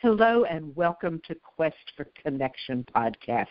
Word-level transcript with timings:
Hello 0.00 0.44
and 0.44 0.76
welcome 0.76 1.20
to 1.26 1.34
Quest 1.34 1.74
for 1.96 2.06
Connection 2.22 2.86
podcast. 2.94 3.46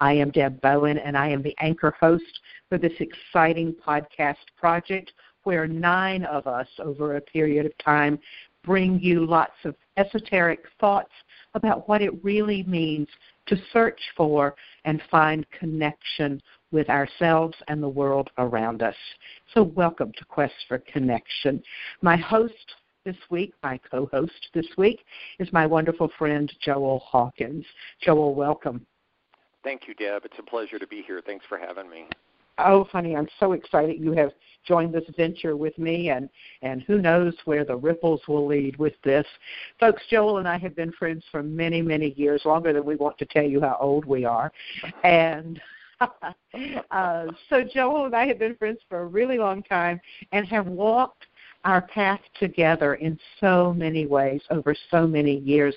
I 0.00 0.12
am 0.12 0.30
Deb 0.30 0.60
Bowen 0.60 0.98
and 0.98 1.16
I 1.16 1.28
am 1.28 1.42
the 1.42 1.56
anchor 1.60 1.94
host 1.98 2.40
for 2.68 2.76
this 2.76 2.92
exciting 3.00 3.74
podcast 3.74 4.36
project 4.58 5.10
where 5.44 5.66
nine 5.66 6.26
of 6.26 6.46
us 6.46 6.68
over 6.78 7.16
a 7.16 7.22
period 7.22 7.64
of 7.64 7.72
time 7.78 8.18
bring 8.62 9.00
you 9.00 9.24
lots 9.24 9.54
of 9.64 9.74
esoteric 9.96 10.66
thoughts 10.78 11.12
about 11.54 11.88
what 11.88 12.02
it 12.02 12.22
really 12.22 12.64
means 12.64 13.08
to 13.46 13.56
search 13.72 14.00
for 14.14 14.56
and 14.84 15.00
find 15.10 15.46
connection 15.58 16.38
with 16.70 16.90
ourselves 16.90 17.56
and 17.68 17.82
the 17.82 17.88
world 17.88 18.28
around 18.36 18.82
us. 18.82 18.94
So, 19.54 19.62
welcome 19.62 20.12
to 20.18 20.24
Quest 20.26 20.52
for 20.68 20.80
Connection. 20.80 21.62
My 22.02 22.18
host 22.18 22.74
this 23.08 23.16
week, 23.30 23.54
my 23.62 23.80
co 23.90 24.06
host 24.12 24.48
this 24.52 24.66
week, 24.76 25.02
is 25.38 25.50
my 25.50 25.64
wonderful 25.64 26.10
friend 26.18 26.52
Joel 26.60 26.98
Hawkins. 26.98 27.64
Joel, 28.02 28.34
welcome. 28.34 28.84
Thank 29.64 29.88
you, 29.88 29.94
Deb. 29.94 30.26
It's 30.26 30.38
a 30.38 30.42
pleasure 30.42 30.78
to 30.78 30.86
be 30.86 31.00
here. 31.00 31.22
Thanks 31.24 31.46
for 31.48 31.56
having 31.56 31.88
me. 31.88 32.04
Oh, 32.58 32.84
honey, 32.84 33.16
I'm 33.16 33.28
so 33.40 33.52
excited 33.52 33.98
you 33.98 34.12
have 34.12 34.32
joined 34.66 34.92
this 34.92 35.04
venture 35.16 35.56
with 35.56 35.78
me, 35.78 36.10
and 36.10 36.28
and 36.60 36.82
who 36.82 37.00
knows 37.00 37.34
where 37.46 37.64
the 37.64 37.76
ripples 37.76 38.20
will 38.28 38.46
lead 38.46 38.76
with 38.76 38.94
this, 39.04 39.26
folks. 39.80 40.02
Joel 40.10 40.36
and 40.36 40.46
I 40.46 40.58
have 40.58 40.76
been 40.76 40.92
friends 40.92 41.24
for 41.30 41.42
many, 41.42 41.80
many 41.80 42.10
years, 42.10 42.42
longer 42.44 42.74
than 42.74 42.84
we 42.84 42.96
want 42.96 43.16
to 43.18 43.24
tell 43.24 43.44
you 43.44 43.62
how 43.62 43.78
old 43.80 44.04
we 44.04 44.26
are, 44.26 44.52
and. 45.02 45.60
uh, 46.92 47.26
so 47.50 47.64
Joel 47.64 48.04
and 48.04 48.14
I 48.14 48.28
have 48.28 48.38
been 48.38 48.54
friends 48.54 48.78
for 48.88 49.00
a 49.00 49.06
really 49.06 49.36
long 49.36 49.64
time 49.64 50.00
and 50.30 50.46
have 50.46 50.68
walked 50.68 51.26
our 51.64 51.82
path 51.82 52.20
together 52.38 52.94
in 52.94 53.18
so 53.40 53.74
many 53.74 54.06
ways 54.06 54.40
over 54.50 54.74
so 54.90 55.06
many 55.06 55.38
years. 55.38 55.74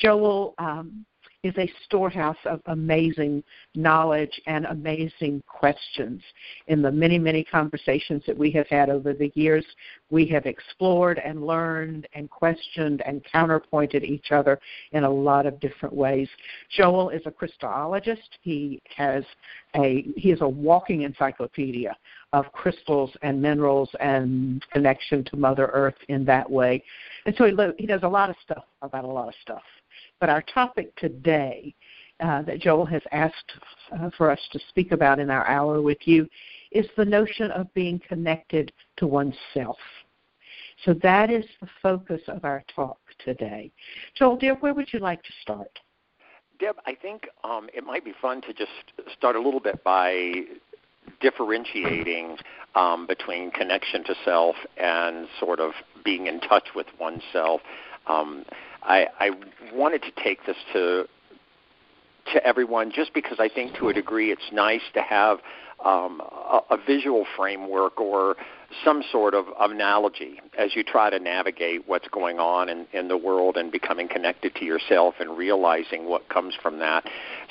Joel 0.00 0.54
um, 0.58 1.04
is 1.46 1.54
a 1.58 1.72
storehouse 1.84 2.36
of 2.44 2.60
amazing 2.66 3.42
knowledge 3.74 4.40
and 4.46 4.66
amazing 4.66 5.42
questions. 5.46 6.20
In 6.66 6.82
the 6.82 6.90
many, 6.90 7.18
many 7.18 7.44
conversations 7.44 8.22
that 8.26 8.36
we 8.36 8.50
have 8.50 8.66
had 8.68 8.90
over 8.90 9.12
the 9.12 9.30
years, 9.34 9.64
we 10.10 10.26
have 10.26 10.46
explored 10.46 11.20
and 11.24 11.46
learned 11.46 12.08
and 12.14 12.28
questioned 12.30 13.02
and 13.06 13.24
counterpointed 13.24 14.02
each 14.02 14.32
other 14.32 14.58
in 14.92 15.04
a 15.04 15.10
lot 15.10 15.46
of 15.46 15.60
different 15.60 15.94
ways. 15.94 16.28
Joel 16.76 17.10
is 17.10 17.22
a 17.26 17.30
crystologist. 17.30 18.38
He 18.42 18.82
has 18.96 19.24
a 19.76 20.06
he 20.16 20.30
is 20.30 20.40
a 20.40 20.48
walking 20.48 21.02
encyclopedia 21.02 21.94
of 22.36 22.52
crystals 22.52 23.10
and 23.22 23.40
minerals 23.40 23.88
and 23.98 24.62
connection 24.70 25.24
to 25.24 25.36
Mother 25.36 25.70
Earth 25.72 25.96
in 26.08 26.22
that 26.26 26.48
way. 26.50 26.84
And 27.24 27.34
so 27.38 27.44
he, 27.44 27.54
he 27.78 27.86
does 27.86 28.02
a 28.02 28.08
lot 28.08 28.28
of 28.28 28.36
stuff 28.44 28.64
about 28.82 29.04
a 29.04 29.08
lot 29.08 29.28
of 29.28 29.34
stuff. 29.40 29.62
But 30.20 30.28
our 30.28 30.42
topic 30.42 30.94
today 30.96 31.74
uh, 32.20 32.42
that 32.42 32.60
Joel 32.60 32.84
has 32.84 33.00
asked 33.10 33.52
uh, 33.98 34.10
for 34.18 34.30
us 34.30 34.40
to 34.52 34.60
speak 34.68 34.92
about 34.92 35.18
in 35.18 35.30
our 35.30 35.46
hour 35.46 35.80
with 35.80 35.98
you 36.04 36.28
is 36.72 36.86
the 36.98 37.04
notion 37.06 37.50
of 37.52 37.72
being 37.72 38.00
connected 38.06 38.70
to 38.98 39.06
oneself. 39.06 39.78
So 40.84 40.92
that 41.02 41.30
is 41.30 41.46
the 41.62 41.68
focus 41.82 42.20
of 42.28 42.44
our 42.44 42.62
talk 42.74 42.98
today. 43.24 43.70
Joel, 44.14 44.36
dear, 44.36 44.56
where 44.56 44.74
would 44.74 44.92
you 44.92 44.98
like 44.98 45.22
to 45.22 45.32
start? 45.40 45.78
Deb, 46.58 46.76
I 46.86 46.94
think 46.94 47.28
um, 47.44 47.68
it 47.74 47.84
might 47.84 48.04
be 48.04 48.12
fun 48.20 48.40
to 48.42 48.52
just 48.52 48.70
start 49.16 49.36
a 49.36 49.40
little 49.40 49.60
bit 49.60 49.82
by 49.84 50.42
differentiating 51.20 52.38
um, 52.74 53.06
between 53.06 53.50
connection 53.50 54.04
to 54.04 54.14
self 54.24 54.56
and 54.76 55.28
sort 55.40 55.60
of 55.60 55.72
being 56.04 56.26
in 56.26 56.40
touch 56.40 56.68
with 56.74 56.86
oneself. 57.00 57.60
Um, 58.06 58.44
I, 58.82 59.06
I 59.18 59.30
wanted 59.72 60.02
to 60.02 60.22
take 60.22 60.44
this 60.46 60.56
to 60.72 61.06
to 62.32 62.44
everyone 62.44 62.90
just 62.92 63.14
because 63.14 63.38
I 63.38 63.48
think 63.48 63.76
to 63.76 63.88
a 63.88 63.94
degree 63.94 64.32
it's 64.32 64.50
nice 64.52 64.82
to 64.94 65.00
have 65.00 65.38
um, 65.84 66.20
a, 66.20 66.60
a 66.70 66.76
visual 66.76 67.24
framework 67.36 68.00
or 68.00 68.36
some 68.84 69.02
sort 69.12 69.34
of 69.34 69.46
analogy 69.60 70.40
as 70.58 70.74
you 70.74 70.82
try 70.82 71.08
to 71.10 71.18
navigate 71.18 71.86
what's 71.86 72.08
going 72.08 72.38
on 72.38 72.68
in, 72.68 72.86
in 72.92 73.08
the 73.08 73.16
world 73.16 73.56
and 73.56 73.70
becoming 73.70 74.08
connected 74.08 74.54
to 74.56 74.64
yourself 74.64 75.14
and 75.20 75.36
realizing 75.36 76.06
what 76.06 76.28
comes 76.28 76.54
from 76.60 76.78
that. 76.80 77.04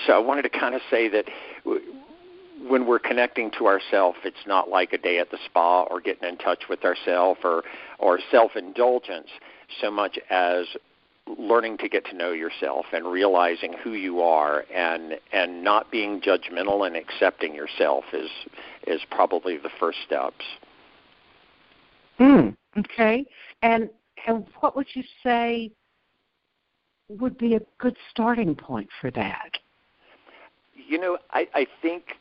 So 0.06 0.14
I 0.14 0.20
wanted 0.20 0.42
to 0.42 0.50
kind 0.50 0.76
of 0.76 0.82
say 0.90 1.08
that 1.10 1.26
when 2.68 2.88
we're 2.88 3.00
connecting 3.00 3.52
to 3.58 3.68
ourself, 3.68 4.16
it's 4.24 4.46
not 4.48 4.70
like 4.70 4.94
a 4.94 4.98
day 4.98 5.20
at 5.20 5.32
the 5.32 5.38
spa 5.46 5.84
or 5.84 6.00
getting 6.00 6.28
in 6.28 6.38
touch 6.38 6.64
with 6.70 6.84
ourself 6.84 7.40
or 7.44 7.64
or 8.00 8.20
self-indulgence 8.32 9.30
so 9.82 9.92
much 9.92 10.18
as 10.30 10.66
learning 11.38 11.78
to 11.80 11.90
get 11.90 12.06
to 12.06 12.16
know 12.16 12.32
yourself 12.32 12.86
and 12.94 13.06
realizing 13.06 13.74
who 13.84 13.94
you 13.94 14.22
are 14.22 14.64
and 14.74 15.16
and 15.34 15.64
not 15.64 15.92
being 15.92 16.22
judgmental 16.22 16.86
and 16.86 16.96
accepting 16.96 17.54
yourself 17.56 18.06
is 18.14 18.30
is 18.88 19.02
probably 19.10 19.58
the 19.58 19.72
first 19.80 19.98
steps. 20.06 20.46
Hmm. 22.18 22.50
Okay. 22.78 23.26
And 23.62 23.90
and 24.28 24.46
what 24.60 24.76
would 24.76 24.88
you 24.94 25.04
say 25.24 25.72
would 27.10 27.38
be 27.38 27.56
a 27.56 27.62
good 27.78 27.96
starting 28.10 28.56
point 28.56 28.90
for 29.00 29.12
that? 29.12 29.52
You 30.88 31.00
know, 31.00 31.18
I, 31.32 31.48
I 31.54 31.68
think 31.82 32.16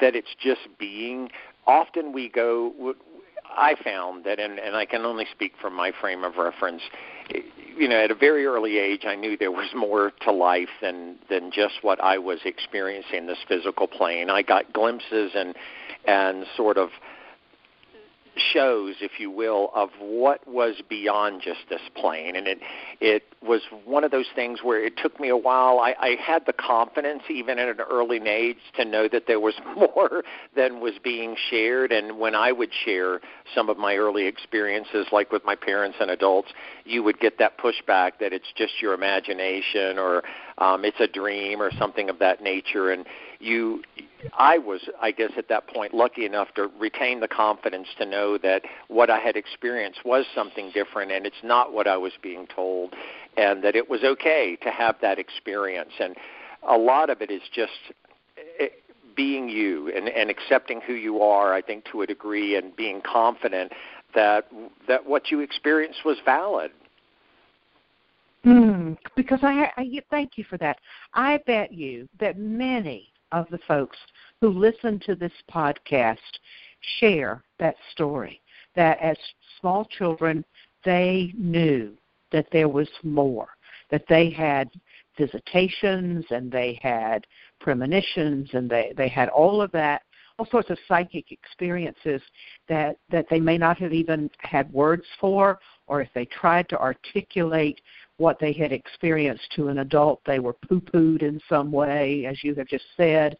that 0.00 0.14
it's 0.14 0.34
just 0.40 0.68
being. 0.78 1.30
Often 1.66 2.12
we 2.12 2.28
go. 2.28 2.94
I 3.56 3.74
found 3.82 4.24
that, 4.24 4.38
and, 4.38 4.58
and 4.58 4.76
I 4.76 4.84
can 4.84 5.02
only 5.02 5.26
speak 5.32 5.52
from 5.60 5.74
my 5.74 5.92
frame 6.00 6.24
of 6.24 6.36
reference. 6.36 6.82
Eh, 7.34 7.40
you 7.76 7.88
know, 7.88 7.96
at 7.96 8.10
a 8.10 8.14
very 8.14 8.46
early 8.46 8.78
age, 8.78 9.04
I 9.06 9.14
knew 9.14 9.36
there 9.36 9.52
was 9.52 9.68
more 9.74 10.12
to 10.22 10.32
life 10.32 10.70
than 10.80 11.16
than 11.28 11.50
just 11.52 11.74
what 11.82 12.02
I 12.02 12.16
was 12.18 12.38
experiencing 12.44 13.26
this 13.26 13.38
physical 13.46 13.86
plane. 13.86 14.30
I 14.30 14.42
got 14.42 14.72
glimpses 14.72 15.32
and 15.34 15.54
and 16.06 16.46
sort 16.56 16.78
of 16.78 16.90
shows, 18.38 18.96
if 19.00 19.12
you 19.18 19.30
will, 19.30 19.70
of 19.74 19.90
what 20.00 20.46
was 20.46 20.82
beyond 20.88 21.42
just 21.42 21.60
this 21.68 21.80
plane. 21.94 22.36
And 22.36 22.46
it 22.46 22.58
it 23.00 23.22
was 23.42 23.62
one 23.84 24.04
of 24.04 24.10
those 24.10 24.26
things 24.34 24.60
where 24.62 24.84
it 24.84 24.96
took 24.96 25.20
me 25.20 25.28
a 25.28 25.36
while. 25.36 25.78
I, 25.78 25.94
I 25.98 26.16
had 26.20 26.46
the 26.46 26.52
confidence, 26.52 27.22
even 27.28 27.58
at 27.58 27.68
an 27.68 27.80
early 27.80 28.20
age, 28.26 28.56
to 28.76 28.84
know 28.84 29.08
that 29.08 29.26
there 29.26 29.40
was 29.40 29.54
more 29.76 30.22
than 30.54 30.80
was 30.80 30.94
being 31.02 31.36
shared. 31.50 31.92
And 31.92 32.18
when 32.18 32.34
I 32.34 32.52
would 32.52 32.70
share 32.84 33.20
some 33.54 33.68
of 33.68 33.78
my 33.78 33.96
early 33.96 34.26
experiences, 34.26 35.06
like 35.12 35.32
with 35.32 35.44
my 35.44 35.54
parents 35.54 35.98
and 36.00 36.10
adults, 36.10 36.48
you 36.84 37.02
would 37.02 37.20
get 37.20 37.38
that 37.38 37.58
pushback 37.58 38.12
that 38.20 38.32
it's 38.32 38.52
just 38.56 38.80
your 38.80 38.94
imagination 38.94 39.98
or 39.98 40.22
um, 40.58 40.84
it's 40.84 41.00
a 41.00 41.06
dream 41.06 41.60
or 41.60 41.70
something 41.78 42.08
of 42.08 42.18
that 42.18 42.42
nature. 42.42 42.90
And 42.90 43.04
you 43.38 43.82
I 44.32 44.58
was, 44.58 44.88
I 45.00 45.10
guess, 45.10 45.32
at 45.36 45.48
that 45.48 45.68
point 45.68 45.94
lucky 45.94 46.24
enough 46.24 46.48
to 46.54 46.70
retain 46.78 47.20
the 47.20 47.28
confidence 47.28 47.88
to 47.98 48.06
know 48.06 48.38
that 48.38 48.62
what 48.88 49.10
I 49.10 49.18
had 49.18 49.36
experienced 49.36 50.00
was 50.04 50.24
something 50.34 50.70
different 50.72 51.12
and 51.12 51.26
it's 51.26 51.36
not 51.42 51.72
what 51.72 51.86
I 51.86 51.96
was 51.96 52.12
being 52.22 52.46
told, 52.46 52.94
and 53.36 53.62
that 53.64 53.76
it 53.76 53.88
was 53.88 54.02
okay 54.02 54.56
to 54.62 54.70
have 54.70 54.96
that 55.02 55.18
experience. 55.18 55.92
And 56.00 56.16
a 56.66 56.76
lot 56.76 57.10
of 57.10 57.20
it 57.20 57.30
is 57.30 57.42
just 57.52 57.72
eh, 58.58 58.68
being 59.14 59.48
you 59.48 59.92
and, 59.94 60.08
and 60.08 60.30
accepting 60.30 60.80
who 60.80 60.94
you 60.94 61.22
are, 61.22 61.54
I 61.54 61.62
think, 61.62 61.84
to 61.92 62.02
a 62.02 62.06
degree, 62.06 62.56
and 62.56 62.74
being 62.74 63.00
confident 63.00 63.72
that 64.14 64.48
that 64.88 65.06
what 65.06 65.30
you 65.30 65.40
experienced 65.40 66.00
was 66.04 66.16
valid. 66.24 66.70
Mm, 68.46 68.96
because 69.16 69.40
I, 69.42 69.72
I 69.76 70.00
thank 70.08 70.38
you 70.38 70.44
for 70.44 70.56
that. 70.58 70.78
I 71.14 71.40
bet 71.46 71.72
you 71.72 72.08
that 72.20 72.38
many 72.38 73.12
of 73.32 73.46
the 73.50 73.58
folks 73.66 73.98
who 74.40 74.50
listen 74.50 75.00
to 75.06 75.16
this 75.16 75.32
podcast 75.52 76.18
share 77.00 77.42
that 77.58 77.74
story 77.92 78.40
that 78.76 78.98
as 79.00 79.16
small 79.60 79.84
children 79.86 80.44
they 80.84 81.32
knew 81.36 81.96
that 82.30 82.46
there 82.52 82.68
was 82.68 82.88
more, 83.02 83.48
that 83.90 84.04
they 84.08 84.30
had 84.30 84.68
visitations 85.18 86.24
and 86.30 86.52
they 86.52 86.78
had 86.82 87.26
premonitions 87.60 88.48
and 88.52 88.70
they, 88.70 88.92
they 88.96 89.08
had 89.08 89.28
all 89.30 89.60
of 89.60 89.72
that, 89.72 90.02
all 90.38 90.46
sorts 90.46 90.70
of 90.70 90.78
psychic 90.86 91.32
experiences 91.32 92.20
that, 92.68 92.96
that 93.10 93.26
they 93.30 93.40
may 93.40 93.56
not 93.56 93.78
have 93.78 93.92
even 93.92 94.30
had 94.38 94.72
words 94.72 95.04
for, 95.18 95.58
or 95.86 96.00
if 96.00 96.08
they 96.14 96.26
tried 96.26 96.68
to 96.68 96.78
articulate 96.78 97.80
what 98.18 98.38
they 98.38 98.52
had 98.52 98.72
experienced 98.72 99.50
to 99.56 99.68
an 99.68 99.78
adult, 99.78 100.20
they 100.24 100.38
were 100.38 100.54
poo 100.54 100.80
pooed 100.80 101.22
in 101.22 101.40
some 101.48 101.70
way, 101.70 102.26
as 102.26 102.42
you 102.42 102.54
have 102.54 102.68
just 102.68 102.84
said. 102.96 103.36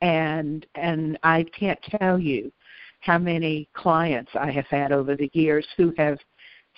And 0.00 0.66
and 0.74 1.18
I 1.22 1.44
can't 1.58 1.80
tell 1.98 2.18
you 2.18 2.52
how 3.00 3.18
many 3.18 3.68
clients 3.74 4.32
I 4.34 4.50
have 4.50 4.66
had 4.66 4.92
over 4.92 5.16
the 5.16 5.30
years 5.32 5.66
who 5.76 5.94
have 5.96 6.18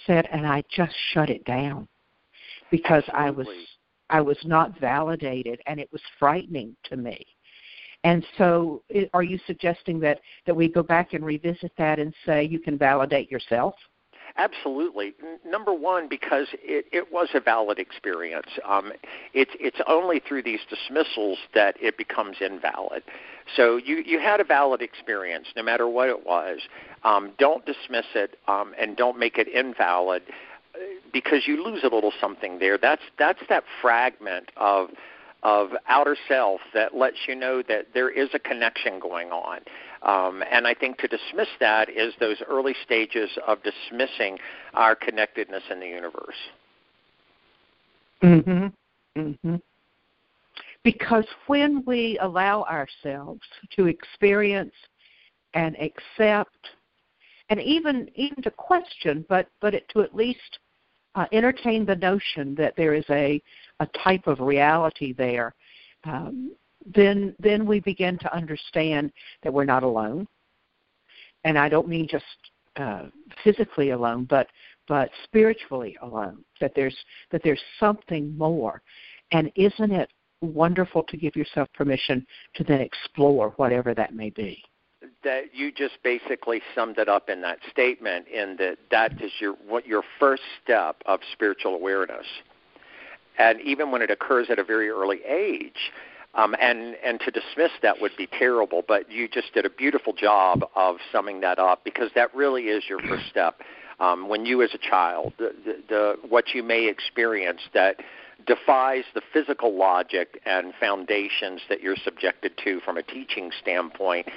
said, 0.06 0.28
and 0.30 0.46
I 0.46 0.62
just 0.70 0.94
shut 1.12 1.30
it 1.30 1.44
down 1.44 1.88
because. 2.70 3.04
I 3.12 3.30
was 3.30 3.48
I 4.10 4.20
was 4.20 4.38
not 4.44 4.78
validated, 4.80 5.60
and 5.66 5.78
it 5.78 5.90
was 5.92 6.00
frightening 6.18 6.74
to 6.84 6.96
me. 6.96 7.24
And 8.04 8.24
so, 8.36 8.82
are 9.12 9.22
you 9.22 9.38
suggesting 9.46 9.98
that 10.00 10.20
that 10.46 10.54
we 10.54 10.68
go 10.68 10.82
back 10.82 11.12
and 11.14 11.24
revisit 11.24 11.72
that 11.76 11.98
and 11.98 12.14
say 12.24 12.44
you 12.44 12.60
can 12.60 12.78
validate 12.78 13.30
yourself? 13.30 13.74
Absolutely. 14.38 15.14
Number 15.44 15.72
one, 15.72 16.08
because 16.08 16.46
it, 16.62 16.86
it 16.92 17.12
was 17.12 17.28
a 17.34 17.40
valid 17.40 17.78
experience. 17.78 18.48
Um, 18.64 18.92
it's 19.34 19.50
it's 19.60 19.80
only 19.86 20.20
through 20.20 20.44
these 20.44 20.60
dismissals 20.70 21.38
that 21.54 21.76
it 21.80 21.98
becomes 21.98 22.36
invalid. 22.40 23.02
So 23.56 23.76
you 23.76 23.96
you 23.96 24.18
had 24.18 24.40
a 24.40 24.44
valid 24.44 24.80
experience, 24.80 25.48
no 25.56 25.62
matter 25.62 25.88
what 25.88 26.08
it 26.08 26.24
was. 26.24 26.60
Um, 27.04 27.32
don't 27.38 27.64
dismiss 27.66 28.06
it 28.14 28.38
um, 28.48 28.74
and 28.78 28.96
don't 28.96 29.18
make 29.18 29.38
it 29.38 29.48
invalid 29.48 30.22
uh, 30.74 30.78
because 31.12 31.46
you 31.46 31.64
lose 31.64 31.84
a 31.84 31.94
little 31.94 32.12
something 32.20 32.58
there. 32.58 32.78
That's 32.78 33.02
that's 33.18 33.40
that 33.48 33.64
fragment 33.82 34.50
of 34.56 34.90
of 35.42 35.70
outer 35.88 36.16
self 36.26 36.60
that 36.74 36.96
lets 36.96 37.16
you 37.28 37.34
know 37.34 37.62
that 37.62 37.88
there 37.94 38.10
is 38.10 38.28
a 38.34 38.38
connection 38.38 38.98
going 38.98 39.30
on. 39.30 39.60
Um, 40.02 40.42
and 40.50 40.66
I 40.66 40.74
think 40.74 40.98
to 40.98 41.08
dismiss 41.08 41.48
that 41.60 41.88
is 41.88 42.14
those 42.20 42.36
early 42.48 42.74
stages 42.84 43.30
of 43.46 43.58
dismissing 43.62 44.38
our 44.74 44.94
connectedness 44.94 45.62
in 45.70 45.80
the 45.80 45.88
universe. 45.88 46.36
Mhm. 48.22 48.72
Mhm. 49.16 49.62
Because 50.84 51.26
when 51.46 51.84
we 51.84 52.18
allow 52.18 52.62
ourselves 52.64 53.42
to 53.70 53.86
experience 53.86 54.74
and 55.54 55.76
accept 55.80 56.70
and 57.48 57.60
even 57.60 58.10
even 58.14 58.42
to 58.42 58.50
question 58.50 59.24
but 59.28 59.48
but 59.60 59.74
it, 59.74 59.88
to 59.88 60.02
at 60.02 60.14
least 60.14 60.58
uh, 61.14 61.26
entertain 61.32 61.84
the 61.84 61.96
notion 61.96 62.54
that 62.54 62.76
there 62.76 62.94
is 62.94 63.04
a 63.10 63.42
a 63.80 63.86
type 63.86 64.26
of 64.26 64.40
reality 64.40 65.12
there 65.12 65.54
um, 66.04 66.52
then 66.94 67.34
then 67.38 67.66
we 67.66 67.80
begin 67.80 68.18
to 68.18 68.34
understand 68.34 69.12
that 69.42 69.52
we're 69.52 69.64
not 69.64 69.82
alone. 69.82 70.26
And 71.44 71.58
I 71.58 71.68
don't 71.68 71.88
mean 71.88 72.08
just 72.10 72.24
uh, 72.76 73.06
physically 73.44 73.90
alone, 73.90 74.26
but 74.28 74.48
but 74.86 75.10
spiritually 75.24 75.96
alone. 76.02 76.44
That 76.60 76.72
there's 76.74 76.96
that 77.30 77.42
there's 77.42 77.62
something 77.78 78.36
more. 78.36 78.82
And 79.32 79.52
isn't 79.56 79.92
it 79.92 80.10
wonderful 80.40 81.02
to 81.02 81.16
give 81.16 81.36
yourself 81.36 81.68
permission 81.74 82.26
to 82.54 82.64
then 82.64 82.80
explore 82.80 83.50
whatever 83.56 83.94
that 83.94 84.14
may 84.14 84.30
be? 84.30 84.62
That 85.24 85.54
you 85.54 85.72
just 85.72 85.98
basically 86.02 86.62
summed 86.74 86.98
it 86.98 87.08
up 87.08 87.28
in 87.28 87.40
that 87.42 87.58
statement, 87.70 88.26
in 88.28 88.56
that 88.58 88.78
that 88.90 89.20
is 89.22 89.32
your 89.40 89.54
what 89.66 89.86
your 89.86 90.02
first 90.18 90.42
step 90.62 90.96
of 91.06 91.20
spiritual 91.32 91.74
awareness. 91.74 92.26
And 93.38 93.60
even 93.60 93.92
when 93.92 94.02
it 94.02 94.10
occurs 94.10 94.48
at 94.50 94.58
a 94.58 94.64
very 94.64 94.88
early 94.88 95.20
age, 95.24 95.92
um, 96.38 96.54
and 96.60 96.96
and 97.04 97.20
to 97.20 97.30
dismiss 97.30 97.72
that 97.82 98.00
would 98.00 98.16
be 98.16 98.26
terrible. 98.26 98.82
But 98.86 99.10
you 99.10 99.28
just 99.28 99.52
did 99.52 99.66
a 99.66 99.70
beautiful 99.70 100.12
job 100.12 100.64
of 100.74 100.96
summing 101.12 101.40
that 101.40 101.58
up 101.58 101.84
because 101.84 102.10
that 102.14 102.34
really 102.34 102.64
is 102.64 102.84
your 102.88 103.00
first 103.00 103.24
step. 103.30 103.60
Um, 104.00 104.28
when 104.28 104.46
you, 104.46 104.62
as 104.62 104.70
a 104.74 104.78
child, 104.78 105.32
the, 105.38 105.52
the, 105.64 105.76
the 105.88 106.16
what 106.28 106.54
you 106.54 106.62
may 106.62 106.88
experience 106.88 107.60
that 107.74 107.96
defies 108.46 109.02
the 109.14 109.20
physical 109.32 109.76
logic 109.76 110.40
and 110.46 110.72
foundations 110.78 111.60
that 111.68 111.82
you're 111.82 111.96
subjected 111.96 112.52
to 112.62 112.78
from 112.80 112.96
a 112.96 113.02
teaching 113.02 113.50
standpoint, 113.60 114.28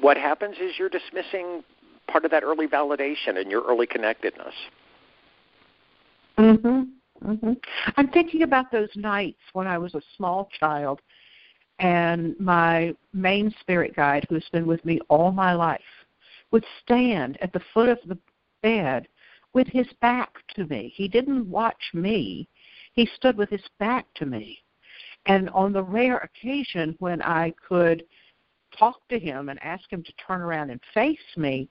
what 0.00 0.16
happens 0.16 0.56
is 0.60 0.72
you're 0.76 0.88
dismissing 0.88 1.62
part 2.08 2.24
of 2.24 2.32
that 2.32 2.42
early 2.42 2.66
validation 2.66 3.38
and 3.38 3.48
your 3.48 3.62
early 3.62 3.86
connectedness. 3.86 4.54
Mhm. 6.36 6.88
Mm-hmm. 7.24 7.52
I'm 7.96 8.08
thinking 8.08 8.42
about 8.42 8.70
those 8.72 8.90
nights 8.96 9.40
when 9.52 9.66
I 9.66 9.78
was 9.78 9.94
a 9.94 10.02
small 10.16 10.48
child, 10.58 11.00
and 11.78 12.34
my 12.38 12.94
main 13.12 13.54
spirit 13.60 13.94
guide, 13.94 14.26
who's 14.28 14.48
been 14.52 14.66
with 14.66 14.84
me 14.84 15.00
all 15.08 15.30
my 15.30 15.52
life, 15.52 15.80
would 16.50 16.64
stand 16.82 17.38
at 17.40 17.52
the 17.52 17.62
foot 17.72 17.88
of 17.88 17.98
the 18.06 18.18
bed 18.62 19.08
with 19.52 19.66
his 19.68 19.86
back 20.00 20.32
to 20.54 20.64
me. 20.66 20.92
He 20.94 21.08
didn't 21.08 21.48
watch 21.48 21.90
me, 21.94 22.48
he 22.92 23.08
stood 23.16 23.36
with 23.36 23.50
his 23.50 23.64
back 23.78 24.06
to 24.16 24.26
me. 24.26 24.58
And 25.26 25.48
on 25.50 25.72
the 25.72 25.82
rare 25.82 26.18
occasion 26.18 26.96
when 26.98 27.22
I 27.22 27.54
could 27.68 28.04
talk 28.76 29.06
to 29.08 29.18
him 29.18 29.48
and 29.48 29.62
ask 29.62 29.90
him 29.92 30.02
to 30.02 30.12
turn 30.26 30.40
around 30.40 30.70
and 30.70 30.80
face 30.94 31.18
me, 31.36 31.68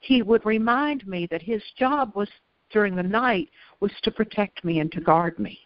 he 0.00 0.22
would 0.22 0.44
remind 0.44 1.06
me 1.06 1.26
that 1.30 1.42
his 1.42 1.62
job 1.78 2.12
was 2.14 2.28
during 2.72 2.94
the 2.96 3.02
night 3.02 3.48
was 3.80 3.92
to 4.02 4.10
protect 4.10 4.64
me 4.64 4.80
and 4.80 4.90
to 4.92 5.00
guard 5.00 5.38
me. 5.38 5.58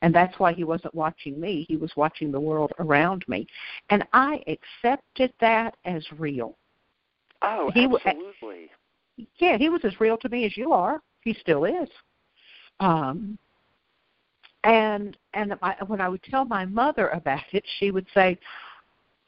And 0.00 0.14
that's 0.14 0.38
why 0.38 0.52
he 0.52 0.64
wasn't 0.64 0.94
watching 0.94 1.40
me, 1.40 1.64
he 1.68 1.76
was 1.76 1.92
watching 1.96 2.30
the 2.30 2.40
world 2.40 2.72
around 2.78 3.24
me. 3.28 3.46
And 3.90 4.04
I 4.12 4.42
accepted 4.46 5.32
that 5.40 5.76
as 5.84 6.04
real. 6.18 6.56
Oh, 7.42 7.70
he, 7.74 7.84
absolutely. 7.84 8.70
Yeah, 9.38 9.58
he 9.58 9.68
was 9.68 9.80
as 9.84 10.00
real 10.00 10.16
to 10.18 10.28
me 10.28 10.44
as 10.44 10.56
you 10.56 10.72
are. 10.72 11.00
He 11.22 11.34
still 11.34 11.64
is. 11.64 11.88
Um, 12.80 13.38
and 14.64 15.16
and 15.34 15.54
I, 15.62 15.74
when 15.86 16.00
I 16.00 16.08
would 16.08 16.22
tell 16.22 16.44
my 16.44 16.64
mother 16.64 17.08
about 17.08 17.42
it, 17.52 17.64
she 17.78 17.90
would 17.90 18.06
say, 18.14 18.38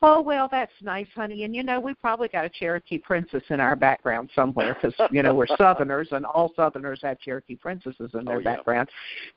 Oh 0.03 0.21
well, 0.21 0.49
that's 0.51 0.73
nice, 0.83 1.07
honey. 1.15 1.45
And 1.45 1.55
you 1.55 1.63
know, 1.63 1.81
we 1.81 1.95
probably 1.95 2.29
got 2.29 2.45
a 2.45 2.51
Cherokee 2.51 2.99
princess 2.99 3.43
in 3.49 3.59
our 3.59 3.75
background 3.75 4.29
somewhere 4.35 4.75
because 4.75 4.95
you 5.11 5.23
know 5.23 5.35
we're 5.35 5.47
Southerners, 5.59 6.09
and 6.13 6.27
all 6.27 6.53
Southerners 6.57 7.01
have 7.03 7.19
Cherokee 7.21 7.57
princesses 7.57 8.11
in 8.13 8.25
their 8.25 8.37
oh, 8.37 8.39
yeah. 8.39 8.57
background. 8.57 8.91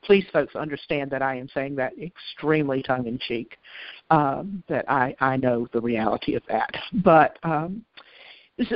Please, 0.03 0.25
folks, 0.33 0.55
understand 0.55 1.09
that 1.11 1.21
I 1.21 1.35
am 1.37 1.47
saying 1.53 1.75
that 1.75 1.93
extremely 2.01 2.83
tongue 2.83 3.07
in 3.07 3.17
cheek. 3.17 3.57
Um, 4.09 4.61
that 4.67 4.89
I 4.89 5.15
I 5.21 5.37
know 5.37 5.67
the 5.71 5.81
reality 5.81 6.35
of 6.35 6.43
that, 6.49 6.71
but 7.03 7.39
um, 7.43 7.85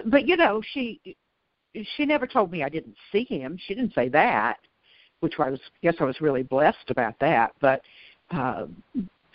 but 0.06 0.28
you 0.28 0.38
know, 0.38 0.62
she 0.74 1.02
she 1.96 2.06
never 2.06 2.28
told 2.28 2.52
me 2.52 2.64
I 2.64 2.70
didn't 2.70 2.96
see 3.12 3.24
him. 3.24 3.58
She 3.66 3.76
didn't 3.76 3.94
say 3.94 4.10
that, 4.10 4.58
which 5.20 5.34
I 5.40 5.50
was 5.50 5.60
guess 5.82 5.96
I 6.00 6.04
was 6.04 6.22
really 6.22 6.44
blessed 6.44 6.90
about 6.90 7.16
that. 7.20 7.54
But 7.60 7.82
uh, 8.32 8.68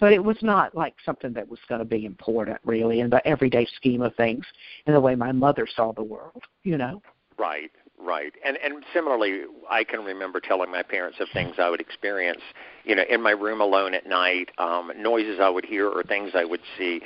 but 0.01 0.13
it 0.13 0.23
was 0.23 0.37
not 0.43 0.75
like 0.75 0.95
something 1.05 1.33
that 1.33 1.49
was 1.49 1.59
going 1.69 1.79
to 1.79 1.85
be 1.85 2.05
important 2.05 2.59
really 2.65 3.01
in 3.01 3.11
the 3.11 3.27
everyday 3.27 3.67
scheme 3.77 4.03
of 4.03 4.15
things 4.17 4.45
in 4.87 4.93
the 4.93 5.01
way 5.01 5.15
my 5.15 5.33
mother 5.33 5.67
saw 5.67 5.93
the 5.93 6.05
world 6.05 6.43
you 6.63 6.77
know? 6.77 7.03
Right 7.39 7.71
right. 7.99 8.33
And 8.45 8.57
and 8.63 8.85
similarly 8.93 9.43
i 9.71 9.83
can 9.85 10.05
remember 10.05 10.41
telling 10.41 10.71
my 10.71 10.83
parents 10.83 11.19
of 11.21 11.29
things 11.33 11.57
i 11.59 11.69
would 11.71 11.81
experience 11.81 12.43
you 12.85 12.95
know 12.95 13.05
in 13.09 13.23
my 13.23 13.31
room 13.31 13.61
alone 13.61 13.95
at 13.95 14.07
night 14.07 14.51
um 14.59 14.93
noises 14.97 15.39
i 15.41 15.49
would 15.49 15.65
hear 15.65 15.89
or 15.89 16.03
things 16.03 16.33
i 16.35 16.45
would 16.45 16.61
see 16.79 17.01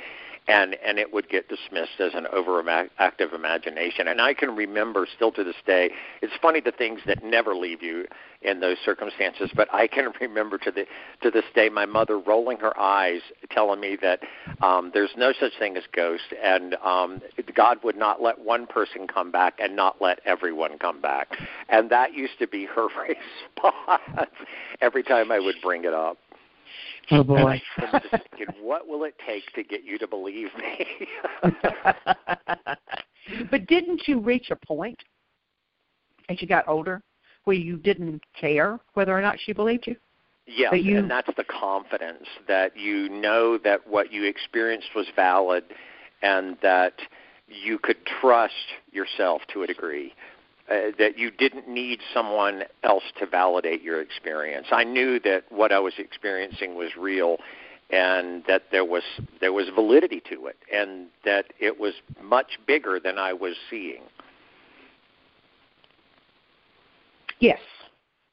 and 0.47 0.75
and 0.85 0.97
it 0.97 1.13
would 1.13 1.29
get 1.29 1.47
dismissed 1.47 1.99
as 1.99 2.13
an 2.13 2.25
overactive 2.33 3.33
imagination. 3.33 4.07
And 4.07 4.19
I 4.21 4.33
can 4.33 4.55
remember 4.55 5.07
still 5.15 5.31
to 5.33 5.43
this 5.43 5.55
day. 5.65 5.91
It's 6.21 6.33
funny 6.41 6.59
the 6.61 6.71
things 6.71 7.01
that 7.05 7.23
never 7.23 7.55
leave 7.55 7.83
you 7.83 8.05
in 8.41 8.59
those 8.59 8.77
circumstances. 8.83 9.51
But 9.55 9.71
I 9.73 9.87
can 9.87 10.11
remember 10.21 10.57
to 10.59 10.71
the 10.71 10.85
to 11.21 11.31
this 11.31 11.45
day 11.53 11.69
my 11.69 11.85
mother 11.85 12.19
rolling 12.19 12.57
her 12.59 12.77
eyes, 12.79 13.21
telling 13.51 13.79
me 13.79 13.97
that 14.01 14.21
um, 14.61 14.91
there's 14.93 15.11
no 15.15 15.31
such 15.39 15.53
thing 15.59 15.77
as 15.77 15.83
ghosts, 15.93 16.27
and 16.43 16.75
um, 16.83 17.21
God 17.53 17.77
would 17.83 17.97
not 17.97 18.21
let 18.21 18.39
one 18.39 18.65
person 18.65 19.07
come 19.07 19.31
back 19.31 19.59
and 19.59 19.75
not 19.75 20.01
let 20.01 20.19
everyone 20.25 20.77
come 20.79 21.01
back. 21.01 21.37
And 21.69 21.89
that 21.91 22.13
used 22.13 22.39
to 22.39 22.47
be 22.47 22.65
her 22.65 22.87
response 23.57 24.31
every 24.81 25.03
time 25.03 25.31
I 25.31 25.39
would 25.39 25.55
bring 25.61 25.85
it 25.85 25.93
up. 25.93 26.17
Oh 27.11 27.23
boy! 27.23 27.61
thinking, 27.79 28.55
what 28.61 28.87
will 28.87 29.03
it 29.03 29.15
take 29.25 29.51
to 29.53 29.63
get 29.63 29.83
you 29.83 29.97
to 29.97 30.07
believe 30.07 30.49
me? 30.57 31.07
but 33.51 33.65
didn't 33.67 34.07
you 34.07 34.19
reach 34.19 34.51
a 34.51 34.55
point 34.55 34.97
as 36.29 36.41
you 36.41 36.47
got 36.47 36.67
older 36.67 37.01
where 37.43 37.55
you 37.55 37.77
didn't 37.77 38.21
care 38.39 38.79
whether 38.93 39.17
or 39.17 39.21
not 39.21 39.37
she 39.39 39.53
believed 39.53 39.87
you? 39.87 39.95
Yes, 40.45 40.71
that 40.71 40.83
you... 40.83 40.97
and 40.97 41.09
that's 41.09 41.29
the 41.35 41.43
confidence 41.43 42.27
that 42.47 42.77
you 42.77 43.09
know 43.09 43.57
that 43.57 43.85
what 43.87 44.11
you 44.11 44.23
experienced 44.25 44.89
was 44.95 45.07
valid, 45.15 45.63
and 46.21 46.57
that 46.61 46.93
you 47.47 47.77
could 47.79 47.97
trust 48.21 48.53
yourself 48.91 49.41
to 49.53 49.63
a 49.63 49.67
degree 49.67 50.13
uh, 50.71 50.91
that 50.97 51.17
you 51.17 51.31
didn't 51.31 51.67
need 51.67 51.99
someone 52.13 52.63
else 52.83 53.03
to 53.19 53.25
validate 53.25 53.81
your 53.81 53.99
experience. 54.01 54.67
I 54.71 54.83
knew 54.85 55.19
that 55.19 55.43
what 55.49 55.73
I 55.73 55.79
was 55.79 55.93
experiencing 55.97 56.75
was 56.75 56.91
real 56.97 57.37
and 57.89 58.43
that 58.47 58.63
there 58.71 58.85
was 58.85 59.03
there 59.41 59.51
was 59.51 59.67
validity 59.75 60.21
to 60.29 60.47
it 60.47 60.57
and 60.73 61.07
that 61.25 61.47
it 61.59 61.77
was 61.77 61.93
much 62.23 62.57
bigger 62.65 62.99
than 62.99 63.17
I 63.17 63.33
was 63.33 63.55
seeing. 63.69 64.03
Yes. 67.39 67.59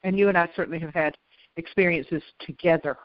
And 0.03 0.17
you 0.17 0.29
and 0.29 0.37
I 0.37 0.47
certainly 0.55 0.79
have 0.79 0.93
had 0.93 1.17
experiences 1.57 2.23
together 2.39 2.95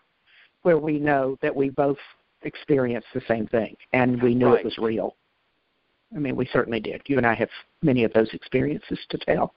where 0.63 0.79
we 0.79 1.01
know 1.01 1.37
that 1.43 1.55
we 1.55 1.71
both 1.71 1.99
experienced 2.43 3.09
the 3.15 3.23
same 3.27 3.49
thing 3.49 3.75
and 3.93 4.23
we 4.23 4.35
knew 4.35 4.51
right. 4.51 4.61
it 4.61 4.65
was 4.65 4.79
real. 4.79 5.17
I 6.15 6.19
mean, 6.19 6.37
we 6.37 6.49
certainly 6.53 6.81
did. 6.81 7.03
You 7.07 7.19
and 7.19 7.27
I 7.27 7.35
have 7.35 7.49
many 7.83 8.05
of 8.05 8.13
those 8.13 8.29
experiences 8.33 8.99
to 9.11 9.19
tell. 9.19 9.55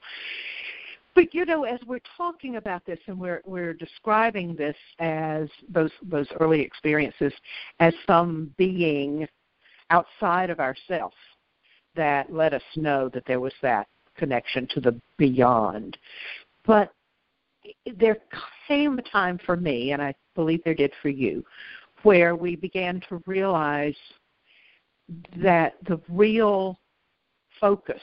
But 1.14 1.34
you 1.34 1.46
know, 1.46 1.64
as 1.64 1.80
we're 1.88 2.00
talking 2.16 2.58
about 2.58 2.86
this 2.86 3.00
and 3.08 3.20
we're 3.20 3.42
we're 3.46 3.74
describing 3.74 4.56
this 4.56 4.76
as 5.00 5.50
those 5.68 5.92
those 6.04 6.28
early 6.40 6.62
experiences 6.62 7.34
as 7.80 7.94
some 8.06 8.54
being 8.58 9.28
outside 9.90 10.50
of 10.50 10.60
ourselves 10.60 11.16
that 11.96 12.32
let 12.32 12.54
us 12.54 12.62
know 12.76 13.10
that 13.10 13.24
there 13.26 13.40
was 13.40 13.54
that 13.64 13.88
connection 14.16 14.68
to 14.68 14.80
the 14.80 15.00
beyond. 15.18 15.98
But 16.66 16.94
there 17.96 18.18
came 18.68 19.00
a 19.00 19.02
time 19.02 19.40
for 19.46 19.56
me, 19.58 19.94
and 19.94 20.02
I 20.02 20.14
believe 20.36 20.64
there 20.64 20.76
did 20.76 20.94
for 21.02 21.10
you, 21.10 21.44
where 22.04 22.36
we 22.36 22.56
began 22.56 23.02
to 23.10 23.22
realize 23.26 23.96
that 25.38 25.76
the 25.88 26.00
real 26.10 26.80
focus 27.60 28.02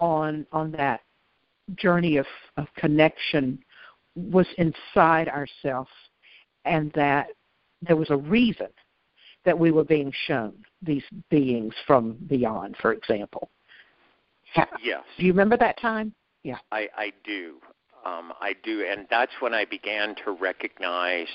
on 0.00 0.46
on 0.52 0.72
that 0.72 1.00
journey 1.74 2.16
of, 2.16 2.26
of 2.56 2.66
connection 2.76 3.58
was 4.14 4.46
inside 4.58 5.28
ourselves 5.28 5.90
and 6.64 6.92
that 6.92 7.28
there 7.82 7.96
was 7.96 8.10
a 8.10 8.16
reason 8.16 8.68
that 9.44 9.58
we 9.58 9.70
were 9.70 9.84
being 9.84 10.12
shown 10.26 10.52
these 10.82 11.04
beings 11.30 11.74
from 11.86 12.16
beyond, 12.28 12.76
for 12.80 12.92
example. 12.92 13.50
Yes. 14.82 15.04
Do 15.18 15.24
you 15.24 15.32
remember 15.32 15.56
that 15.58 15.78
time? 15.80 16.14
Yeah. 16.42 16.58
I, 16.72 16.88
I 16.96 17.12
do. 17.24 17.56
Um, 18.04 18.32
I 18.40 18.54
do. 18.62 18.86
And 18.88 19.06
that's 19.10 19.32
when 19.40 19.52
I 19.52 19.64
began 19.64 20.14
to 20.24 20.32
recognize 20.32 21.28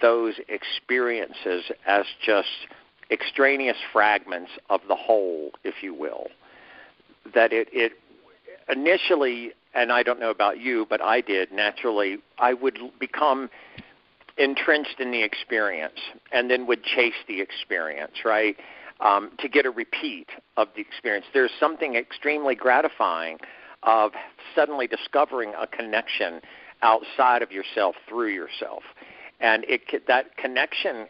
those 0.00 0.34
experiences 0.48 1.64
as 1.86 2.04
just 2.24 2.48
extraneous 3.12 3.76
fragments 3.92 4.50
of 4.70 4.80
the 4.88 4.96
whole, 4.96 5.50
if 5.64 5.82
you 5.82 5.94
will. 5.94 6.28
That 7.34 7.52
it, 7.52 7.68
it 7.72 7.92
initially, 8.68 9.52
and 9.74 9.92
I 9.92 10.02
don't 10.02 10.18
know 10.18 10.30
about 10.30 10.58
you, 10.58 10.86
but 10.88 11.00
I 11.00 11.20
did 11.20 11.52
naturally, 11.52 12.18
I 12.38 12.54
would 12.54 12.78
become 12.98 13.50
entrenched 14.38 14.98
in 14.98 15.10
the 15.10 15.22
experience 15.22 15.98
and 16.32 16.50
then 16.50 16.66
would 16.66 16.82
chase 16.82 17.14
the 17.28 17.40
experience, 17.40 18.24
right? 18.24 18.56
Um, 19.00 19.32
to 19.38 19.48
get 19.48 19.66
a 19.66 19.70
repeat 19.70 20.28
of 20.56 20.68
the 20.74 20.80
experience. 20.80 21.26
There's 21.34 21.50
something 21.58 21.96
extremely 21.96 22.54
gratifying 22.54 23.38
of 23.82 24.12
suddenly 24.54 24.86
discovering 24.86 25.52
a 25.60 25.66
connection 25.66 26.40
outside 26.82 27.42
of 27.42 27.50
yourself 27.50 27.96
through 28.08 28.28
yourself. 28.28 28.82
And 29.40 29.64
it 29.68 30.06
that 30.06 30.36
connection, 30.36 31.08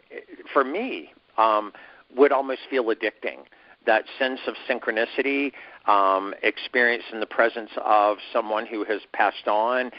for 0.51 0.63
me, 0.63 1.11
um, 1.37 1.71
would 2.15 2.31
almost 2.31 2.61
feel 2.69 2.85
addicting. 2.85 3.45
That 3.85 4.05
sense 4.17 4.39
of 4.47 4.55
synchronicity, 4.69 5.51
um, 5.87 6.33
experience 6.41 7.03
in 7.11 7.19
the 7.19 7.25
presence 7.25 7.71
of 7.83 8.17
someone 8.31 8.65
who 8.65 8.85
has 8.85 9.01
passed 9.11 9.47
on, 9.47 9.91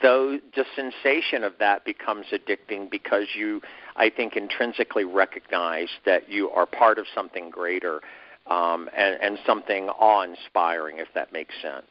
though 0.00 0.38
the 0.54 0.64
sensation 0.76 1.44
of 1.44 1.54
that 1.58 1.84
becomes 1.84 2.26
addicting 2.32 2.90
because 2.90 3.26
you, 3.36 3.60
I 3.96 4.10
think, 4.10 4.36
intrinsically 4.36 5.04
recognize 5.04 5.88
that 6.06 6.28
you 6.28 6.50
are 6.50 6.66
part 6.66 6.98
of 6.98 7.06
something 7.14 7.50
greater 7.50 8.00
um, 8.48 8.88
and, 8.96 9.20
and 9.20 9.38
something 9.46 9.88
awe-inspiring, 9.88 10.98
if 10.98 11.08
that 11.14 11.32
makes 11.32 11.54
sense. 11.62 11.86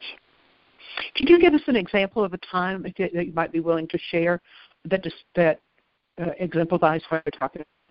Can 1.14 1.26
you 1.26 1.40
give 1.40 1.54
us 1.54 1.62
an 1.66 1.76
example 1.76 2.24
of 2.24 2.32
a 2.32 2.38
time 2.38 2.82
that 2.82 3.12
you 3.12 3.32
might 3.32 3.52
be 3.52 3.60
willing 3.60 3.88
to 3.88 3.98
share 4.10 4.40
that 4.84 5.02
just, 5.02 5.16
that 5.34 5.60
uh, 6.20 6.30
exemplifies 6.38 7.02
what 7.08 7.22
you're 7.24 7.38
talking 7.38 7.62
about? 7.62 7.81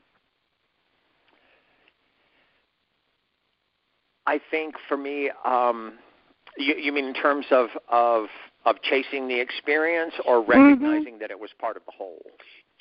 I 4.31 4.39
think 4.49 4.75
for 4.87 4.95
me, 4.95 5.29
um, 5.43 5.99
you, 6.57 6.73
you 6.75 6.93
mean 6.93 7.03
in 7.03 7.13
terms 7.13 7.45
of 7.51 7.67
of 7.89 8.27
of 8.65 8.77
chasing 8.81 9.27
the 9.27 9.37
experience 9.37 10.13
or 10.25 10.39
mm-hmm. 10.39 10.51
recognizing 10.51 11.13
mm-hmm. 11.13 11.19
that 11.19 11.31
it 11.31 11.39
was 11.39 11.49
part 11.59 11.75
of 11.75 11.83
the 11.85 11.91
whole? 11.91 12.21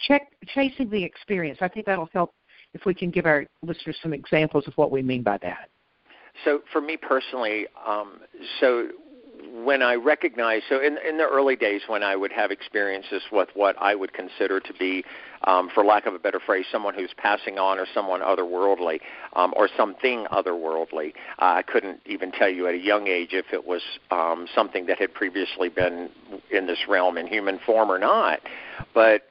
Check 0.06 0.28
chasing 0.54 0.88
the 0.90 1.02
experience. 1.02 1.58
I 1.60 1.66
think 1.66 1.86
that'll 1.86 2.08
help 2.12 2.34
if 2.72 2.84
we 2.86 2.94
can 2.94 3.10
give 3.10 3.26
our 3.26 3.46
listeners 3.62 3.96
some 4.00 4.12
examples 4.12 4.68
of 4.68 4.74
what 4.74 4.92
we 4.92 5.02
mean 5.02 5.24
by 5.24 5.38
that. 5.38 5.70
So 6.44 6.60
for 6.72 6.80
me 6.80 6.96
personally, 6.96 7.66
um, 7.84 8.20
so 8.60 8.86
when 9.64 9.82
I 9.82 9.94
recognize, 9.94 10.62
so 10.68 10.80
in, 10.80 10.98
in 11.06 11.18
the 11.18 11.26
early 11.26 11.56
days 11.56 11.82
when 11.86 12.02
I 12.02 12.16
would 12.16 12.32
have 12.32 12.50
experiences 12.50 13.22
with 13.30 13.48
what 13.54 13.76
I 13.80 13.94
would 13.94 14.12
consider 14.12 14.60
to 14.60 14.72
be, 14.74 15.04
um, 15.44 15.70
for 15.72 15.84
lack 15.84 16.06
of 16.06 16.14
a 16.14 16.18
better 16.18 16.40
phrase, 16.44 16.66
someone 16.70 16.94
who's 16.94 17.12
passing 17.16 17.58
on 17.58 17.78
or 17.78 17.86
someone 17.94 18.20
otherworldly 18.20 19.00
um, 19.34 19.54
or 19.56 19.68
something 19.76 20.26
otherworldly, 20.30 21.14
uh, 21.38 21.56
I 21.56 21.62
couldn't 21.62 22.00
even 22.06 22.32
tell 22.32 22.48
you 22.48 22.66
at 22.66 22.74
a 22.74 22.78
young 22.78 23.08
age 23.08 23.30
if 23.32 23.46
it 23.52 23.66
was 23.66 23.82
um, 24.10 24.46
something 24.54 24.86
that 24.86 24.98
had 24.98 25.14
previously 25.14 25.68
been 25.68 26.10
in 26.50 26.66
this 26.66 26.80
realm 26.88 27.16
in 27.16 27.26
human 27.26 27.58
form 27.64 27.90
or 27.90 27.98
not. 27.98 28.40
But 28.94 29.22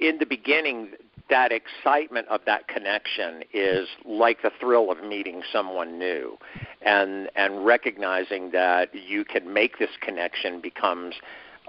in 0.00 0.18
the 0.18 0.26
beginning, 0.26 0.92
that 1.30 1.52
excitement 1.52 2.28
of 2.28 2.40
that 2.46 2.68
connection 2.68 3.42
is 3.52 3.88
like 4.04 4.42
the 4.42 4.50
thrill 4.60 4.90
of 4.90 5.02
meeting 5.02 5.42
someone 5.52 5.98
new 5.98 6.36
and 6.82 7.30
and 7.34 7.64
recognizing 7.64 8.50
that 8.50 8.90
you 8.94 9.24
can 9.24 9.52
make 9.52 9.78
this 9.78 9.90
connection 10.00 10.60
becomes 10.60 11.14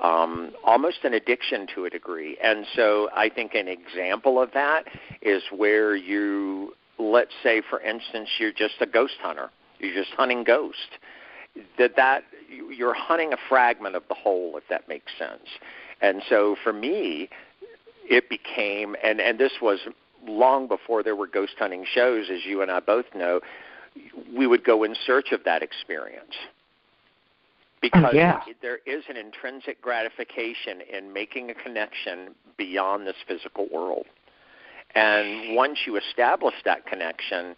um, 0.02 0.52
almost 0.64 1.04
an 1.04 1.14
addiction 1.14 1.68
to 1.74 1.86
a 1.86 1.90
degree. 1.90 2.38
And 2.44 2.66
so 2.76 3.10
I 3.16 3.30
think 3.30 3.54
an 3.56 3.68
example 3.68 4.42
of 4.42 4.52
that 4.54 4.86
is 5.22 5.42
where 5.56 5.96
you, 5.96 6.76
let's 7.00 7.32
say, 7.42 7.62
for 7.70 7.80
instance, 7.80 8.30
you're 8.38 8.52
just 8.52 8.76
a 8.82 8.86
ghost 8.86 9.16
hunter. 9.22 9.50
You're 9.80 9.94
just 9.94 10.14
hunting 10.16 10.44
ghosts. 10.44 10.82
That 11.78 11.96
that 11.96 12.24
you're 12.50 12.94
hunting 12.94 13.32
a 13.32 13.38
fragment 13.48 13.96
of 13.96 14.04
the 14.10 14.16
whole, 14.16 14.58
if 14.58 14.64
that 14.70 14.90
makes 14.90 15.14
sense. 15.18 15.48
And 16.02 16.22
so 16.28 16.58
for 16.62 16.74
me, 16.74 17.30
it 18.10 18.30
became, 18.30 18.96
and 19.04 19.20
and 19.20 19.40
this 19.40 19.54
was 19.62 19.80
long 20.28 20.68
before 20.68 21.04
there 21.04 21.16
were 21.16 21.28
ghost 21.28 21.54
hunting 21.58 21.86
shows, 21.92 22.28
as 22.32 22.46
you 22.46 22.62
and 22.62 22.72
I 22.72 22.80
both 22.80 23.06
know. 23.16 23.42
We 24.36 24.46
would 24.46 24.66
go 24.66 24.84
in 24.84 24.94
search 25.06 25.32
of 25.32 25.46
that 25.46 25.64
experience 25.64 26.36
because 27.82 28.06
oh, 28.12 28.16
yeah. 28.16 28.42
there 28.62 28.80
is 28.86 29.04
an 29.10 29.16
intrinsic 29.16 29.82
gratification 29.82 30.82
in 30.92 31.14
making 31.14 31.50
a 31.50 31.54
connection 31.54 32.34
beyond 32.58 33.06
this 33.06 33.16
physical 33.28 33.68
world. 33.72 34.06
And 34.96 35.56
once 35.56 35.80
you 35.86 35.98
establish 35.98 36.56
that 36.64 36.86
connection 36.86 37.56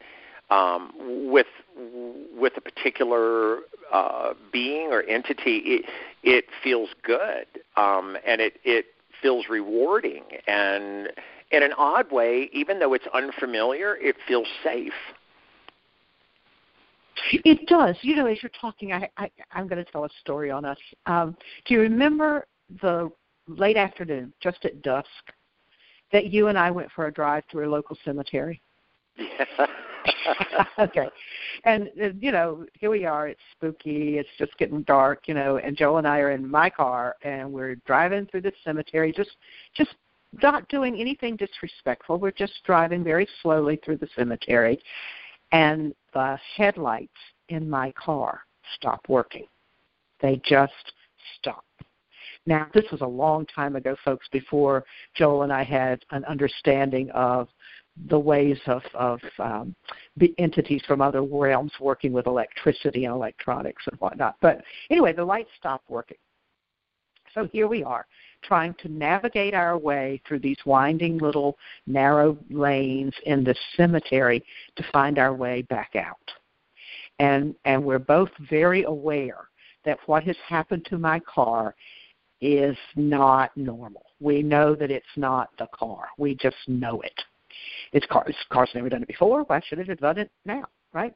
um, 0.50 0.92
with 1.32 1.48
with 2.36 2.54
a 2.58 2.62
particular 2.62 3.60
uh, 3.92 4.34
being 4.52 4.92
or 4.92 5.04
entity, 5.04 5.58
it, 5.66 5.86
it 6.24 6.46
feels 6.64 6.90
good, 7.04 7.46
um, 7.76 8.18
and 8.26 8.42
it 8.42 8.60
it 8.64 8.86
feels 9.22 9.46
rewarding, 9.50 10.24
and 10.48 11.10
in 11.52 11.64
an 11.64 11.74
odd 11.78 12.12
way, 12.12 12.50
even 12.54 12.80
though 12.80 12.94
it's 12.94 13.08
unfamiliar, 13.14 13.98
it 13.98 14.16
feels 14.28 14.48
safe. 14.64 14.94
It 17.32 17.68
does. 17.68 17.96
You 18.02 18.16
know, 18.16 18.28
as 18.28 18.42
you're 18.42 18.52
talking, 18.60 18.94
I, 18.94 19.10
I 19.18 19.30
I'm 19.52 19.68
going 19.68 19.84
to 19.84 19.92
tell 19.92 20.06
a 20.06 20.10
story 20.22 20.52
on 20.52 20.66
us. 20.66 20.78
Um, 21.06 21.36
do 21.66 21.74
you 21.74 21.80
remember 21.82 22.46
the 22.82 23.10
late 23.48 23.78
afternoon, 23.78 24.34
just 24.42 24.64
at 24.66 24.82
dusk, 24.82 25.08
that 26.12 26.32
you 26.32 26.48
and 26.48 26.58
I 26.58 26.70
went 26.72 26.92
for 26.92 27.08
a 27.08 27.12
drive 27.12 27.44
through 27.50 27.68
a 27.68 27.72
local 27.72 27.98
cemetery? 28.06 28.62
okay. 30.80 31.08
And 31.64 31.90
uh, 32.02 32.10
you 32.20 32.32
know, 32.32 32.66
here 32.74 32.90
we 32.90 33.06
are. 33.06 33.28
It's 33.28 33.42
spooky. 33.56 34.18
It's 34.18 34.30
just 34.38 34.58
getting 34.58 34.84
dark. 34.84 35.28
You 35.28 35.34
know, 35.34 35.58
and 35.58 35.78
Joel 35.78 35.98
and 35.98 36.08
I 36.08 36.20
are 36.20 36.32
in 36.32 36.50
my 36.50 36.70
car, 36.70 37.16
and 37.24 37.52
we're 37.52 37.76
driving 37.86 38.26
through 38.28 38.42
the 38.42 38.52
cemetery, 38.64 39.14
just 39.16 39.32
just 39.76 39.96
not 40.42 40.68
doing 40.70 41.00
anything 41.00 41.36
disrespectful. 41.36 42.18
We're 42.20 42.32
just 42.32 42.54
driving 42.66 43.04
very 43.04 43.28
slowly 43.42 43.80
through 43.84 43.98
the 43.98 44.10
cemetery, 44.16 44.80
and 45.52 45.94
the 46.14 46.38
headlights 46.56 47.12
in 47.50 47.70
my 47.70 47.92
car 47.94 48.42
stop 48.76 49.02
working. 49.08 49.46
They 50.22 50.42
just 50.44 50.74
stop. 51.38 51.64
Now, 52.46 52.68
this 52.74 52.86
was 52.92 53.02
a 53.02 53.08
long 53.08 53.46
time 53.48 53.76
ago, 53.76 53.96
folks, 54.06 54.26
before 54.32 54.86
Joel 55.16 55.44
and 55.44 55.52
I 55.52 55.64
had 55.64 56.04
an 56.12 56.24
understanding 56.26 57.10
of 57.12 57.50
the 58.10 58.20
ways 58.20 58.60
of, 58.68 58.82
of 58.94 59.20
um, 59.40 59.76
entities 60.38 60.82
from 60.88 61.02
other 61.02 61.24
realms 61.24 61.72
working 61.80 62.14
with 62.14 62.28
electricity 62.28 63.06
and 63.06 63.14
electronics 63.14 63.84
and 63.90 64.00
whatnot. 64.00 64.36
But 64.42 64.62
anyway, 64.90 65.14
the 65.14 65.26
lights 65.26 65.50
stopped 65.58 65.90
working. 65.90 66.18
So 67.34 67.48
here 67.52 67.68
we 67.68 67.84
are 67.84 68.06
trying 68.44 68.74
to 68.76 68.90
navigate 68.90 69.54
our 69.54 69.78
way 69.78 70.22
through 70.28 70.40
these 70.40 70.58
winding 70.66 71.18
little 71.18 71.58
narrow 71.86 72.38
lanes 72.50 73.14
in 73.26 73.44
the 73.44 73.56
cemetery 73.76 74.44
to 74.76 74.86
find 74.92 75.20
our 75.20 75.34
way 75.34 75.64
back 75.64 75.96
out. 75.96 76.32
And 77.20 77.56
and 77.66 77.84
we're 77.84 78.00
both 78.00 78.30
very 78.50 78.84
aware 78.84 79.50
that 79.86 80.00
what 80.06 80.24
has 80.24 80.36
happened 80.48 80.86
to 80.86 80.98
my 80.98 81.20
car 81.20 81.76
is 82.42 82.78
not 82.96 83.56
normal. 83.58 84.04
We 84.20 84.44
know 84.44 84.76
that 84.76 84.92
it's 84.92 85.06
not 85.16 85.50
the 85.58 85.68
car. 85.74 86.10
We 86.18 86.36
just 86.36 86.58
know 86.68 87.02
it. 87.02 87.20
It's 87.94 88.06
car. 88.06 88.24
This 88.26 88.36
car's 88.52 88.70
never 88.76 88.90
done 88.90 89.02
it 89.02 89.08
before. 89.08 89.44
Why 89.44 89.62
should 89.68 89.80
it 89.80 89.88
have 89.88 90.00
done 90.00 90.18
it 90.18 90.32
now? 90.46 90.64
Right? 90.94 91.14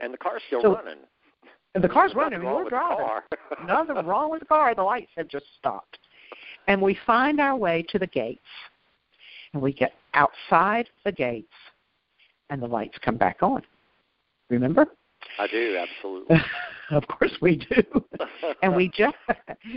And 0.00 0.12
the 0.12 0.18
car's 0.18 0.42
still 0.46 0.62
so, 0.62 0.74
running. 0.74 0.98
And 1.74 1.84
the 1.84 1.88
car's 1.88 2.14
running. 2.14 2.42
We're 2.42 2.68
driving. 2.68 3.06
Nothing 3.66 4.06
wrong 4.06 4.30
with 4.30 4.40
the 4.40 4.46
car. 4.46 4.74
The 4.74 4.82
lights 4.82 5.10
have 5.16 5.28
just 5.28 5.46
stopped. 5.58 5.98
And 6.66 6.80
we 6.80 6.98
find 7.06 7.40
our 7.40 7.56
way 7.56 7.84
to 7.90 7.98
the 7.98 8.06
gates. 8.06 8.40
And 9.52 9.62
we 9.62 9.72
get 9.72 9.92
outside 10.14 10.88
the 11.04 11.12
gates, 11.12 11.52
and 12.50 12.62
the 12.62 12.66
lights 12.66 12.98
come 13.04 13.16
back 13.16 13.38
on. 13.42 13.62
Remember? 14.48 14.86
I 15.38 15.46
do, 15.46 15.78
absolutely. 15.78 16.36
of 16.90 17.06
course 17.06 17.32
we 17.40 17.56
do. 17.56 18.04
and 18.62 18.74
we 18.74 18.88
just 18.88 19.16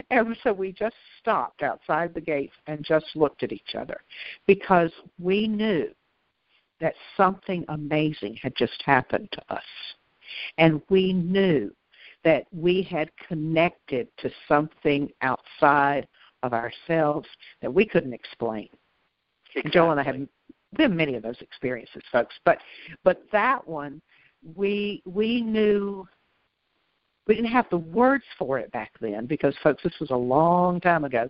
and 0.09 0.35
so 0.43 0.53
we 0.53 0.71
just 0.71 0.95
stopped 1.19 1.63
outside 1.63 2.13
the 2.13 2.21
gates 2.21 2.53
and 2.67 2.83
just 2.83 3.05
looked 3.15 3.43
at 3.43 3.51
each 3.51 3.75
other 3.77 4.01
because 4.47 4.91
we 5.19 5.47
knew 5.47 5.89
that 6.81 6.95
something 7.15 7.63
amazing 7.69 8.37
had 8.41 8.55
just 8.55 8.81
happened 8.85 9.29
to 9.31 9.41
us. 9.53 9.63
And 10.57 10.81
we 10.89 11.13
knew 11.13 11.73
that 12.23 12.45
we 12.51 12.81
had 12.81 13.09
connected 13.27 14.07
to 14.17 14.29
something 14.47 15.09
outside 15.21 16.07
of 16.41 16.53
ourselves 16.53 17.27
that 17.61 17.73
we 17.73 17.85
couldn't 17.85 18.13
explain. 18.13 18.67
Exactly. 19.55 19.71
Joel 19.71 19.91
and 19.91 19.99
I 19.99 20.03
have 20.03 20.27
been 20.75 20.95
many 20.95 21.15
of 21.15 21.23
those 21.23 21.39
experiences, 21.41 22.01
folks, 22.11 22.35
but 22.43 22.57
but 23.03 23.23
that 23.31 23.65
one 23.67 24.01
we 24.55 25.01
we 25.05 25.41
knew 25.41 26.07
we 27.27 27.35
didn't 27.35 27.51
have 27.51 27.69
the 27.69 27.77
words 27.77 28.25
for 28.37 28.59
it 28.59 28.71
back 28.71 28.91
then 28.99 29.25
because 29.25 29.55
folks 29.63 29.83
this 29.83 29.99
was 29.99 30.11
a 30.11 30.15
long 30.15 30.79
time 30.81 31.05
ago. 31.05 31.29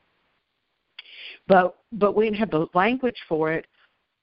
But 1.48 1.76
but 1.92 2.16
we 2.16 2.26
didn't 2.26 2.40
have 2.40 2.52
the 2.52 2.68
language 2.74 3.22
for 3.28 3.52
it 3.52 3.66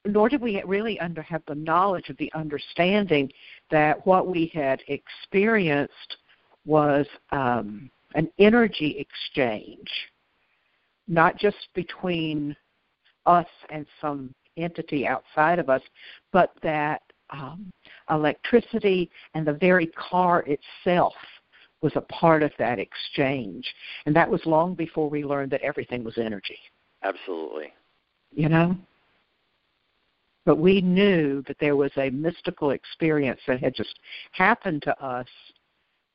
nor 0.07 0.29
did 0.29 0.41
we 0.41 0.63
really 0.63 0.99
under 1.01 1.23
have 1.23 1.43
the 1.47 1.55
knowledge 1.55 2.09
of 2.09 2.17
the 2.17 2.33
understanding 2.35 3.31
that 3.71 4.05
what 4.07 4.27
we 4.27 4.51
had 4.55 4.81
experienced 4.89 6.17
was 6.65 7.07
um, 7.33 7.91
an 8.15 8.31
energy 8.39 8.97
exchange, 8.99 9.89
not 11.07 11.37
just 11.39 11.69
between 11.75 12.57
us 13.27 13.47
and 13.71 13.87
some 14.01 14.35
entity 14.57 15.07
outside 15.07 15.59
of 15.59 15.69
us, 15.69 15.83
but 16.33 16.53
that 16.63 17.03
um, 17.31 17.71
electricity 18.11 19.11
and 19.35 19.47
the 19.47 19.53
very 19.55 19.87
car 19.87 20.45
itself 20.47 21.15
was 21.83 21.93
a 21.97 22.01
part 22.03 22.43
of 22.43 22.53
that 22.59 22.79
exchange. 22.79 23.67
And 24.07 24.15
that 24.15 24.29
was 24.29 24.45
long 24.45 24.75
before 24.75 25.09
we 25.09 25.25
learned 25.25 25.51
that 25.53 25.63
everything 25.63 26.05
was 26.05 26.19
energy. 26.19 26.59
Absolutely. 27.03 27.73
You 28.33 28.49
know? 28.49 28.77
But 30.45 30.57
we 30.57 30.81
knew 30.81 31.43
that 31.47 31.59
there 31.61 31.77
was 31.77 31.93
a 31.97 32.11
mystical 32.11 32.71
experience 32.71 33.41
that 33.47 33.61
had 33.61 33.75
just 33.75 33.99
happened 34.33 34.83
to 34.83 35.05
us 35.05 35.27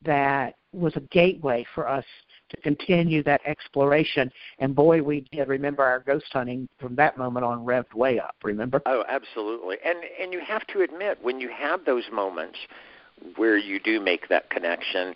that 0.04 0.56
was 0.72 0.94
a 0.96 1.00
gateway 1.00 1.64
for 1.74 1.88
us 1.88 2.04
to 2.50 2.56
continue 2.58 3.22
that 3.24 3.40
exploration. 3.46 4.30
And 4.58 4.74
boy, 4.74 5.02
we 5.02 5.26
did. 5.32 5.48
Remember 5.48 5.82
our 5.82 6.00
ghost 6.00 6.26
hunting 6.32 6.68
from 6.78 6.94
that 6.96 7.18
moment 7.18 7.44
on 7.44 7.64
revved 7.64 7.94
way 7.94 8.18
up. 8.18 8.36
Remember? 8.42 8.82
Oh, 8.86 9.04
absolutely. 9.08 9.76
And 9.84 9.98
and 10.20 10.32
you 10.32 10.40
have 10.40 10.66
to 10.68 10.82
admit 10.82 11.18
when 11.22 11.40
you 11.40 11.48
have 11.48 11.84
those 11.84 12.04
moments 12.12 12.58
where 13.36 13.56
you 13.56 13.80
do 13.80 14.00
make 14.00 14.28
that 14.28 14.50
connection 14.50 15.14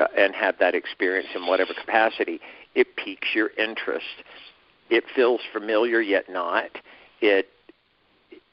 uh, 0.00 0.06
and 0.16 0.34
have 0.34 0.56
that 0.58 0.74
experience 0.74 1.28
in 1.34 1.46
whatever 1.46 1.72
capacity, 1.78 2.40
it 2.74 2.96
piques 2.96 3.28
your 3.34 3.50
interest. 3.58 4.06
It 4.90 5.04
feels 5.14 5.40
familiar 5.52 6.00
yet 6.00 6.24
not. 6.28 6.70
It 7.20 7.48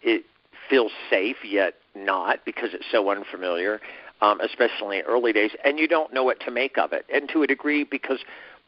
it 0.02 0.26
feels 0.70 0.92
safe 1.10 1.38
yet 1.44 1.76
not 1.96 2.40
because 2.46 2.70
it's 2.74 2.86
so 2.92 3.10
unfamiliar, 3.10 3.80
um, 4.22 4.40
especially 4.42 5.00
in 5.00 5.06
early 5.06 5.34
days, 5.34 5.52
and 5.64 5.80
you 5.80 5.88
don't 5.88 6.14
know 6.14 6.24
what 6.24 6.40
to 6.42 6.52
make 6.52 6.78
of 6.78 6.94
it. 6.94 7.06
And 7.14 7.30
to 7.30 7.44
a 7.44 7.48
degree, 7.48 7.84
because 7.84 8.20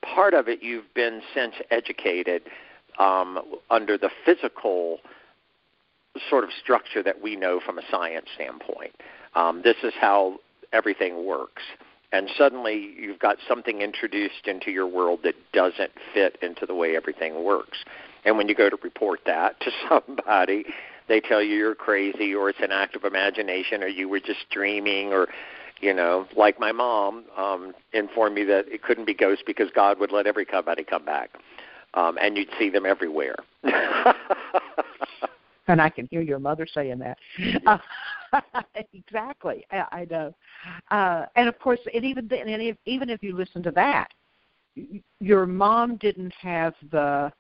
part 0.02 0.34
of 0.34 0.48
it 0.48 0.62
you've 0.62 0.94
been 0.94 1.22
since 1.34 1.56
educated 1.72 2.44
um, 3.00 3.40
under 3.70 3.98
the 3.98 4.10
physical 4.26 5.00
sort 6.30 6.44
of 6.44 6.50
structure 6.62 7.04
that 7.04 7.22
we 7.22 7.36
know 7.36 7.60
from 7.64 7.78
a 7.78 7.82
science 7.92 8.28
standpoint. 8.34 8.96
Um, 9.36 9.62
this 9.64 9.78
is 9.84 9.94
how 10.00 10.40
everything 10.74 11.26
works. 11.26 11.62
And 12.12 12.30
suddenly 12.38 12.94
you've 12.98 13.20
got 13.20 13.38
something 13.48 13.82
introduced 13.82 14.48
into 14.48 14.72
your 14.72 14.88
world 14.88 15.20
that 15.24 15.36
doesn't 15.54 15.92
fit 16.14 16.38
into 16.42 16.66
the 16.66 16.74
way 16.74 16.96
everything 16.96 17.44
works. 17.44 17.80
And 18.26 18.38
when 18.38 18.48
you 18.48 18.56
go 18.56 18.70
to 18.70 18.78
report 18.82 19.22
that 19.26 19.60
to 19.62 19.72
somebody, 19.90 20.66
they 21.08 21.20
tell 21.20 21.42
you 21.42 21.56
you're 21.56 21.76
crazy 21.76 22.34
or 22.34 22.50
it's 22.50 22.60
an 22.62 22.72
act 22.72 22.96
of 22.96 23.04
imagination 23.04 23.84
or 23.84 23.88
you 23.88 24.10
were 24.10 24.20
just 24.20 24.50
dreaming 24.52 25.14
or 25.14 25.28
you 25.82 25.94
know 25.94 26.28
like 26.36 26.60
my 26.60 26.72
mom 26.72 27.26
um 27.38 27.74
informed 27.94 28.36
me 28.36 28.44
that 28.44 28.66
it 28.68 28.82
couldn't 28.84 29.06
be 29.06 29.14
ghosts 29.14 29.44
because 29.46 29.70
god 29.76 30.00
would 30.00 30.12
let 30.12 30.28
everybody 30.28 30.84
come 30.84 31.06
back 31.06 31.32
um 31.94 32.18
and 32.22 32.38
you'd 32.38 32.50
see 32.60 32.70
them 32.70 32.86
everywhere. 32.86 33.36
And 35.70 35.82
i 35.82 35.90
can 35.90 36.08
hear 36.10 36.22
your 36.22 36.40
mother 36.40 36.66
saying 36.66 37.00
that. 37.00 37.18
Uh, 37.66 37.78
exactly. 38.94 39.66
I, 39.70 39.86
I 39.92 40.08
know. 40.10 40.34
Uh 40.90 41.26
and 41.36 41.50
of 41.50 41.60
course 41.60 41.80
and 41.94 42.06
even 42.06 42.26
then 42.30 42.48
and 42.48 42.62
if, 42.62 42.78
even 42.86 43.10
if 43.10 43.22
you 43.22 43.36
listen 43.36 43.62
to 43.64 43.72
that 43.72 44.10
your 45.20 45.46
mom 45.46 45.98
didn't 45.98 46.34
have 46.40 46.74
the 46.92 47.32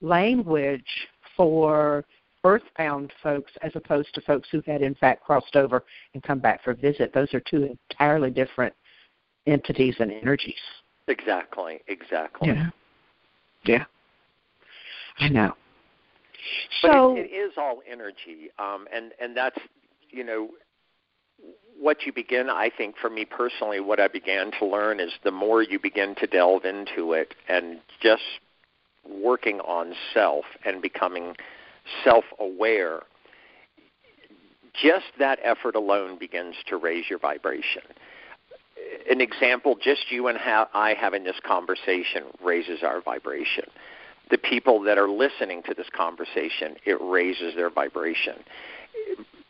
language 0.00 1.08
for 1.36 2.04
earthbound 2.44 3.12
folks 3.22 3.52
as 3.62 3.72
opposed 3.74 4.14
to 4.14 4.20
folks 4.22 4.48
who 4.50 4.62
had 4.66 4.82
in 4.82 4.94
fact 4.94 5.24
crossed 5.24 5.56
over 5.56 5.84
and 6.14 6.22
come 6.22 6.38
back 6.38 6.62
for 6.62 6.70
a 6.70 6.76
visit. 6.76 7.12
Those 7.12 7.32
are 7.34 7.40
two 7.40 7.76
entirely 7.90 8.30
different 8.30 8.74
entities 9.46 9.96
and 9.98 10.12
energies. 10.12 10.54
Exactly, 11.08 11.80
exactly. 11.88 12.48
Yeah. 12.48 12.70
Yeah. 13.64 13.84
I 15.18 15.28
know. 15.28 15.54
But 16.82 16.92
so 16.92 17.16
it, 17.16 17.26
it 17.30 17.34
is 17.34 17.52
all 17.56 17.82
energy, 17.90 18.50
um, 18.58 18.86
and 18.94 19.12
and 19.20 19.36
that's 19.36 19.58
you 20.10 20.22
know 20.22 20.50
what 21.78 22.06
you 22.06 22.12
begin. 22.12 22.48
I 22.48 22.70
think 22.76 22.96
for 23.00 23.10
me 23.10 23.24
personally, 23.24 23.80
what 23.80 23.98
I 23.98 24.08
began 24.08 24.52
to 24.60 24.66
learn 24.66 25.00
is 25.00 25.10
the 25.24 25.30
more 25.30 25.62
you 25.62 25.78
begin 25.78 26.14
to 26.16 26.26
delve 26.26 26.64
into 26.64 27.12
it, 27.12 27.34
and 27.48 27.80
just 28.00 28.22
working 29.08 29.60
on 29.60 29.94
self 30.14 30.44
and 30.64 30.80
becoming 30.80 31.34
self 32.04 32.24
aware, 32.38 33.00
just 34.80 35.06
that 35.18 35.38
effort 35.42 35.74
alone 35.74 36.18
begins 36.18 36.54
to 36.68 36.76
raise 36.76 37.08
your 37.08 37.18
vibration. 37.18 37.82
An 39.10 39.20
example, 39.20 39.76
just 39.80 40.10
you 40.10 40.28
and 40.28 40.38
I 40.38 40.94
having 40.98 41.24
this 41.24 41.40
conversation 41.44 42.24
raises 42.42 42.82
our 42.82 43.00
vibration. 43.00 43.64
The 44.30 44.38
people 44.38 44.80
that 44.82 44.98
are 44.98 45.08
listening 45.08 45.62
to 45.64 45.74
this 45.74 45.88
conversation, 45.94 46.76
it 46.84 46.98
raises 47.00 47.54
their 47.54 47.70
vibration. 47.70 48.34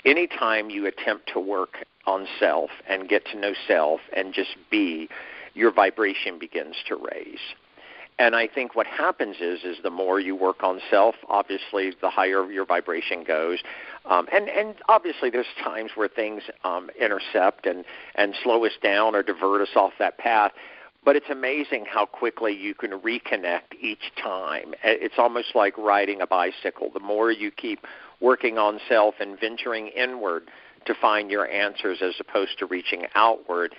Anytime 0.05 0.71
you 0.71 0.87
attempt 0.87 1.31
to 1.35 1.41
work 1.41 1.85
on 2.07 2.27
self 2.39 2.71
and 2.89 3.09
get 3.09 3.27
to 3.27 3.39
know 3.39 3.53
self 3.67 4.01
and 4.17 4.33
just 4.33 4.57
be, 4.71 5.09
your 5.55 5.73
vibration 5.73 6.39
begins 6.39 6.77
to 6.87 6.97
raise 6.97 7.41
and 8.19 8.35
I 8.35 8.49
think 8.49 8.75
what 8.75 8.87
happens 8.87 9.37
is 9.41 9.61
is 9.63 9.77
the 9.83 9.91
more 9.91 10.19
you 10.19 10.35
work 10.35 10.63
on 10.63 10.81
self, 10.91 11.15
obviously 11.29 11.93
the 12.01 12.11
higher 12.11 12.51
your 12.51 12.65
vibration 12.65 13.23
goes. 13.25 13.61
Um, 14.07 14.27
and 14.33 14.49
and 14.49 14.75
obviously 14.89 15.31
there's 15.31 15.47
times 15.63 15.93
where 15.95 16.09
things 16.09 16.43
um, 16.65 16.91
intercept 17.01 17.67
and 17.67 17.85
and 18.17 18.35
slow 18.43 18.65
us 18.65 18.73
down 18.83 19.15
or 19.15 19.23
divert 19.23 19.63
us 19.63 19.77
off 19.77 19.93
that 19.99 20.19
path. 20.19 20.53
But 21.05 21.15
it's 21.15 21.31
amazing 21.31 21.87
how 21.89 22.07
quickly 22.07 22.53
you 22.53 22.75
can 22.75 22.91
reconnect 22.91 23.75
each 23.81 24.13
time. 24.21 24.75
It's 24.83 25.15
almost 25.17 25.55
like 25.55 25.79
riding 25.79 26.21
a 26.21 26.27
bicycle. 26.27 26.91
The 26.93 27.01
more 27.01 27.31
you 27.31 27.51
keep 27.53 27.87
working 28.21 28.59
on 28.59 28.81
self 28.89 29.15
and 29.21 29.39
venturing 29.39 29.89
inward 29.89 30.51
to 30.87 30.95
find 30.95 31.31
your 31.31 31.49
answers 31.49 31.99
as 32.03 32.15
opposed 32.19 32.59
to 32.59 32.67
reaching 32.67 33.07
outward, 33.15 33.77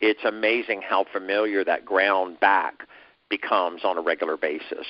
it's 0.00 0.24
amazing 0.24 0.80
how 0.80 1.04
familiar 1.12 1.62
that 1.62 1.84
ground 1.84 2.40
back 2.40 2.88
becomes 3.32 3.80
on 3.82 3.96
a 3.96 4.00
regular 4.02 4.36
basis. 4.36 4.86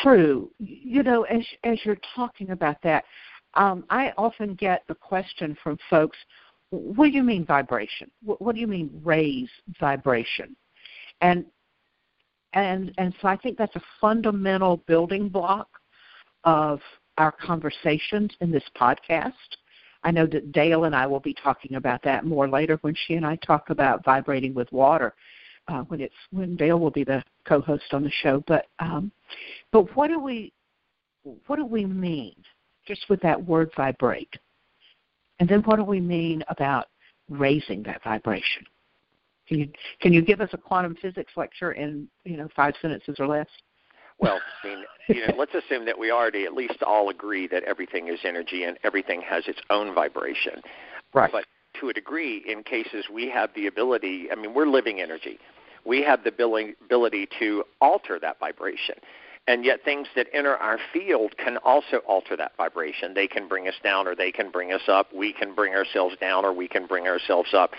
True. 0.00 0.48
You 0.60 1.02
know, 1.02 1.24
as 1.24 1.44
as 1.64 1.78
you're 1.84 1.98
talking 2.14 2.50
about 2.50 2.80
that, 2.82 3.04
um, 3.54 3.84
I 3.90 4.12
often 4.16 4.54
get 4.54 4.84
the 4.86 4.94
question 4.94 5.56
from 5.60 5.78
folks, 5.90 6.16
"What 6.70 7.06
do 7.06 7.12
you 7.12 7.24
mean 7.24 7.44
vibration? 7.44 8.08
What, 8.22 8.40
what 8.40 8.54
do 8.54 8.60
you 8.60 8.68
mean 8.68 8.88
raise 9.04 9.50
vibration?" 9.80 10.54
And 11.20 11.44
and 12.52 12.92
and 12.98 13.12
so 13.20 13.26
I 13.26 13.36
think 13.36 13.58
that's 13.58 13.74
a 13.76 13.82
fundamental 14.00 14.76
building 14.86 15.28
block 15.28 15.68
of 16.44 16.80
our 17.18 17.32
conversations 17.32 18.30
in 18.40 18.52
this 18.52 18.68
podcast. 18.80 19.32
I 20.04 20.10
know 20.10 20.26
that 20.26 20.52
Dale 20.52 20.84
and 20.84 20.96
I 20.96 21.06
will 21.06 21.20
be 21.20 21.34
talking 21.34 21.76
about 21.76 22.02
that 22.02 22.24
more 22.24 22.48
later 22.48 22.78
when 22.82 22.94
she 23.06 23.14
and 23.14 23.24
I 23.24 23.36
talk 23.36 23.70
about 23.70 24.04
vibrating 24.04 24.54
with 24.54 24.70
water. 24.72 25.14
Uh, 25.68 25.82
when 25.82 26.00
it's 26.00 26.14
when 26.32 26.56
Dale 26.56 26.80
will 26.80 26.90
be 26.90 27.04
the 27.04 27.22
co-host 27.46 27.84
on 27.92 28.02
the 28.02 28.10
show, 28.10 28.42
but 28.48 28.66
um, 28.80 29.12
but 29.70 29.94
what 29.96 30.08
do 30.08 30.18
we 30.18 30.52
what 31.46 31.56
do 31.56 31.64
we 31.64 31.84
mean 31.84 32.34
just 32.84 33.08
with 33.08 33.20
that 33.20 33.42
word 33.44 33.70
vibrate? 33.76 34.34
And 35.38 35.48
then 35.48 35.60
what 35.60 35.76
do 35.76 35.84
we 35.84 36.00
mean 36.00 36.42
about 36.48 36.86
raising 37.28 37.82
that 37.84 38.02
vibration? 38.02 38.66
Can 39.48 39.58
you 39.60 39.68
can 40.00 40.12
you 40.12 40.22
give 40.22 40.40
us 40.40 40.50
a 40.52 40.58
quantum 40.58 40.96
physics 41.00 41.32
lecture 41.36 41.72
in 41.72 42.08
you 42.24 42.36
know 42.36 42.48
five 42.56 42.74
sentences 42.82 43.16
or 43.20 43.26
less? 43.26 43.46
Well, 44.22 44.40
I 44.62 44.66
mean, 44.66 44.84
you 45.08 45.26
know, 45.26 45.34
let's 45.36 45.52
assume 45.52 45.84
that 45.86 45.98
we 45.98 46.12
already 46.12 46.44
at 46.44 46.54
least 46.54 46.80
all 46.82 47.08
agree 47.08 47.48
that 47.48 47.64
everything 47.64 48.06
is 48.06 48.20
energy 48.24 48.62
and 48.62 48.78
everything 48.84 49.20
has 49.22 49.48
its 49.48 49.58
own 49.68 49.92
vibration. 49.94 50.62
Right. 51.12 51.30
But 51.30 51.44
to 51.80 51.88
a 51.88 51.92
degree, 51.92 52.44
in 52.46 52.62
cases 52.62 53.06
we 53.12 53.28
have 53.30 53.50
the 53.56 53.66
ability, 53.66 54.28
I 54.30 54.36
mean, 54.36 54.54
we're 54.54 54.68
living 54.68 55.00
energy. 55.00 55.38
We 55.84 56.02
have 56.02 56.22
the 56.22 56.28
ability 56.28 57.28
to 57.40 57.64
alter 57.80 58.20
that 58.20 58.38
vibration. 58.38 58.94
And 59.48 59.64
yet, 59.64 59.80
things 59.84 60.06
that 60.14 60.28
enter 60.32 60.56
our 60.56 60.78
field 60.92 61.36
can 61.36 61.56
also 61.56 61.96
alter 62.06 62.36
that 62.36 62.52
vibration. 62.56 63.14
They 63.14 63.26
can 63.26 63.48
bring 63.48 63.66
us 63.66 63.74
down 63.82 64.06
or 64.06 64.14
they 64.14 64.30
can 64.30 64.52
bring 64.52 64.72
us 64.72 64.82
up. 64.86 65.12
We 65.12 65.32
can 65.32 65.52
bring 65.52 65.74
ourselves 65.74 66.14
down 66.20 66.44
or 66.44 66.52
we 66.52 66.68
can 66.68 66.86
bring 66.86 67.08
ourselves 67.08 67.52
up. 67.52 67.72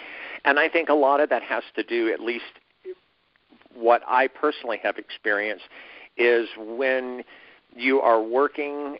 And 0.43 0.59
I 0.59 0.67
think 0.67 0.89
a 0.89 0.93
lot 0.93 1.21
of 1.21 1.29
that 1.29 1.41
has 1.43 1.63
to 1.77 1.83
do, 1.83 2.11
at 2.11 2.19
least 2.19 2.43
what 3.73 4.01
I 4.05 4.27
personally 4.27 4.79
have 4.83 4.97
experienced, 4.97 5.63
is 6.17 6.47
when 6.57 7.23
you 7.75 8.01
are 8.01 8.21
working 8.21 8.97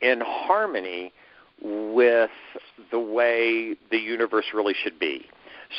in 0.00 0.20
harmony 0.24 1.12
with 1.60 2.30
the 2.90 2.98
way 2.98 3.76
the 3.90 3.98
universe 3.98 4.46
really 4.52 4.74
should 4.74 4.98
be. 4.98 5.26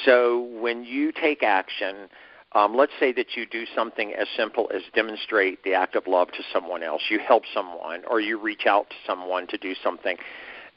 So 0.05 0.41
when 0.59 0.83
you 0.83 1.11
take 1.11 1.43
action, 1.43 2.07
um, 2.53 2.75
let's 2.75 2.93
say 2.99 3.11
that 3.13 3.35
you 3.35 3.45
do 3.45 3.65
something 3.75 4.13
as 4.13 4.27
simple 4.35 4.69
as 4.73 4.81
demonstrate 4.93 5.63
the 5.63 5.73
act 5.73 5.95
of 5.95 6.07
love 6.07 6.29
to 6.31 6.43
someone 6.51 6.83
else, 6.83 7.03
you 7.09 7.19
help 7.19 7.43
someone, 7.53 8.03
or 8.09 8.19
you 8.19 8.39
reach 8.39 8.65
out 8.65 8.89
to 8.89 8.95
someone 9.05 9.47
to 9.47 9.57
do 9.57 9.73
something. 9.83 10.17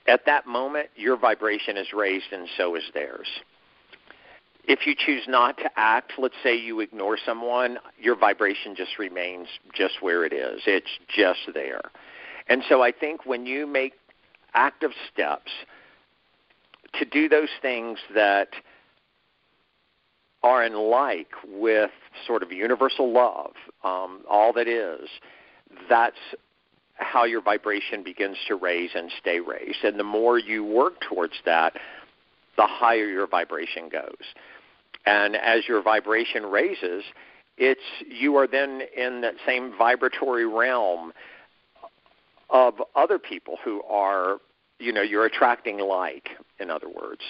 At 0.09 0.25
that 0.27 0.47
moment, 0.47 0.89
your 0.97 1.17
vibration 1.17 1.77
is 1.77 1.93
raised 1.93 2.33
and 2.33 2.49
so 2.57 2.75
is 2.77 2.85
theirs. 2.95 3.29
If 4.67 4.87
you 4.87 4.95
choose 4.97 5.25
not 5.29 5.59
to 5.59 5.71
act, 5.77 6.15
let's 6.19 6.35
say 6.43 6.57
you 6.57 6.81
ignore 6.81 7.17
someone, 7.25 7.79
your 8.01 8.17
vibration 8.17 8.75
just 8.75 8.99
remains 8.99 9.49
just 9.73 10.03
where 10.03 10.25
it 10.25 10.33
is. 10.33 10.63
It's 10.67 10.99
just 11.09 11.41
there. 11.55 11.83
And 12.49 12.63
so 12.69 12.83
I 12.83 12.93
think 12.93 13.27
when 13.27 13.47
you 13.47 13.67
make 13.67 13.95
active 14.55 14.91
steps 15.13 15.53
to 16.95 17.05
do 17.05 17.29
those 17.29 17.51
things 17.63 17.99
that– 18.15 18.49
are 20.47 20.65
in 20.65 20.75
like 20.75 21.33
with 21.45 21.91
sort 22.25 22.43
of 22.43 22.53
universal 22.53 23.13
love, 23.13 23.53
um, 23.83 24.21
all 24.31 24.53
that 24.53 24.69
is, 24.69 25.09
that's 25.89 26.17
how 26.95 27.25
your 27.25 27.43
vibration 27.43 28.05
begins 28.05 28.37
to 28.47 28.55
raise 28.55 28.91
and 28.95 29.11
stay 29.21 29.41
raised. 29.41 29.83
And 29.83 29.99
the 29.99 30.05
more 30.05 30.39
you 30.39 30.65
work 30.65 31.01
towards 31.01 31.35
that, 31.45 31.75
the 32.57 32.67
higher 32.67 33.07
your 33.07 33.27
vibration 33.27 33.89
goes. 33.89 34.35
And 35.07 35.37
as 35.37 35.69
your 35.69 35.83
vibration 35.83 36.45
raises, 36.45 37.05
it's 37.57 37.81
you 38.09 38.37
are 38.37 38.47
then 38.47 38.83
in 38.97 39.21
that 39.23 39.35
same 39.47 39.73
vibratory 39.79 40.47
realm 40.47 41.13
of 42.51 42.75
other 42.95 43.19
people 43.19 43.57
who 43.65 43.83
are, 43.85 44.39
you 44.79 44.93
know, 44.93 45.03
you're 45.03 45.25
attracting 45.25 45.79
like, 45.79 46.31
in 46.61 46.71
other 46.71 46.89
words. 46.89 47.23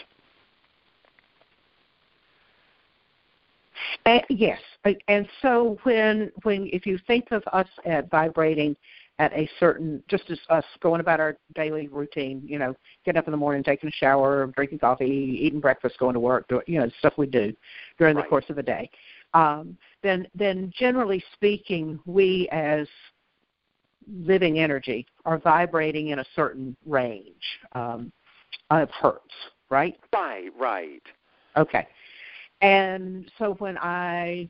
Yes, 4.29 4.61
and 5.09 5.29
so 5.43 5.79
when 5.83 6.31
when 6.43 6.69
if 6.73 6.87
you 6.87 6.99
think 7.07 7.31
of 7.33 7.43
us 7.53 7.67
at 7.85 8.09
vibrating 8.11 8.77
at 9.19 9.33
a 9.33 9.49
certain, 9.59 10.03
just 10.09 10.31
as 10.31 10.39
us 10.51 10.65
going 10.81 11.01
about 11.01 11.21
our 11.21 11.37
daily 11.55 11.89
routine, 11.89 12.43
you 12.45 12.59
know, 12.59 12.75
getting 13.05 13.19
up 13.19 13.27
in 13.27 13.31
the 13.31 13.37
morning, 13.37 13.63
taking 13.63 13.89
a 13.89 13.93
shower, 13.93 14.47
drinking 14.55 14.79
coffee, 14.79 15.39
eating 15.41 15.61
breakfast, 15.61 15.99
going 15.99 16.15
to 16.15 16.21
work, 16.21 16.47
do, 16.49 16.61
you 16.67 16.79
know, 16.79 16.91
stuff 16.99 17.15
we 17.17 17.27
do 17.27 17.55
during 17.99 18.17
right. 18.17 18.25
the 18.25 18.29
course 18.29 18.45
of 18.51 18.59
a 18.59 18.63
day. 18.63 18.91
Um, 19.33 19.77
then, 20.03 20.27
then 20.35 20.73
generally 20.79 21.23
speaking, 21.33 21.99
we 22.05 22.49
as 22.53 22.87
living 24.07 24.59
energy 24.59 25.07
are 25.25 25.39
vibrating 25.39 26.09
in 26.09 26.19
a 26.19 26.25
certain 26.35 26.77
range 26.85 27.43
um, 27.73 28.13
of 28.71 28.91
hertz, 28.91 29.35
right? 29.71 29.99
Right, 30.13 30.51
right. 30.59 31.03
Okay. 31.57 31.87
And 32.61 33.31
so 33.39 33.55
when 33.55 33.79
I 33.79 34.49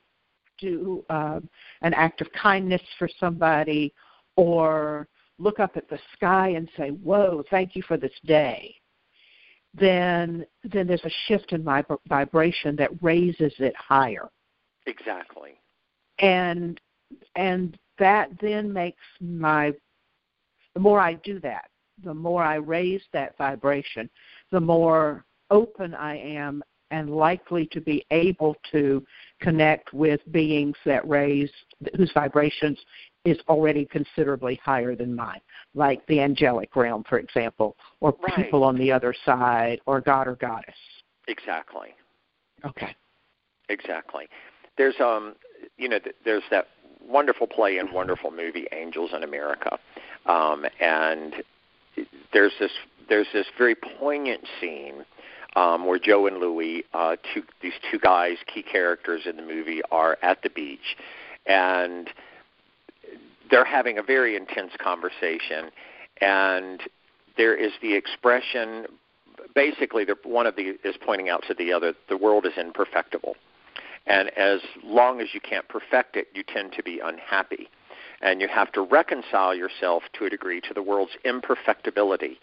do 0.58 1.04
uh, 1.10 1.40
an 1.82 1.94
act 1.94 2.20
of 2.20 2.32
kindness 2.32 2.82
for 2.98 3.08
somebody 3.20 3.92
or 4.36 5.08
look 5.38 5.60
up 5.60 5.76
at 5.76 5.88
the 5.88 5.98
sky 6.14 6.48
and 6.50 6.68
say, 6.76 6.90
"Whoa, 6.90 7.42
thank 7.50 7.74
you 7.76 7.82
for 7.82 7.96
this 7.96 8.12
day," 8.24 8.74
then 9.74 10.46
then 10.64 10.86
there's 10.86 11.04
a 11.04 11.10
shift 11.26 11.52
in 11.52 11.62
my 11.64 11.84
vibration 12.08 12.76
that 12.76 13.02
raises 13.02 13.52
it 13.58 13.74
higher. 13.76 14.28
Exactly. 14.86 15.60
And 16.18 16.80
and 17.34 17.78
that 17.98 18.30
then 18.40 18.72
makes 18.72 19.02
my 19.20 19.74
the 20.74 20.80
more 20.80 21.00
I 21.00 21.14
do 21.14 21.40
that, 21.40 21.70
the 22.02 22.14
more 22.14 22.42
I 22.42 22.56
raise 22.56 23.02
that 23.12 23.36
vibration, 23.38 24.10
the 24.50 24.60
more 24.60 25.24
open 25.50 25.94
I 25.94 26.16
am 26.18 26.62
and 26.90 27.10
likely 27.10 27.66
to 27.72 27.80
be 27.80 28.04
able 28.10 28.56
to 28.72 29.04
connect 29.40 29.92
with 29.92 30.20
beings 30.32 30.76
that 30.84 31.06
raise 31.08 31.50
whose 31.96 32.10
vibrations 32.12 32.78
is 33.24 33.38
already 33.48 33.84
considerably 33.84 34.58
higher 34.64 34.94
than 34.94 35.14
mine, 35.14 35.40
like 35.74 36.06
the 36.06 36.20
angelic 36.20 36.74
realm, 36.76 37.04
for 37.08 37.18
example, 37.18 37.76
or 38.00 38.14
right. 38.22 38.36
people 38.36 38.62
on 38.64 38.76
the 38.78 38.90
other 38.90 39.14
side, 39.24 39.80
or 39.86 40.00
God 40.00 40.28
or 40.28 40.36
goddess. 40.36 40.74
Exactly. 41.28 41.88
Okay. 42.64 42.94
Exactly. 43.68 44.28
There's 44.78 44.94
um, 45.00 45.34
you 45.76 45.88
know, 45.88 45.98
there's 46.24 46.44
that 46.50 46.68
wonderful 47.06 47.46
play 47.46 47.78
and 47.78 47.92
wonderful 47.92 48.30
movie, 48.30 48.66
Angels 48.72 49.10
in 49.14 49.22
America, 49.22 49.78
um, 50.26 50.64
and 50.80 51.34
there's 52.32 52.52
this 52.60 52.70
there's 53.08 53.26
this 53.32 53.46
very 53.58 53.74
poignant 53.74 54.42
scene 54.60 55.04
um, 55.56 55.86
where 55.86 55.98
Joe 55.98 56.26
and 56.26 56.38
Louie, 56.38 56.84
uh, 56.92 57.16
two, 57.34 57.42
these 57.62 57.72
two 57.90 57.98
guys, 57.98 58.36
key 58.46 58.62
characters 58.62 59.22
in 59.24 59.36
the 59.36 59.42
movie, 59.42 59.80
are 59.90 60.18
at 60.22 60.42
the 60.42 60.50
beach, 60.50 60.96
and 61.46 62.10
they're 63.50 63.64
having 63.64 63.98
a 63.98 64.02
very 64.02 64.36
intense 64.36 64.72
conversation, 64.78 65.70
and 66.20 66.82
there 67.36 67.56
is 67.56 67.72
the 67.80 67.94
expression. 67.94 68.86
Basically, 69.54 70.04
one 70.24 70.46
of 70.46 70.56
the 70.56 70.76
is 70.84 70.96
pointing 71.04 71.30
out 71.30 71.42
to 71.48 71.54
the 71.54 71.72
other, 71.72 71.94
the 72.10 72.18
world 72.18 72.44
is 72.44 72.52
imperfectible, 72.58 73.34
and 74.06 74.28
as 74.36 74.60
long 74.84 75.22
as 75.22 75.28
you 75.32 75.40
can't 75.40 75.66
perfect 75.68 76.16
it, 76.16 76.28
you 76.34 76.42
tend 76.42 76.72
to 76.72 76.82
be 76.82 77.00
unhappy, 77.02 77.70
and 78.20 78.42
you 78.42 78.48
have 78.48 78.70
to 78.72 78.82
reconcile 78.82 79.54
yourself 79.54 80.02
to 80.18 80.26
a 80.26 80.30
degree 80.30 80.60
to 80.60 80.74
the 80.74 80.82
world's 80.82 81.16
imperfectibility 81.24 82.36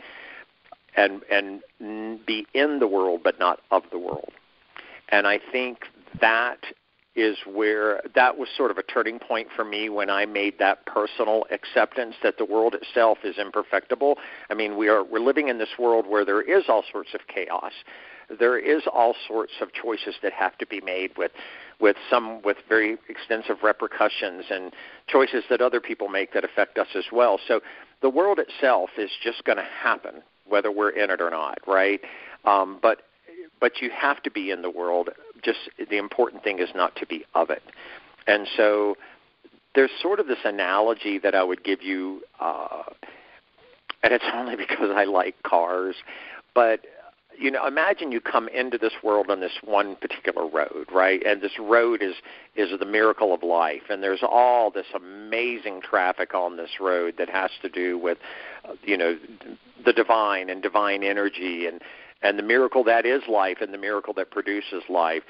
and 0.96 1.22
and 1.30 2.26
be 2.26 2.46
in 2.54 2.80
the 2.80 2.88
world 2.88 3.22
but 3.24 3.40
not 3.40 3.60
of 3.72 3.84
the 3.92 4.00
world. 4.00 4.32
And 5.10 5.28
I 5.28 5.40
think 5.52 5.86
that 6.22 6.60
is 7.16 7.38
where 7.46 8.02
that 8.16 8.38
was 8.38 8.50
sort 8.56 8.72
of 8.72 8.78
a 8.78 8.84
turning 8.84 9.20
point 9.20 9.48
for 9.56 9.64
me 9.64 9.88
when 9.90 10.10
I 10.10 10.26
made 10.26 10.58
that 10.60 10.86
personal 10.86 11.46
acceptance 11.52 12.16
that 12.24 12.38
the 12.38 12.46
world 12.46 12.74
itself 12.74 13.20
is 13.24 13.38
imperfectible. 13.38 14.18
I 14.50 14.56
mean, 14.56 14.78
we 14.78 14.88
are 14.88 15.04
we're 15.04 15.20
living 15.20 15.48
in 15.50 15.60
this 15.60 15.78
world 15.78 16.08
where 16.08 16.26
there 16.26 16.42
is 16.42 16.66
all 16.68 16.84
sorts 16.92 17.14
of 17.14 17.22
chaos. 17.28 17.74
There 18.40 18.58
is 18.58 18.84
all 18.92 19.16
sorts 19.28 19.54
of 19.62 19.74
choices 19.74 20.16
that 20.24 20.34
have 20.34 20.58
to 20.58 20.66
be 20.66 20.82
made 20.82 21.12
with 21.18 21.32
with 21.80 21.98
some 22.10 22.42
with 22.42 22.58
very 22.68 22.98
extensive 23.10 23.58
repercussions 23.62 24.46
and 24.50 24.74
choices 25.08 25.44
that 25.50 25.62
other 25.62 25.82
people 25.82 26.08
make 26.08 26.34
that 26.34 26.44
affect 26.44 26.80
us 26.80 26.88
as 26.96 27.06
well. 27.12 27.40
So 27.48 27.62
the 28.02 28.10
world 28.10 28.40
itself 28.40 28.90
is 28.98 29.12
just 29.22 29.44
going 29.44 29.58
to 29.58 29.68
happen 29.84 30.24
whether 30.48 30.72
we're 30.72 30.90
in 30.90 31.10
it 31.10 31.22
or 31.22 31.30
not, 31.30 31.60
right? 31.68 32.02
Um, 32.46 32.80
but 32.82 33.04
but 33.60 33.82
you 33.82 33.90
have 33.92 34.22
to 34.24 34.32
be 34.32 34.52
in 34.52 34.62
the 34.62 34.70
world. 34.70 35.10
Just 35.44 35.70
the 35.78 35.98
important 35.98 36.44
thing 36.44 36.60
is 36.60 36.70
not 36.76 36.96
to 36.98 37.06
be 37.06 37.26
of 37.34 37.50
it. 37.50 37.64
And 38.28 38.48
so 38.58 38.96
there's 39.76 39.92
sort 40.02 40.20
of 40.20 40.28
this 40.28 40.40
analogy 40.44 41.18
that 41.20 41.36
I 41.36 41.44
would 41.44 41.64
give 41.64 41.82
you, 41.82 42.22
uh, 42.40 42.84
and 44.04 44.14
it's 44.14 44.26
only 44.34 44.56
because 44.56 44.92
I 44.94 45.06
like 45.06 45.42
cars, 45.44 45.96
but 46.54 46.82
you 47.38 47.52
know, 47.52 47.66
imagine 47.66 48.12
you 48.12 48.22
come 48.22 48.48
into 48.50 48.78
this 48.78 48.94
world 49.04 49.30
on 49.30 49.40
this 49.40 49.54
one 49.64 49.96
particular 49.96 50.48
road, 50.48 50.88
right? 50.92 51.22
And 51.26 51.42
this 51.42 51.58
road 51.60 52.02
is 52.02 52.16
is 52.56 52.78
the 52.80 52.86
miracle 52.86 53.34
of 53.34 53.44
life, 53.44 53.84
and 53.90 54.02
there's 54.04 54.24
all 54.24 54.72
this 54.72 54.86
amazing 54.96 55.82
traffic 55.82 56.34
on 56.34 56.58
this 56.58 56.80
road 56.80 57.16
that 57.18 57.30
has 57.30 57.52
to 57.62 57.70
do 57.70 57.98
with, 57.98 58.18
you 58.84 58.98
know, 58.98 59.18
the 59.86 59.94
divine 59.94 60.50
and 60.50 60.62
divine 60.62 61.04
energy 61.04 61.68
and 61.68 61.82
and 62.22 62.40
the 62.40 62.44
miracle 62.44 62.84
that 62.86 63.06
is 63.06 63.22
life 63.28 63.58
and 63.62 63.74
the 63.74 63.78
miracle 63.78 64.14
that 64.14 64.32
produces 64.32 64.84
life. 64.90 65.24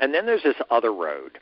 And 0.00 0.12
then 0.14 0.26
there's 0.26 0.42
this 0.42 0.56
other 0.70 0.92
road 0.92 1.38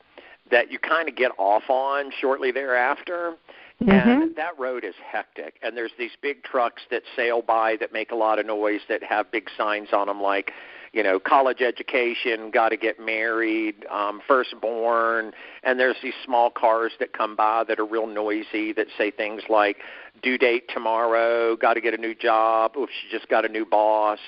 that 0.50 0.70
you 0.70 0.78
kind 0.78 1.08
of 1.08 1.16
get 1.16 1.30
off 1.38 1.64
on 1.68 2.10
shortly 2.20 2.50
thereafter 2.52 3.34
Mm-hmm. 3.82 4.08
And 4.22 4.36
that 4.36 4.58
road 4.58 4.84
is 4.84 4.94
hectic. 5.04 5.54
And 5.62 5.76
there's 5.76 5.92
these 5.98 6.10
big 6.20 6.42
trucks 6.42 6.82
that 6.90 7.02
sail 7.14 7.42
by 7.42 7.76
that 7.76 7.92
make 7.92 8.10
a 8.10 8.16
lot 8.16 8.38
of 8.38 8.46
noise 8.46 8.80
that 8.88 9.02
have 9.04 9.30
big 9.30 9.48
signs 9.56 9.88
on 9.92 10.08
them 10.08 10.20
like, 10.20 10.52
you 10.92 11.02
know, 11.02 11.20
college 11.20 11.60
education, 11.60 12.50
got 12.50 12.70
to 12.70 12.76
get 12.76 12.98
married, 12.98 13.86
um, 13.90 14.20
firstborn. 14.26 15.32
And 15.62 15.78
there's 15.78 15.96
these 16.02 16.14
small 16.24 16.50
cars 16.50 16.92
that 16.98 17.12
come 17.12 17.36
by 17.36 17.64
that 17.68 17.78
are 17.78 17.86
real 17.86 18.06
noisy 18.06 18.72
that 18.72 18.88
say 18.96 19.10
things 19.10 19.42
like, 19.48 19.76
due 20.22 20.38
date 20.38 20.64
tomorrow, 20.72 21.54
got 21.54 21.74
to 21.74 21.80
get 21.80 21.94
a 21.94 21.98
new 21.98 22.14
job, 22.14 22.72
oof, 22.76 22.88
she 22.90 23.16
just 23.16 23.28
got 23.28 23.44
a 23.44 23.48
new 23.48 23.64
boss. 23.64 24.18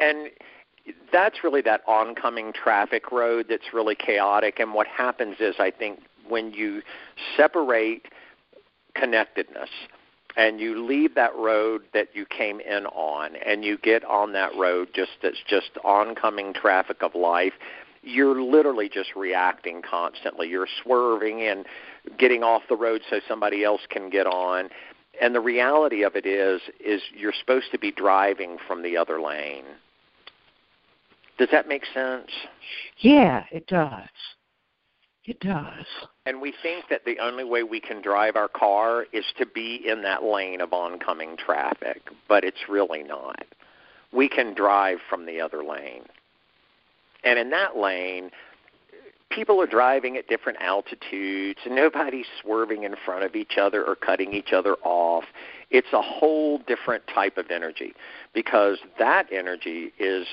And 0.00 0.30
that's 1.12 1.44
really 1.44 1.60
that 1.62 1.82
oncoming 1.86 2.52
traffic 2.52 3.12
road 3.12 3.46
that's 3.50 3.74
really 3.74 3.94
chaotic. 3.94 4.60
And 4.60 4.72
what 4.72 4.86
happens 4.86 5.36
is, 5.40 5.56
I 5.58 5.70
think, 5.70 6.00
when 6.26 6.52
you 6.52 6.82
separate 7.36 8.06
connectedness 8.98 9.70
and 10.36 10.60
you 10.60 10.86
leave 10.86 11.14
that 11.14 11.34
road 11.36 11.82
that 11.94 12.08
you 12.14 12.24
came 12.26 12.60
in 12.60 12.86
on 12.86 13.36
and 13.36 13.64
you 13.64 13.78
get 13.78 14.04
on 14.04 14.32
that 14.32 14.54
road 14.56 14.88
just 14.94 15.12
that's 15.22 15.42
just 15.48 15.70
oncoming 15.84 16.52
traffic 16.52 17.02
of 17.02 17.14
life 17.14 17.52
you're 18.02 18.40
literally 18.40 18.88
just 18.88 19.14
reacting 19.16 19.82
constantly. 19.82 20.48
You're 20.48 20.68
swerving 20.82 21.42
and 21.42 21.66
getting 22.18 22.42
off 22.42 22.62
the 22.68 22.76
road 22.76 23.02
so 23.10 23.20
somebody 23.28 23.64
else 23.64 23.82
can 23.90 24.08
get 24.10 24.26
on. 24.26 24.70
And 25.20 25.34
the 25.34 25.40
reality 25.40 26.04
of 26.04 26.14
it 26.14 26.26
is 26.26 26.60
is 26.80 27.02
you're 27.14 27.34
supposed 27.38 27.70
to 27.72 27.78
be 27.78 27.90
driving 27.90 28.56
from 28.66 28.82
the 28.82 28.96
other 28.96 29.20
lane. 29.20 29.64
Does 31.38 31.48
that 31.52 31.68
make 31.68 31.84
sense? 31.92 32.30
Yeah 32.98 33.44
it 33.50 33.66
does 33.66 34.08
it 35.28 35.40
does 35.40 35.86
and 36.26 36.40
we 36.40 36.52
think 36.62 36.86
that 36.90 37.04
the 37.04 37.18
only 37.20 37.44
way 37.44 37.62
we 37.62 37.80
can 37.80 38.02
drive 38.02 38.36
our 38.36 38.48
car 38.48 39.06
is 39.12 39.24
to 39.36 39.46
be 39.46 39.82
in 39.86 40.02
that 40.02 40.22
lane 40.22 40.60
of 40.60 40.72
oncoming 40.72 41.36
traffic 41.36 42.02
but 42.28 42.44
it's 42.44 42.68
really 42.68 43.02
not 43.02 43.44
we 44.12 44.28
can 44.28 44.54
drive 44.54 44.98
from 45.08 45.26
the 45.26 45.40
other 45.40 45.62
lane 45.62 46.04
and 47.24 47.38
in 47.38 47.50
that 47.50 47.76
lane 47.76 48.30
people 49.30 49.60
are 49.60 49.66
driving 49.66 50.16
at 50.16 50.26
different 50.28 50.58
altitudes 50.60 51.58
nobody's 51.66 52.26
swerving 52.40 52.84
in 52.84 52.94
front 53.04 53.24
of 53.24 53.34
each 53.34 53.58
other 53.60 53.84
or 53.84 53.94
cutting 53.94 54.32
each 54.32 54.52
other 54.52 54.76
off. 54.82 55.24
It's 55.70 55.92
a 55.92 56.00
whole 56.00 56.58
different 56.66 57.04
type 57.12 57.36
of 57.36 57.50
energy 57.50 57.92
because 58.34 58.78
that 58.98 59.26
energy 59.32 59.92
is 59.98 60.26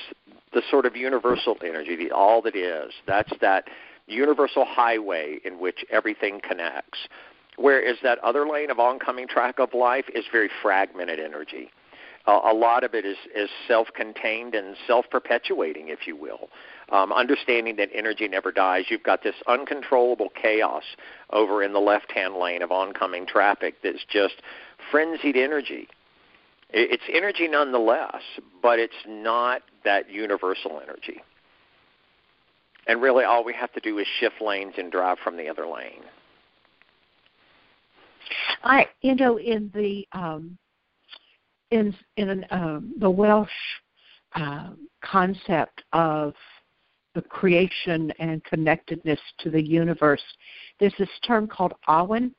the 0.52 0.62
sort 0.70 0.86
of 0.86 0.96
universal 0.96 1.56
energy, 1.62 1.96
the 1.96 2.10
all 2.10 2.40
that 2.42 2.56
is. 2.56 2.92
That's 3.06 3.32
that 3.40 3.68
universal 4.06 4.64
highway 4.64 5.38
in 5.44 5.58
which 5.58 5.84
everything 5.90 6.40
connects. 6.40 6.98
Whereas 7.56 7.96
that 8.02 8.18
other 8.18 8.46
lane 8.46 8.70
of 8.70 8.78
oncoming 8.78 9.26
track 9.26 9.58
of 9.58 9.72
life 9.72 10.04
is 10.14 10.24
very 10.30 10.50
fragmented 10.62 11.18
energy. 11.18 11.70
Uh, 12.26 12.40
a 12.44 12.52
lot 12.52 12.84
of 12.84 12.94
it 12.94 13.06
is, 13.06 13.16
is 13.34 13.48
self-contained 13.68 14.54
and 14.54 14.76
self-perpetuating, 14.86 15.88
if 15.88 16.06
you 16.06 16.16
will 16.16 16.48
um, 16.90 17.12
understanding 17.12 17.76
that 17.76 17.88
energy 17.94 18.28
never 18.28 18.52
dies. 18.52 18.84
You've 18.88 19.02
got 19.02 19.22
this 19.22 19.34
uncontrollable 19.46 20.28
chaos 20.40 20.84
over 21.30 21.62
in 21.62 21.72
the 21.72 21.80
left 21.80 22.12
hand 22.12 22.36
lane 22.36 22.62
of 22.62 22.70
oncoming 22.70 23.26
traffic 23.26 23.76
that's 23.82 24.04
just 24.08 24.36
frenzied 24.90 25.36
energy. 25.36 25.88
It's 26.70 27.04
energy 27.12 27.48
nonetheless, 27.48 28.22
but 28.60 28.78
it's 28.78 28.94
not 29.06 29.62
that 29.84 30.10
universal 30.10 30.80
energy. 30.82 31.22
And 32.86 33.02
really, 33.02 33.24
all 33.24 33.44
we 33.44 33.52
have 33.54 33.72
to 33.72 33.80
do 33.80 33.98
is 33.98 34.06
shift 34.20 34.40
lanes 34.40 34.74
and 34.78 34.92
drive 34.92 35.18
from 35.24 35.36
the 35.36 35.48
other 35.48 35.66
lane. 35.66 36.02
I, 38.62 38.86
you 39.02 39.14
know, 39.14 39.38
in 39.38 39.70
the 39.74 40.06
um, 40.12 40.56
in 41.70 41.94
in 42.16 42.44
um, 42.50 42.94
the 42.98 43.10
Welsh 43.10 43.48
uh, 44.34 44.70
concept 45.02 45.82
of 45.92 46.34
the 47.14 47.22
creation 47.22 48.12
and 48.18 48.44
connectedness 48.44 49.20
to 49.38 49.50
the 49.50 49.62
universe. 49.62 50.22
There's 50.78 50.94
this 50.98 51.08
term 51.26 51.48
called 51.48 51.72
awen, 51.88 52.32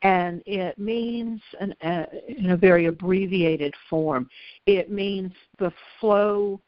and 0.00 0.42
it 0.46 0.78
means, 0.78 1.40
an, 1.60 1.74
uh, 1.82 2.06
in 2.26 2.50
a 2.50 2.56
very 2.56 2.86
abbreviated 2.86 3.74
form, 3.90 4.28
it 4.66 4.90
means 4.90 5.32
the 5.58 5.72
flow 6.00 6.60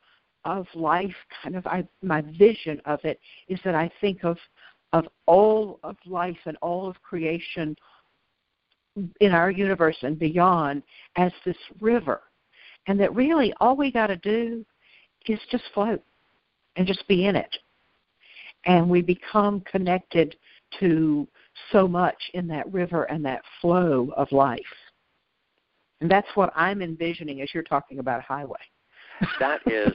of 0.45 0.67
life. 0.75 1.15
Kind 1.43 1.57
of, 1.57 1.67
I, 1.67 1.87
my 2.03 2.23
vision 2.39 2.81
of 2.85 3.01
it 3.05 3.21
is 3.49 3.59
that 3.65 3.75
I 3.75 3.91
think 4.01 4.25
of 4.25 4.39
of 4.93 5.09
all 5.27 5.81
of 5.83 5.97
life 6.07 6.39
and 6.47 6.57
all 6.63 6.89
of 6.89 7.03
creation 7.03 7.77
in 9.21 9.33
our 9.33 9.51
universe 9.51 9.97
and 10.03 10.17
beyond 10.17 10.85
as 11.17 11.33
this 11.45 11.57
river, 11.81 12.21
and 12.87 12.99
that 13.01 13.13
really 13.15 13.53
all 13.61 13.77
we 13.77 13.91
got 13.91 14.07
to 14.07 14.17
do 14.17 14.65
is 15.27 15.41
just 15.51 15.65
float 15.75 16.01
and 16.77 16.87
just 16.87 17.07
be 17.09 17.27
in 17.27 17.35
it. 17.35 17.57
And 18.67 18.89
we 18.89 19.03
become 19.03 19.61
connected 19.63 20.37
to 20.81 21.27
so 21.73 21.89
much 21.89 22.17
in 22.35 22.47
that 22.49 22.73
river 22.73 23.05
and 23.05 23.25
that 23.25 23.43
flow 23.61 24.13
of 24.17 24.31
life. 24.33 24.61
And 26.01 26.11
that's 26.11 26.29
what 26.35 26.53
I'm 26.55 26.83
envisioning 26.83 27.41
as 27.41 27.49
you're 27.53 27.63
talking 27.63 27.99
about 27.99 28.23
highway. 28.23 28.61
that 29.41 29.61
is 29.67 29.93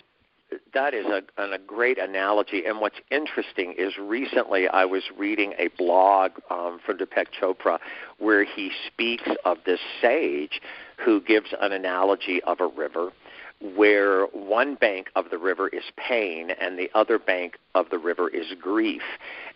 that 0.73 0.93
is 0.93 1.05
a, 1.05 1.21
a 1.41 1.57
great 1.57 1.97
analogy. 1.97 2.65
And 2.65 2.79
what's 2.79 2.99
interesting 3.12 3.75
is 3.77 3.97
recently 3.97 4.67
I 4.67 4.85
was 4.85 5.03
reading 5.17 5.53
a 5.57 5.69
blog 5.77 6.31
um, 6.49 6.79
from 6.85 6.97
Deepak 6.97 7.27
Chopra 7.39 7.79
where 8.17 8.43
he 8.43 8.71
speaks 8.88 9.29
of 9.45 9.57
this 9.65 9.79
sage 10.01 10.62
who 10.97 11.21
gives 11.21 11.47
an 11.62 11.71
analogy 11.71 12.41
of 12.43 12.59
a 12.59 12.67
river 12.67 13.12
where 13.75 14.25
one 14.27 14.75
bank 14.75 15.09
of 15.15 15.29
the 15.29 15.38
river 15.38 15.67
is 15.67 15.83
pain 15.97 16.49
and 16.62 16.79
the 16.79 16.89
other 16.95 17.19
bank 17.19 17.57
of 17.75 17.89
the 17.89 17.97
river 17.97 18.29
is 18.29 18.47
grief, 18.59 19.01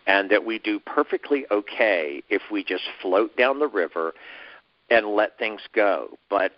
and 0.06 0.30
that 0.30 0.44
we 0.44 0.58
do 0.58 0.78
perfectly 0.78 1.46
okay 1.50 2.22
if 2.28 2.42
we 2.52 2.62
just 2.62 2.84
float 3.00 3.34
down 3.36 3.58
the 3.58 3.66
river 3.66 4.12
and 4.90 5.06
let 5.06 5.38
things 5.38 5.62
go. 5.74 6.18
But 6.28 6.52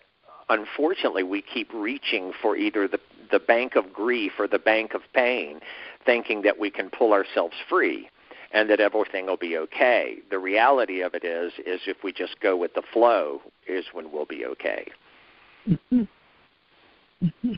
unfortunately, 0.49 1.23
we 1.23 1.43
keep 1.43 1.71
reaching 1.73 2.33
for 2.41 2.57
either 2.57 2.89
the 2.89 3.01
the 3.31 3.39
bank 3.41 3.75
of 3.77 3.93
grief 3.93 4.33
or 4.39 4.47
the 4.47 4.59
bank 4.59 4.95
of 4.95 5.03
pain, 5.13 5.61
thinking 6.05 6.43
that 6.43 6.59
we 6.59 6.71
can 6.71 6.91
pull 6.91 7.13
ourselves 7.13 7.55
free 7.69 8.09
and 8.53 8.71
that 8.71 8.81
everything 8.81 9.27
will 9.27 9.37
be 9.37 9.59
okay. 9.59 10.19
The 10.31 10.39
reality 10.39 11.01
of 11.01 11.15
it 11.15 11.25
is, 11.25 11.53
is 11.67 11.81
if 11.87 11.99
we 12.05 12.13
just 12.13 12.39
go 12.41 12.57
with 12.57 12.73
the 12.75 12.83
flow, 12.93 13.41
is 13.67 13.85
when 13.93 14.13
we'll 14.13 14.27
be 14.27 14.47
okay. 14.47 14.87
Mm-hmm. 15.69 16.03
Mm-hmm. 17.25 17.53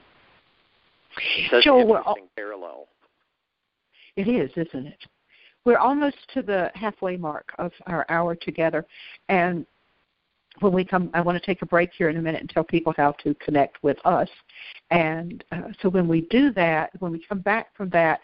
Joel, 1.63 1.87
we're 1.87 2.01
all, 2.01 2.17
parallel. 2.37 2.87
It 4.17 4.29
is, 4.29 4.51
isn't 4.57 4.87
it? 4.87 4.99
We're 5.65 5.79
almost 5.79 6.17
to 6.35 6.43
the 6.43 6.71
halfway 6.75 7.17
mark 7.17 7.53
of 7.59 7.73
our 7.87 8.07
hour 8.09 8.35
together, 8.35 8.87
and 9.29 9.67
when 10.61 10.73
we 10.73 10.85
come, 10.85 11.11
I 11.15 11.21
want 11.21 11.41
to 11.41 11.45
take 11.45 11.63
a 11.63 11.67
break 11.67 11.91
here 11.97 12.09
in 12.09 12.17
a 12.17 12.23
minute 12.23 12.41
and 12.41 12.51
tell 12.51 12.65
people 12.65 12.95
how 12.97 13.13
to 13.23 13.35
connect 13.35 13.83
with 13.83 13.99
us. 14.05 14.29
And 14.91 15.45
uh, 15.53 15.69
so 15.81 15.89
when 15.89 16.09
we 16.09 16.23
do 16.23 16.53
that, 16.53 16.91
when 16.99 17.13
we 17.13 17.25
come 17.29 17.41
back 17.41 17.75
from 17.77 17.91
that, 17.91 18.21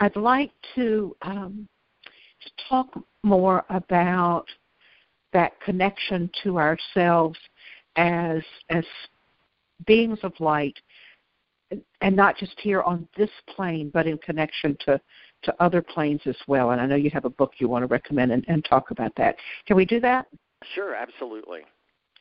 I'd 0.00 0.16
like 0.16 0.52
to 0.74 1.16
um, 1.22 1.68
talk 2.68 2.88
more 3.22 3.64
about 3.70 4.46
that 5.32 5.60
connection 5.60 6.30
to 6.42 6.58
ourselves 6.58 7.38
as 7.96 8.42
as 8.70 8.84
beings 9.86 10.18
of 10.22 10.32
light, 10.38 10.78
and 12.00 12.14
not 12.14 12.36
just 12.36 12.58
here 12.60 12.82
on 12.82 13.08
this 13.16 13.30
plane, 13.54 13.90
but 13.92 14.06
in 14.06 14.18
connection 14.18 14.76
to 14.84 15.00
to 15.42 15.62
other 15.62 15.82
planes 15.82 16.20
as 16.26 16.36
well. 16.46 16.70
And 16.70 16.80
I 16.80 16.86
know 16.86 16.96
you 16.96 17.10
have 17.10 17.24
a 17.24 17.30
book 17.30 17.52
you 17.58 17.68
want 17.68 17.82
to 17.82 17.86
recommend 17.86 18.32
and, 18.32 18.44
and 18.48 18.64
talk 18.64 18.90
about 18.90 19.14
that. 19.16 19.36
Can 19.66 19.76
we 19.76 19.84
do 19.84 20.00
that? 20.00 20.26
Sure, 20.74 20.94
absolutely. 20.94 21.60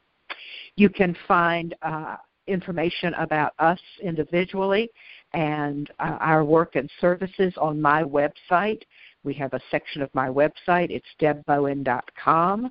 You 0.76 0.88
can 0.88 1.14
find 1.28 1.74
uh, 1.82 2.16
information 2.46 3.14
about 3.14 3.52
us 3.58 3.80
individually 4.02 4.90
and 5.34 5.90
uh, 6.00 6.18
our 6.20 6.44
work 6.44 6.76
and 6.76 6.90
services 7.00 7.54
on 7.56 7.80
my 7.80 8.02
website. 8.02 8.82
We 9.24 9.34
have 9.34 9.52
a 9.54 9.60
section 9.70 10.02
of 10.02 10.10
my 10.14 10.28
website. 10.28 10.90
It's 10.90 11.06
debbowen.com. 11.20 12.70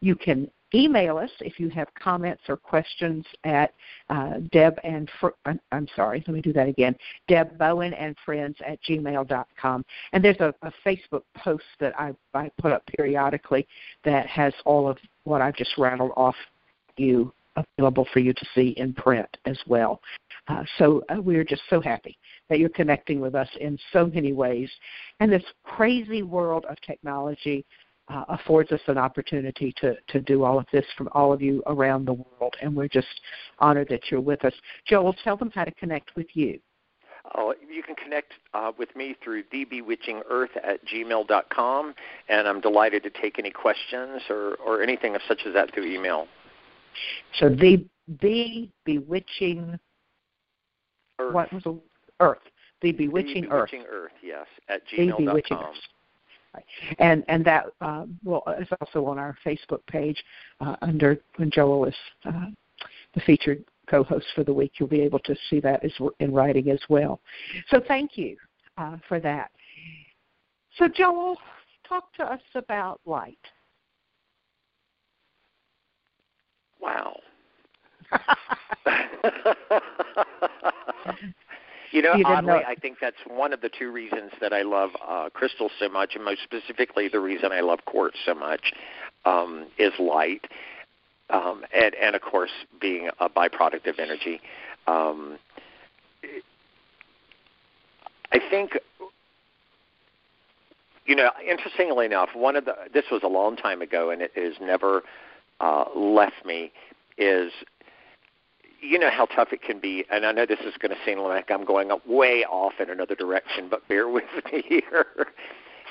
You 0.00 0.16
can 0.16 0.50
email 0.74 1.18
us 1.18 1.30
if 1.40 1.60
you 1.60 1.68
have 1.70 1.88
comments 1.94 2.42
or 2.48 2.56
questions 2.56 3.24
at 3.44 3.72
uh, 4.10 4.34
deb 4.50 4.78
and 4.82 5.08
fr- 5.20 5.28
I'm 5.70 5.86
sorry, 5.94 6.22
let 6.26 6.34
me 6.34 6.40
do 6.40 6.52
that 6.52 6.68
again. 6.68 6.96
Deb 7.28 7.56
Bowen 7.58 7.94
and 7.94 8.16
friends 8.24 8.56
at 8.66 8.78
gmail.com. 8.82 9.84
And 10.12 10.24
there's 10.24 10.40
a, 10.40 10.52
a 10.62 10.72
Facebook 10.84 11.22
post 11.36 11.64
that 11.78 11.98
I, 11.98 12.12
I 12.34 12.50
put 12.60 12.72
up 12.72 12.84
periodically 12.86 13.66
that 14.04 14.26
has 14.26 14.52
all 14.64 14.88
of 14.88 14.98
what 15.22 15.40
I've 15.40 15.56
just 15.56 15.78
rattled 15.78 16.12
off 16.16 16.36
you 16.96 17.32
available 17.56 18.06
for 18.12 18.18
you 18.20 18.32
to 18.32 18.46
see 18.54 18.74
in 18.76 18.92
print 18.92 19.28
as 19.46 19.58
well. 19.66 20.00
Uh, 20.48 20.62
so 20.78 21.02
uh, 21.08 21.20
we're 21.20 21.44
just 21.44 21.62
so 21.70 21.80
happy 21.80 22.18
that 22.48 22.58
you're 22.58 22.68
connecting 22.68 23.20
with 23.20 23.34
us 23.34 23.48
in 23.60 23.78
so 23.92 24.06
many 24.06 24.32
ways. 24.32 24.70
And 25.20 25.32
this 25.32 25.44
crazy 25.64 26.22
world 26.22 26.64
of 26.68 26.76
technology 26.82 27.64
uh, 28.08 28.24
affords 28.28 28.70
us 28.72 28.80
an 28.86 28.98
opportunity 28.98 29.72
to, 29.78 29.96
to 30.08 30.20
do 30.20 30.44
all 30.44 30.58
of 30.58 30.66
this 30.72 30.84
from 30.96 31.08
all 31.12 31.32
of 31.32 31.40
you 31.40 31.62
around 31.66 32.04
the 32.04 32.12
world. 32.12 32.54
And 32.60 32.76
we're 32.76 32.88
just 32.88 33.20
honored 33.58 33.88
that 33.88 34.10
you're 34.10 34.20
with 34.20 34.44
us. 34.44 34.52
Joel, 34.86 35.14
tell 35.24 35.36
them 35.36 35.50
how 35.54 35.64
to 35.64 35.72
connect 35.72 36.14
with 36.16 36.26
you. 36.34 36.60
Oh, 37.36 37.54
you 37.70 37.82
can 37.82 37.94
connect 37.94 38.32
uh, 38.52 38.72
with 38.78 38.94
me 38.94 39.16
through 39.24 39.44
thebewitchingearth 39.44 40.56
at 40.62 40.84
gmail.com, 40.86 41.94
and 42.28 42.46
I'm 42.46 42.60
delighted 42.60 43.02
to 43.04 43.10
take 43.10 43.38
any 43.38 43.50
questions 43.50 44.20
or, 44.28 44.56
or 44.56 44.82
anything 44.82 45.14
of 45.14 45.22
such 45.26 45.40
as 45.46 45.54
that 45.54 45.72
through 45.72 45.86
email. 45.86 46.28
So 47.38 47.48
the 47.48 47.84
the 48.20 48.68
bewitching 48.84 49.78
Earth. 51.18 51.32
what 51.34 51.52
was 51.52 51.62
the 51.62 51.78
earth? 52.20 52.38
The 52.82 52.92
bewitching, 52.92 53.42
the 53.44 53.50
earth. 53.50 53.70
bewitching 53.70 53.90
earth. 53.90 54.12
Yes, 54.22 54.46
at 54.68 54.82
The 54.90 55.08
bewitching 55.10 55.56
gmail.com. 55.56 55.64
earth. 55.64 55.76
Right. 56.54 56.64
And 56.98 57.24
and 57.28 57.44
that 57.46 57.66
uh, 57.80 58.04
well 58.22 58.42
is 58.60 58.68
also 58.80 59.06
on 59.06 59.18
our 59.18 59.36
Facebook 59.44 59.84
page 59.86 60.22
uh, 60.60 60.76
under 60.82 61.18
when 61.36 61.50
Joel 61.50 61.86
is 61.86 61.94
uh, 62.24 62.46
the 63.14 63.20
featured 63.22 63.64
co-host 63.90 64.26
for 64.34 64.44
the 64.44 64.52
week. 64.52 64.72
You'll 64.78 64.88
be 64.88 65.00
able 65.02 65.18
to 65.20 65.34
see 65.50 65.60
that 65.60 65.84
as 65.84 65.92
in 66.20 66.32
writing 66.32 66.70
as 66.70 66.80
well. 66.88 67.20
So 67.70 67.80
thank 67.86 68.16
you 68.16 68.36
uh, 68.78 68.96
for 69.08 69.18
that. 69.20 69.50
So 70.78 70.88
Joel, 70.88 71.36
talk 71.88 72.12
to 72.14 72.24
us 72.24 72.40
about 72.54 73.00
light. 73.04 73.38
Wow. 76.84 77.20
you 81.90 82.02
know, 82.02 82.14
You 82.14 82.24
oddly, 82.26 82.46
know- 82.46 82.62
I 82.66 82.74
think 82.74 82.98
that's 83.00 83.16
one 83.26 83.52
of 83.54 83.60
the 83.62 83.70
two 83.70 83.90
reasons 83.90 84.32
that 84.40 84.52
I 84.52 84.62
love 84.62 84.90
uh, 85.06 85.30
crystals 85.32 85.72
so 85.78 85.88
much, 85.88 86.14
and 86.14 86.24
most 86.24 86.42
specifically, 86.42 87.08
the 87.08 87.20
reason 87.20 87.52
I 87.52 87.60
love 87.60 87.84
quartz 87.86 88.18
so 88.26 88.34
much 88.34 88.72
um, 89.24 89.66
is 89.78 89.92
light, 89.98 90.44
um, 91.30 91.64
and 91.74 91.94
and 91.94 92.14
of 92.14 92.20
course, 92.22 92.50
being 92.80 93.08
a 93.18 93.28
byproduct 93.30 93.88
of 93.88 93.98
energy. 93.98 94.40
Um, 94.86 95.38
I 98.32 98.38
think 98.50 98.72
you 101.06 101.14
know, 101.16 101.30
interestingly 101.48 102.06
enough, 102.06 102.30
one 102.34 102.56
of 102.56 102.64
the 102.66 102.74
this 102.92 103.04
was 103.10 103.22
a 103.22 103.28
long 103.28 103.56
time 103.56 103.80
ago, 103.82 104.10
and 104.10 104.20
it 104.22 104.32
has 104.36 104.54
never 104.60 105.02
uh, 105.60 105.84
left 105.94 106.44
me. 106.44 106.72
Is 107.16 107.52
you 108.80 108.98
know 108.98 109.10
how 109.10 109.26
tough 109.26 109.52
it 109.52 109.62
can 109.62 109.80
be, 109.80 110.04
and 110.10 110.26
I 110.26 110.32
know 110.32 110.46
this 110.46 110.60
is 110.60 110.74
going 110.78 110.90
to 110.90 110.98
seem 111.04 111.18
like 111.18 111.50
I'm 111.50 111.64
going 111.64 111.90
way 112.06 112.44
off 112.44 112.74
in 112.80 112.90
another 112.90 113.14
direction, 113.14 113.68
but 113.70 113.86
bear 113.88 114.08
with 114.16 114.24
me 114.52 114.62
here. 114.68 115.06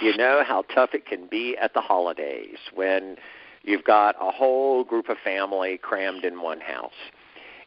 you 0.02 0.16
know 0.16 0.44
how 0.46 0.64
tough 0.74 0.92
it 0.94 1.06
can 1.06 1.28
be 1.28 1.58
at 1.58 1.74
the 1.74 1.82
holidays 1.82 2.58
when 2.74 3.18
you've 3.64 3.84
got 3.84 4.16
a 4.22 4.32
whole 4.32 4.84
group 4.84 5.10
of 5.10 5.18
family 5.24 5.78
crammed 5.78 6.24
in 6.24 6.42
one 6.42 6.60
house. 6.60 6.92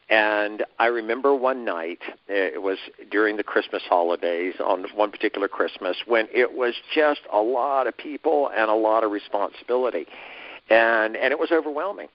And 0.09 0.65
I 0.79 0.87
remember 0.87 1.35
one 1.35 1.65
night, 1.65 1.99
it 2.29 2.63
was 2.63 2.79
during 3.11 3.37
the 3.37 3.43
Christmas 3.43 3.83
holidays, 3.89 4.55
on 4.65 4.85
one 4.95 5.11
particular 5.11 5.49
Christmas, 5.49 5.97
when 6.07 6.29
it 6.33 6.53
was 6.53 6.75
just 6.95 7.23
a 7.33 7.41
lot 7.41 7.89
of 7.89 7.97
people 7.97 8.49
and 8.57 8.71
a 8.71 8.75
lot 8.75 9.03
of 9.03 9.11
responsibility. 9.11 10.07
And 10.69 11.17
and 11.17 11.33
it 11.33 11.39
was 11.39 11.51
overwhelming. 11.53 12.09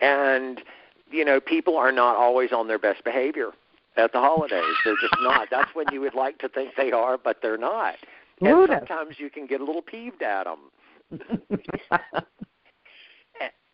And 0.00 0.60
you 1.10 1.24
know, 1.24 1.40
people 1.40 1.76
are 1.76 1.92
not 1.92 2.16
always 2.16 2.52
on 2.52 2.68
their 2.68 2.78
best 2.78 3.04
behavior 3.04 3.50
at 3.96 4.12
the 4.12 4.20
holidays. 4.20 4.62
They're 4.84 4.94
just 5.00 5.16
not. 5.20 5.48
That's 5.50 5.74
when 5.74 5.86
you 5.92 6.00
would 6.00 6.14
like 6.14 6.38
to 6.38 6.48
think 6.48 6.74
they 6.76 6.92
are, 6.92 7.18
but 7.18 7.38
they're 7.42 7.58
not. 7.58 7.96
And 8.70 8.88
sometimes 8.88 9.16
you 9.18 9.28
can 9.28 9.46
get 9.46 9.60
a 9.60 9.64
little 9.64 9.82
peeved 9.82 10.22
at 10.22 10.44
them. 10.44 10.58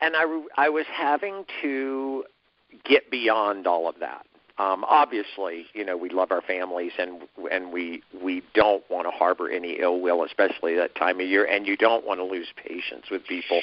and 0.00 0.16
I, 0.16 0.42
I 0.56 0.68
was 0.68 0.86
having 0.92 1.44
to 1.62 2.24
get 2.84 3.10
beyond 3.10 3.66
all 3.66 3.88
of 3.88 3.96
that. 4.00 4.26
Um, 4.58 4.84
obviously, 4.88 5.66
you 5.74 5.84
know, 5.84 5.96
we 5.98 6.08
love 6.08 6.32
our 6.32 6.40
families 6.40 6.92
and 6.98 7.22
and 7.52 7.72
we 7.72 8.02
we 8.22 8.42
don't 8.54 8.82
want 8.90 9.06
to 9.06 9.10
harbor 9.10 9.50
any 9.50 9.78
ill 9.80 10.00
will, 10.00 10.24
especially 10.24 10.74
that 10.76 10.94
time 10.94 11.20
of 11.20 11.26
year, 11.26 11.44
and 11.44 11.66
you 11.66 11.76
don't 11.76 12.06
want 12.06 12.20
to 12.20 12.24
lose 12.24 12.48
patience 12.56 13.06
with 13.10 13.26
people. 13.26 13.60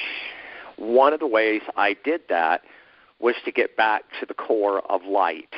One 0.76 1.12
of 1.12 1.20
the 1.20 1.26
ways 1.26 1.62
I 1.76 1.96
did 2.04 2.22
that 2.28 2.62
was 3.18 3.34
to 3.44 3.50
get 3.50 3.76
back 3.76 4.04
to 4.20 4.26
the 4.26 4.34
core 4.34 4.80
of 4.90 5.04
light. 5.04 5.52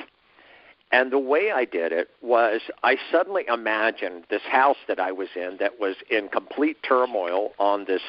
And 0.92 1.10
the 1.10 1.18
way 1.18 1.50
I 1.50 1.64
did 1.64 1.92
it 1.92 2.10
was 2.22 2.60
I 2.82 2.96
suddenly 3.10 3.44
imagined 3.48 4.24
this 4.30 4.42
house 4.42 4.76
that 4.88 5.00
I 5.00 5.12
was 5.12 5.28
in 5.34 5.56
that 5.58 5.80
was 5.80 5.96
in 6.10 6.28
complete 6.28 6.78
turmoil 6.82 7.52
on 7.58 7.84
this 7.86 8.02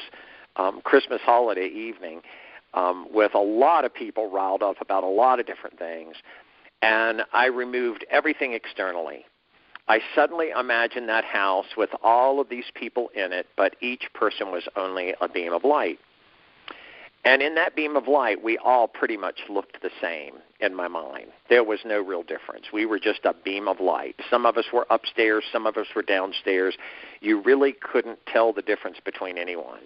um, 0.56 0.80
Christmas 0.82 1.20
holiday 1.22 1.66
evening 1.68 2.22
um, 2.74 3.06
with 3.12 3.34
a 3.34 3.40
lot 3.40 3.84
of 3.84 3.92
people 3.92 4.30
riled 4.30 4.62
up 4.62 4.80
about 4.80 5.02
a 5.02 5.08
lot 5.08 5.40
of 5.40 5.46
different 5.46 5.78
things. 5.78 6.16
And 6.82 7.22
I 7.32 7.46
removed 7.46 8.04
everything 8.10 8.52
externally. 8.52 9.24
I 9.88 10.00
suddenly 10.14 10.50
imagined 10.50 11.08
that 11.08 11.24
house 11.24 11.76
with 11.76 11.90
all 12.02 12.40
of 12.40 12.48
these 12.50 12.70
people 12.74 13.10
in 13.14 13.32
it, 13.32 13.46
but 13.56 13.74
each 13.80 14.12
person 14.14 14.52
was 14.52 14.68
only 14.76 15.14
a 15.20 15.28
beam 15.28 15.52
of 15.52 15.64
light. 15.64 15.98
And 17.24 17.42
in 17.42 17.54
that 17.56 17.74
beam 17.74 17.96
of 17.96 18.06
light, 18.06 18.42
we 18.42 18.58
all 18.58 18.86
pretty 18.86 19.16
much 19.16 19.40
looked 19.48 19.82
the 19.82 19.90
same 20.00 20.36
in 20.60 20.74
my 20.74 20.88
mind. 20.88 21.26
There 21.48 21.64
was 21.64 21.80
no 21.84 22.00
real 22.00 22.22
difference. 22.22 22.66
We 22.72 22.86
were 22.86 22.98
just 22.98 23.24
a 23.24 23.34
beam 23.34 23.66
of 23.66 23.80
light. 23.80 24.16
Some 24.30 24.46
of 24.46 24.56
us 24.56 24.66
were 24.72 24.86
upstairs, 24.90 25.44
some 25.50 25.66
of 25.66 25.76
us 25.76 25.88
were 25.96 26.02
downstairs. 26.02 26.76
You 27.20 27.40
really 27.40 27.72
couldn't 27.72 28.20
tell 28.26 28.52
the 28.52 28.62
difference 28.62 28.98
between 29.04 29.36
anyone. 29.36 29.80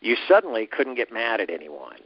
You 0.00 0.16
suddenly 0.28 0.66
couldn't 0.66 0.94
get 0.94 1.12
mad 1.12 1.40
at 1.40 1.50
anyone. 1.50 1.98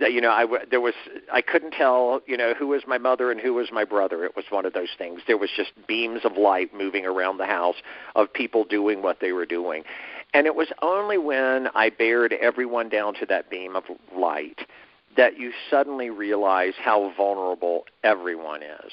You 0.00 0.20
know, 0.20 0.30
I 0.30 0.46
there 0.70 0.80
was 0.80 0.94
I 1.32 1.42
couldn't 1.42 1.72
tell 1.72 2.20
you 2.26 2.36
know 2.36 2.54
who 2.54 2.68
was 2.68 2.82
my 2.86 2.98
mother 2.98 3.32
and 3.32 3.40
who 3.40 3.54
was 3.54 3.68
my 3.72 3.84
brother. 3.84 4.24
It 4.24 4.36
was 4.36 4.44
one 4.50 4.64
of 4.64 4.72
those 4.72 4.90
things. 4.96 5.22
There 5.26 5.36
was 5.36 5.50
just 5.56 5.72
beams 5.86 6.20
of 6.24 6.36
light 6.36 6.72
moving 6.72 7.04
around 7.04 7.38
the 7.38 7.46
house 7.46 7.76
of 8.14 8.32
people 8.32 8.64
doing 8.64 9.02
what 9.02 9.18
they 9.20 9.32
were 9.32 9.46
doing, 9.46 9.82
and 10.34 10.46
it 10.46 10.54
was 10.54 10.68
only 10.82 11.18
when 11.18 11.68
I 11.74 11.90
bared 11.90 12.32
everyone 12.32 12.88
down 12.88 13.14
to 13.14 13.26
that 13.26 13.50
beam 13.50 13.74
of 13.74 13.84
light 14.16 14.60
that 15.16 15.36
you 15.36 15.52
suddenly 15.68 16.10
realize 16.10 16.74
how 16.80 17.12
vulnerable 17.16 17.84
everyone 18.04 18.62
is. 18.62 18.92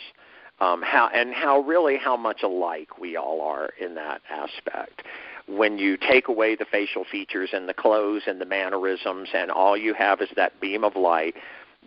Um, 0.61 0.81
how 0.81 1.09
and 1.13 1.33
how 1.33 1.59
really 1.59 1.97
how 1.97 2.15
much 2.15 2.41
alike 2.41 2.97
we 2.97 3.17
all 3.17 3.41
are 3.41 3.71
in 3.79 3.95
that 3.95 4.21
aspect. 4.29 5.03
When 5.47 5.77
you 5.77 5.97
take 5.97 6.27
away 6.27 6.55
the 6.55 6.65
facial 6.65 7.03
features 7.03 7.51
and 7.53 7.69
the 7.69 7.73
clothes 7.73 8.23
and 8.27 8.41
the 8.41 8.45
mannerisms, 8.45 9.29
and 9.33 9.51
all 9.51 9.77
you 9.77 9.93
have 9.93 10.21
is 10.21 10.29
that 10.35 10.59
beam 10.59 10.83
of 10.83 10.95
light, 10.95 11.35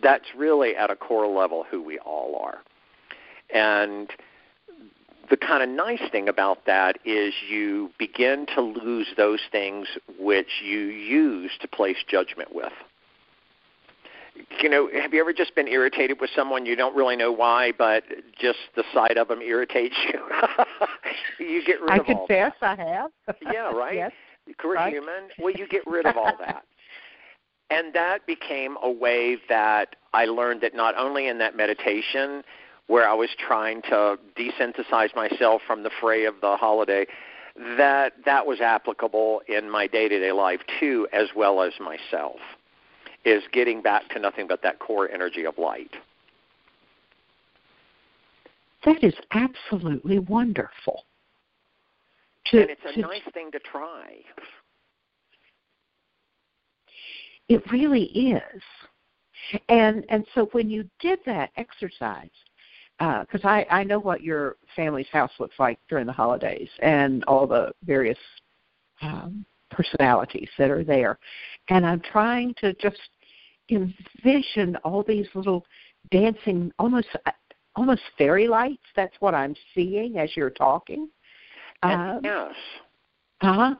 that's 0.01 0.25
really 0.35 0.75
at 0.75 0.89
a 0.89 0.95
core 0.95 1.27
level 1.27 1.65
who 1.69 1.81
we 1.81 1.99
all 1.99 2.39
are. 2.41 2.59
And 3.53 4.09
the 5.29 5.37
kind 5.37 5.61
of 5.61 5.69
nice 5.69 6.09
thing 6.11 6.27
about 6.27 6.65
that 6.65 6.97
is 7.05 7.33
you 7.49 7.91
begin 7.99 8.45
to 8.55 8.61
lose 8.61 9.07
those 9.17 9.41
things 9.51 9.87
which 10.19 10.61
you 10.63 10.79
use 10.79 11.51
to 11.61 11.67
place 11.67 11.97
judgment 12.07 12.53
with. 12.53 12.73
You 14.61 14.69
know, 14.69 14.89
have 15.01 15.13
you 15.13 15.19
ever 15.19 15.33
just 15.33 15.55
been 15.55 15.67
irritated 15.67 16.19
with 16.21 16.29
someone 16.35 16.65
you 16.65 16.75
don't 16.75 16.95
really 16.95 17.15
know 17.15 17.31
why, 17.31 17.71
but 17.77 18.03
just 18.39 18.59
the 18.75 18.83
sight 18.93 19.17
of 19.17 19.27
them 19.27 19.41
irritates 19.41 19.95
you? 20.07 21.45
you 21.45 21.63
get 21.65 21.81
rid 21.81 21.91
I 21.91 21.97
of 21.97 22.05
all. 22.07 22.13
I 22.15 22.27
confess 22.27 22.53
I 22.61 22.75
have. 22.75 23.11
Yeah, 23.41 23.71
right. 23.71 23.95
yes. 23.95 24.11
We're 24.63 24.75
right. 24.75 24.93
human. 24.93 25.29
Well, 25.37 25.53
you 25.53 25.67
get 25.67 25.85
rid 25.85 26.05
of 26.05 26.17
all 26.17 26.33
that. 26.39 26.63
and 27.69 27.93
that 27.93 28.25
became 28.25 28.77
a 28.81 28.89
way 28.89 29.37
that 29.47 29.95
I 30.13 30.25
learned 30.25 30.61
that 30.61 30.73
not 30.73 30.97
only 30.97 31.27
in 31.27 31.37
that 31.39 31.55
meditation 31.55 32.43
where 32.87 33.07
I 33.07 33.13
was 33.13 33.29
trying 33.37 33.83
to 33.83 34.17
desynthesize 34.37 35.15
myself 35.15 35.61
from 35.67 35.83
the 35.83 35.91
fray 36.01 36.25
of 36.25 36.35
the 36.41 36.57
holiday, 36.57 37.05
that 37.77 38.13
that 38.25 38.47
was 38.47 38.61
applicable 38.61 39.41
in 39.47 39.69
my 39.69 39.85
day-to-day 39.85 40.31
life 40.31 40.61
too 40.79 41.07
as 41.13 41.27
well 41.35 41.61
as 41.61 41.73
myself 41.79 42.39
is 43.29 43.43
getting 43.51 43.81
back 43.81 44.09
to 44.09 44.19
nothing 44.19 44.47
but 44.47 44.61
that 44.63 44.79
core 44.79 45.09
energy 45.09 45.45
of 45.45 45.57
light. 45.57 45.91
That 48.85 49.03
is 49.03 49.13
absolutely 49.31 50.19
wonderful. 50.19 51.03
To, 52.47 52.61
and 52.61 52.69
it's 52.69 52.81
a 52.89 52.93
to, 52.93 53.01
nice 53.01 53.21
thing 53.33 53.51
to 53.51 53.59
try. 53.59 54.15
It 57.49 57.61
really 57.71 58.03
is. 58.03 58.61
And 59.67 60.05
and 60.09 60.25
so 60.35 60.49
when 60.51 60.69
you 60.69 60.89
did 60.99 61.19
that 61.25 61.51
exercise, 61.57 62.29
because 62.99 63.43
uh, 63.43 63.47
I 63.47 63.65
I 63.69 63.83
know 63.83 63.99
what 63.99 64.21
your 64.21 64.57
family's 64.75 65.07
house 65.11 65.31
looks 65.39 65.55
like 65.59 65.79
during 65.89 66.05
the 66.05 66.13
holidays 66.13 66.69
and 66.81 67.23
all 67.25 67.47
the 67.47 67.71
various 67.83 68.17
um, 69.01 69.45
personalities 69.71 70.49
that 70.57 70.69
are 70.69 70.83
there, 70.83 71.17
and 71.69 71.85
I'm 71.85 72.01
trying 72.01 72.53
to 72.61 72.73
just 72.75 72.99
envision 73.71 74.75
all 74.77 75.03
these 75.03 75.27
little 75.33 75.65
dancing, 76.11 76.71
almost 76.79 77.07
almost 77.75 78.01
fairy 78.17 78.47
lights. 78.47 78.83
That's 78.95 79.15
what 79.19 79.33
I'm 79.33 79.55
seeing 79.73 80.17
as 80.17 80.35
you're 80.35 80.49
talking. 80.49 81.09
Um, 81.83 82.19
yes. 82.23 82.53
Uh 83.41 83.53
huh. 83.53 83.75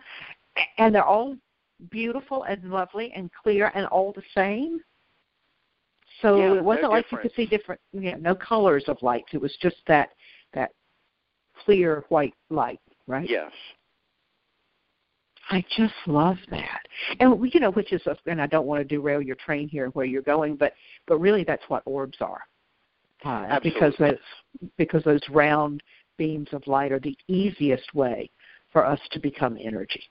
And 0.78 0.96
they're 0.96 1.04
all 1.04 1.36
beautiful 1.92 2.44
and 2.44 2.64
lovely 2.66 3.12
and 3.16 3.30
clear 3.44 3.72
and 3.76 3.86
all 3.88 4.14
the 4.14 4.24
same. 4.36 4.80
So 6.22 6.38
yeah, 6.38 6.54
it 6.56 6.64
wasn't 6.64 6.84
no 6.84 6.90
like 6.90 7.06
difference. 7.06 7.24
you 7.24 7.30
could 7.30 7.36
see 7.36 7.58
different, 7.58 7.82
you 7.94 8.12
know, 8.12 8.18
no 8.18 8.36
colors 8.36 8.84
of 8.88 8.98
lights. 9.02 9.30
It 9.34 9.42
was 9.42 9.56
just 9.62 9.78
that 9.88 10.10
that 10.54 10.72
clear 11.64 12.04
white 12.10 12.34
light, 12.50 12.82
right? 13.08 13.30
Yes. 13.30 13.52
I 15.50 15.66
just 15.76 15.94
love 16.06 16.38
that, 16.52 16.82
and 17.20 17.52
you 17.54 17.60
know, 17.60 17.72
which 17.72 17.92
is, 17.92 18.02
a, 18.06 18.16
and 18.28 18.42
I 18.42 18.48
don't 18.48 18.68
want 18.68 18.82
to 18.82 18.96
derail 18.96 19.22
your 19.22 19.36
train 19.36 19.68
here 19.68 19.86
and 19.86 19.94
where 19.96 20.06
you're 20.06 20.22
going, 20.22 20.56
but 20.56 20.74
but 21.08 21.18
really, 21.18 21.44
that's 21.44 21.64
what 21.68 21.82
orbs 21.86 22.18
are, 22.22 22.42
uh, 23.26 23.60
because 23.62 23.94
those 24.00 24.18
because 24.78 25.04
those 25.04 25.22
round 25.30 25.82
beams 26.18 26.50
of 26.52 26.66
light 26.68 26.92
are 26.92 27.00
the 27.00 27.18
easiest 27.28 27.94
way 27.96 28.30
for 28.72 28.86
us 28.86 29.00
to 29.12 29.20
become 29.20 29.58
energy. 29.60 30.04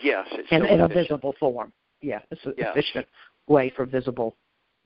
Yes, 0.00 0.26
it's 0.32 0.50
in, 0.50 0.62
so 0.62 0.66
in 0.66 0.80
a 0.80 0.88
visible 0.88 1.34
form. 1.38 1.72
Yeah, 2.00 2.20
it's 2.30 2.44
an 2.44 2.54
Yes. 2.56 2.68
efficient 2.70 3.06
way 3.46 3.70
for 3.76 3.84
visible 3.84 4.36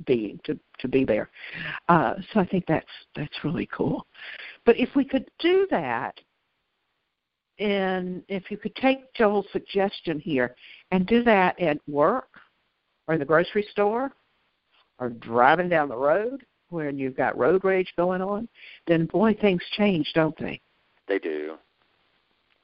being 0.07 0.41
to 0.45 0.59
to 0.79 0.89
be 0.89 1.05
there. 1.05 1.31
Uh, 1.89 2.15
so 2.33 2.41
I 2.41 2.47
think 2.47 2.65
that's 2.67 2.87
that's 3.15 3.45
really 3.45 3.67
cool. 3.67 4.07
But 4.65 4.77
if 4.79 4.89
we 4.97 5.05
could 5.05 5.31
do 5.39 5.67
that, 5.71 6.19
and 7.61 8.23
if 8.29 8.51
you 8.51 8.57
could 8.57 8.75
take 8.77 9.13
Joel's 9.15 9.47
suggestion 9.53 10.19
here 10.19 10.57
and 10.91 11.07
do 11.07 11.23
that 11.25 11.61
at 11.61 11.79
work 11.87 12.29
or 13.07 13.15
in 13.15 13.21
the 13.21 13.27
grocery 13.27 13.67
store 13.71 14.13
or 14.99 15.11
driving 15.11 15.69
down 15.69 15.89
the 15.89 15.97
road 15.97 16.43
when 16.71 16.99
you've 16.99 17.17
got 17.17 17.37
road 17.37 17.65
rage 17.65 17.93
going 17.97 18.23
on, 18.23 18.49
then 18.87 19.07
boy, 19.07 19.35
things 19.41 19.63
change, 19.77 20.11
don't 20.15 20.39
they? 20.39 20.61
They 21.07 21.19
do. 21.19 21.57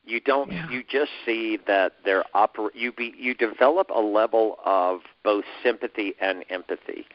You 0.06 0.20
don't. 0.20 0.50
Yeah. 0.50 0.70
You 0.70 0.82
just 0.88 1.10
see 1.26 1.58
that 1.66 1.94
they're 2.04 2.24
oper- 2.34 2.70
You 2.74 2.92
be. 2.92 3.12
You 3.18 3.34
develop 3.34 3.90
a 3.90 4.00
level 4.00 4.58
of 4.64 5.00
both 5.24 5.44
sympathy 5.64 6.14
and 6.20 6.44
empathy 6.48 7.06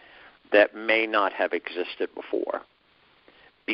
that 0.52 0.76
may 0.76 1.08
not 1.08 1.32
have 1.32 1.54
existed 1.54 2.10
before, 2.14 2.62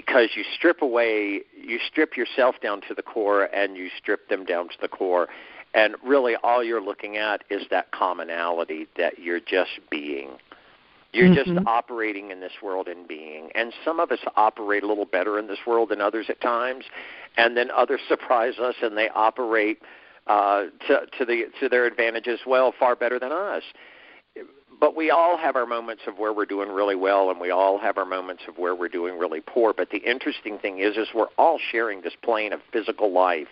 because 0.02 0.30
you 0.36 0.44
strip 0.56 0.84
away. 0.84 1.42
You 1.60 1.80
strip 1.90 2.16
yourself 2.16 2.56
down 2.62 2.82
to 2.88 2.94
the 2.94 3.02
core, 3.02 3.46
and 3.46 3.76
you 3.76 3.90
strip 3.98 4.30
them 4.30 4.46
down 4.46 4.70
to 4.70 4.76
the 4.80 4.88
core, 4.88 5.28
and 5.74 5.96
really 6.04 6.36
all 6.44 6.64
you're 6.64 6.82
looking 6.82 7.18
at 7.18 7.44
is 7.50 7.64
that 7.72 7.92
commonality 7.92 8.88
that 8.96 9.18
you're 9.18 9.40
just 9.40 9.80
being. 9.90 10.30
You're 11.14 11.34
just 11.34 11.50
Mhm. 11.50 11.64
operating 11.66 12.30
in 12.30 12.42
this 12.42 12.62
world 12.62 12.88
and 12.88 13.08
being. 13.08 13.52
And 13.56 13.74
some 13.84 14.00
of 14.00 14.12
us 14.12 14.20
operate 14.36 14.84
a 14.84 14.88
little 14.88 15.06
better 15.06 15.40
in 15.40 15.48
this 15.48 15.66
world 15.66 15.90
than 15.90 16.00
others 16.00 16.30
at 16.30 16.40
times, 16.42 16.86
and 17.38 17.58
then 17.58 17.72
others 17.72 18.02
surprise 18.08 18.60
us 18.60 18.76
and 18.82 18.96
they 18.96 19.10
operate 19.10 19.82
uh, 20.28 20.66
to, 20.86 21.08
to 21.18 21.26
the 21.26 21.46
to 21.60 21.70
their 21.70 21.86
advantage 21.86 22.28
as 22.28 22.46
well, 22.46 22.72
far 22.72 22.96
better 22.96 23.18
than 23.18 23.32
us. 23.32 23.64
But 24.80 24.96
we 24.96 25.10
all 25.10 25.38
have 25.38 25.56
our 25.56 25.66
moments 25.66 26.04
of 26.08 26.20
where 26.20 26.32
we're 26.32 26.46
doing 26.46 26.70
really 26.70 26.96
well, 26.96 27.32
and 27.32 27.40
we 27.40 27.50
all 27.50 27.80
have 27.80 27.98
our 27.98 28.06
moments 28.06 28.44
of 28.48 28.58
where 28.58 28.76
we're 28.76 28.90
doing 28.90 29.18
really 29.18 29.42
poor. 29.42 29.74
But 29.74 29.90
the 29.90 29.98
interesting 29.98 30.60
thing 30.60 30.80
is, 30.80 30.98
is 30.98 31.08
we're 31.16 31.34
all 31.38 31.60
sharing 31.72 32.02
this 32.02 32.14
plane 32.22 32.54
of 32.54 32.62
physical 32.72 33.12
life 33.12 33.48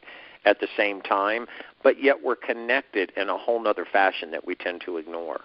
at 0.45 0.59
the 0.59 0.67
same 0.77 1.01
time, 1.01 1.47
but 1.83 2.01
yet 2.03 2.23
we're 2.23 2.35
connected 2.35 3.11
in 3.17 3.29
a 3.29 3.37
whole 3.37 3.61
nother 3.61 3.85
fashion 3.85 4.29
that 4.31 4.45
we 4.45 4.53
tend 4.53 4.81
to 4.85 4.97
ignore. 4.97 5.41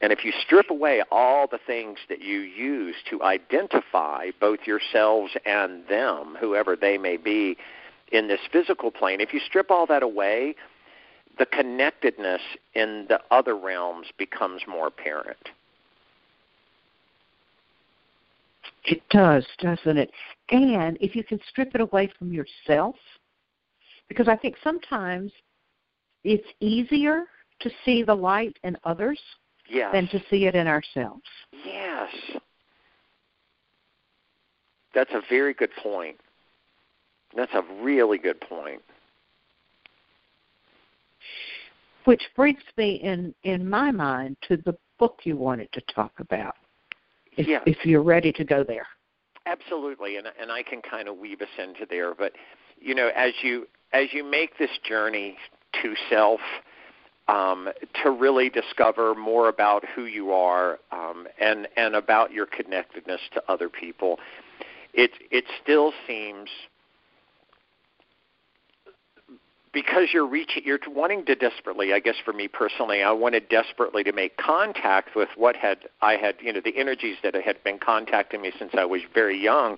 And 0.00 0.12
if 0.12 0.24
you 0.24 0.32
strip 0.44 0.70
away 0.70 1.02
all 1.12 1.46
the 1.46 1.60
things 1.64 1.98
that 2.08 2.22
you 2.22 2.40
use 2.40 2.96
to 3.10 3.22
identify 3.22 4.30
both 4.40 4.60
yourselves 4.66 5.32
and 5.44 5.86
them, 5.88 6.36
whoever 6.40 6.74
they 6.74 6.98
may 6.98 7.16
be, 7.16 7.56
in 8.10 8.26
this 8.26 8.40
physical 8.50 8.90
plane, 8.90 9.20
if 9.20 9.32
you 9.32 9.40
strip 9.40 9.70
all 9.70 9.86
that 9.86 10.02
away, 10.02 10.56
the 11.38 11.46
connectedness 11.46 12.40
in 12.74 13.06
the 13.08 13.20
other 13.30 13.56
realms 13.56 14.06
becomes 14.18 14.62
more 14.68 14.88
apparent. 14.88 15.48
It 18.84 19.02
does, 19.10 19.46
doesn't 19.58 19.98
it? 19.98 20.10
And 20.50 20.96
if 21.00 21.14
you 21.14 21.22
can 21.22 21.38
strip 21.48 21.74
it 21.74 21.80
away 21.80 22.10
from 22.18 22.32
yourself, 22.32 22.96
because 24.08 24.28
I 24.28 24.36
think 24.36 24.56
sometimes 24.62 25.32
it's 26.24 26.46
easier 26.60 27.24
to 27.60 27.70
see 27.84 28.02
the 28.02 28.14
light 28.14 28.58
in 28.64 28.76
others 28.84 29.20
Yes. 29.68 29.92
than 29.92 30.08
to 30.08 30.20
see 30.28 30.46
it 30.46 30.56
in 30.56 30.66
ourselves. 30.66 31.22
Yes. 31.64 32.12
That's 34.92 35.12
a 35.12 35.22
very 35.28 35.54
good 35.54 35.70
point. 35.80 36.20
That's 37.36 37.54
a 37.54 37.62
really 37.80 38.18
good 38.18 38.40
point. 38.40 38.82
Which 42.04 42.22
brings 42.34 42.62
me 42.76 42.94
in 42.96 43.34
in 43.42 43.68
my 43.68 43.90
mind 43.90 44.36
to 44.48 44.56
the 44.58 44.76
book 44.98 45.20
you 45.24 45.36
wanted 45.36 45.70
to 45.72 45.80
talk 45.94 46.12
about. 46.18 46.56
If, 47.36 47.46
Yeah. 47.46 47.60
if 47.66 47.84
you're 47.84 48.02
ready 48.02 48.32
to 48.32 48.44
go 48.44 48.64
there. 48.64 48.86
Absolutely, 49.46 50.16
and 50.16 50.28
and 50.38 50.52
I 50.52 50.62
can 50.62 50.82
kind 50.82 51.08
of 51.08 51.16
weave 51.16 51.40
us 51.40 51.48
into 51.58 51.86
there. 51.86 52.14
But 52.14 52.32
you 52.80 52.94
know, 52.94 53.10
as 53.14 53.32
you 53.42 53.66
as 53.92 54.12
you 54.12 54.22
make 54.24 54.56
this 54.58 54.70
journey 54.84 55.36
to 55.82 55.94
self, 56.08 56.40
um, 57.28 57.68
to 58.02 58.10
really 58.10 58.50
discover 58.50 59.14
more 59.14 59.48
about 59.48 59.84
who 59.94 60.04
you 60.04 60.32
are 60.32 60.78
um, 60.92 61.26
and 61.40 61.68
and 61.76 61.94
about 61.94 62.32
your 62.32 62.46
connectedness 62.46 63.20
to 63.34 63.42
other 63.48 63.68
people, 63.68 64.18
it 64.92 65.12
it 65.30 65.44
still 65.62 65.92
seems 66.06 66.48
because 69.72 70.08
you're 70.12 70.26
reaching 70.26 70.62
you're 70.64 70.78
wanting 70.88 71.24
to 71.24 71.34
desperately 71.34 71.92
i 71.92 72.00
guess 72.00 72.16
for 72.24 72.32
me 72.32 72.48
personally 72.48 73.02
i 73.02 73.12
wanted 73.12 73.48
desperately 73.48 74.02
to 74.02 74.12
make 74.12 74.36
contact 74.36 75.14
with 75.14 75.28
what 75.36 75.56
had 75.56 75.78
i 76.02 76.14
had 76.14 76.34
you 76.40 76.52
know 76.52 76.60
the 76.64 76.76
energies 76.76 77.16
that 77.22 77.34
had 77.34 77.62
been 77.62 77.78
contacting 77.78 78.42
me 78.42 78.52
since 78.58 78.72
i 78.76 78.84
was 78.84 79.02
very 79.14 79.40
young. 79.40 79.76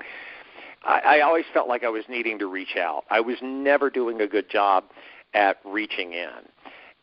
I, 0.85 1.19
I 1.19 1.21
always 1.21 1.45
felt 1.53 1.69
like 1.69 1.85
i 1.85 1.89
was 1.89 2.05
needing 2.09 2.39
to 2.39 2.47
reach 2.47 2.77
out. 2.77 3.05
I 3.11 3.21
was 3.21 3.37
never 3.43 3.91
doing 3.91 4.21
a 4.21 4.27
good 4.27 4.49
job 4.51 4.85
at 5.35 5.59
reaching 5.65 6.13
in 6.13 6.31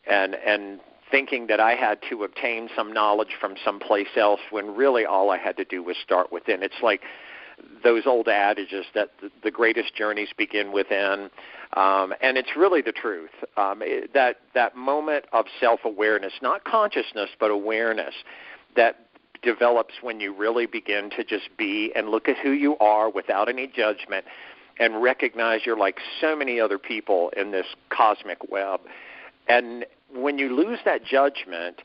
and 0.07 0.35
and 0.35 0.79
thinking 1.11 1.47
that 1.47 1.59
i 1.59 1.75
had 1.75 1.99
to 2.09 2.23
obtain 2.23 2.69
some 2.75 2.93
knowledge 2.93 3.35
from 3.39 3.55
someplace 3.63 4.15
else 4.15 4.41
when 4.51 4.75
really 4.75 5.05
all 5.05 5.29
i 5.31 5.37
had 5.37 5.57
to 5.57 5.65
do 5.65 5.83
was 5.83 5.95
start 6.03 6.31
within. 6.31 6.63
It's 6.63 6.81
like 6.81 7.01
those 7.83 8.03
old 8.05 8.27
adages 8.27 8.85
that 8.93 9.09
the, 9.43 9.51
greatest 9.51 9.95
journeys 9.95 10.29
begin 10.37 10.71
within, 10.71 11.29
um, 11.73 12.13
and 12.21 12.37
it's 12.37 12.55
really 12.55 12.81
the 12.81 12.91
truth. 12.91 13.29
Um, 13.57 13.81
it, 13.81 14.13
that 14.13 14.37
that 14.53 14.75
moment 14.75 15.25
of 15.33 15.45
self-awareness, 15.59 16.33
not 16.41 16.63
consciousness, 16.63 17.29
but 17.39 17.51
awareness, 17.51 18.13
that 18.75 19.05
develops 19.41 19.93
when 20.01 20.19
you 20.19 20.33
really 20.33 20.65
begin 20.65 21.09
to 21.11 21.23
just 21.23 21.49
be 21.57 21.91
and 21.95 22.09
look 22.09 22.27
at 22.27 22.37
who 22.37 22.51
you 22.51 22.77
are 22.79 23.09
without 23.09 23.49
any 23.49 23.67
judgment, 23.67 24.25
and 24.79 25.01
recognize 25.01 25.61
you're 25.65 25.77
like 25.77 25.97
so 26.21 26.35
many 26.35 26.59
other 26.59 26.77
people 26.77 27.31
in 27.35 27.51
this 27.51 27.67
cosmic 27.89 28.51
web. 28.51 28.81
And 29.47 29.85
when 30.13 30.37
you 30.37 30.55
lose 30.55 30.79
that 30.85 31.03
judgment, 31.03 31.81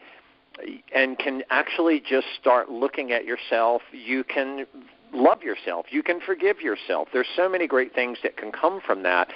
and 0.94 1.18
can 1.18 1.42
actually 1.50 2.00
just 2.00 2.26
start 2.40 2.70
looking 2.70 3.12
at 3.12 3.24
yourself. 3.24 3.82
You 3.92 4.24
can 4.24 4.66
love 5.14 5.42
yourself. 5.42 5.86
You 5.90 6.02
can 6.02 6.20
forgive 6.20 6.60
yourself. 6.60 7.08
There's 7.12 7.28
so 7.36 7.48
many 7.48 7.66
great 7.66 7.94
things 7.94 8.18
that 8.22 8.36
can 8.36 8.52
come 8.52 8.80
from 8.80 9.02
that. 9.04 9.32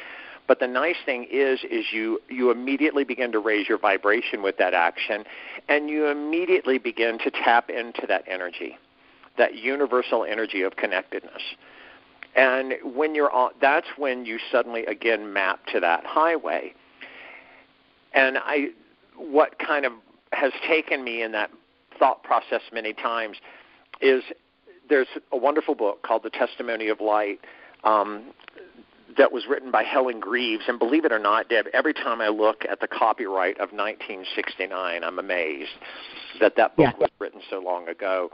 But 0.47 0.61
the 0.61 0.67
nice 0.67 0.97
thing 1.05 1.27
is, 1.31 1.61
is 1.71 1.87
you 1.93 2.21
you 2.29 2.51
immediately 2.51 3.05
begin 3.05 3.33
to 3.33 3.39
raise 3.39 3.69
your 3.69 3.79
vibration 3.79 4.43
with 4.43 4.57
that 4.57 4.73
action, 4.73 5.25
and 5.69 5.91
you 5.91 6.07
immediately 6.07 6.79
begin 6.79 7.19
to 7.19 7.31
tap 7.31 7.69
into 7.69 8.07
that 8.09 8.25
energy, 8.27 8.79
that 9.37 9.57
universal 9.57 10.25
energy 10.25 10.63
of 10.63 10.77
connectedness. 10.77 11.43
And 12.35 12.75
when 12.83 13.15
you're 13.15 13.31
on, 13.31 13.51
that's 13.61 13.89
when 13.99 14.25
you 14.25 14.39
suddenly 14.51 14.87
again 14.87 15.33
map 15.33 15.67
to 15.67 15.81
that 15.81 16.07
highway. 16.07 16.73
And 18.15 18.39
I, 18.39 18.69
what 19.17 19.59
kind 19.59 19.85
of 19.85 19.93
has 20.33 20.53
taken 20.67 21.05
me 21.05 21.23
in 21.23 21.33
that 21.33 21.51
thought 21.99 22.23
process 22.23 22.63
many 22.73 22.95
times 22.95 23.37
is 24.01 24.23
there's 24.89 25.09
a 25.33 25.37
wonderful 25.37 25.75
book 25.75 26.03
called 26.03 26.23
The 26.23 26.31
Testimony 26.31 26.89
of 26.89 27.01
Light 27.01 27.41
um, 27.85 28.33
that 29.17 29.33
was 29.33 29.45
written 29.49 29.71
by 29.71 29.83
Helen 29.83 30.21
Greaves. 30.21 30.65
And 30.69 30.79
believe 30.79 31.05
it 31.05 31.13
or 31.13 31.19
not, 31.19 31.49
Deb, 31.49 31.67
every 31.73 31.95
time 31.95 32.21
I 32.21 32.29
look 32.29 32.65
at 32.71 32.81
the 32.81 32.89
copyright 32.89 33.57
of 33.57 33.71
1969, 33.73 35.05
I'm 35.05 35.19
amazed 35.19 35.71
that 36.41 36.57
that 36.57 36.77
book 36.77 36.95
yeah. 36.95 37.01
was 37.01 37.11
written 37.19 37.41
so 37.51 37.59
long 37.59 37.89
ago. 37.89 38.31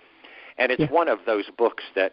And 0.59 0.71
it's 0.71 0.81
yeah. 0.81 0.91
one 0.91 1.09
of 1.09 1.21
those 1.27 1.45
books 1.57 1.83
that 1.95 2.13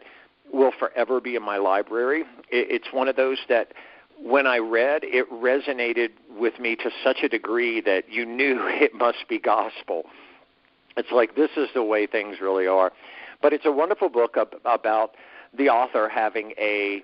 will 0.52 0.72
forever 0.78 1.22
be 1.22 1.36
in 1.36 1.44
my 1.44 1.58
library. 1.58 2.24
It's 2.50 2.88
one 2.92 3.08
of 3.08 3.16
those 3.16 3.38
that 3.50 3.74
when 4.22 4.46
I 4.46 4.58
read, 4.58 5.02
it 5.04 5.30
resonated 5.32 6.10
with 6.38 6.60
me 6.60 6.76
to 6.78 6.92
such 7.04 7.20
a 7.24 7.30
degree 7.30 7.82
that 7.82 8.10
you 8.10 8.26
knew 8.26 8.60
it 8.68 8.94
must 8.94 9.28
be 9.30 9.40
gospel. 9.40 10.04
It's 10.98 11.12
like 11.12 11.36
this 11.36 11.52
is 11.56 11.70
the 11.74 11.84
way 11.84 12.06
things 12.06 12.38
really 12.42 12.68
are. 12.68 12.92
But 13.42 13.54
it's 13.54 13.66
a 13.66 13.72
wonderful 13.72 14.10
book 14.10 14.38
about 14.66 15.16
the 15.58 15.70
author 15.70 16.10
having 16.10 16.54
a 16.58 17.04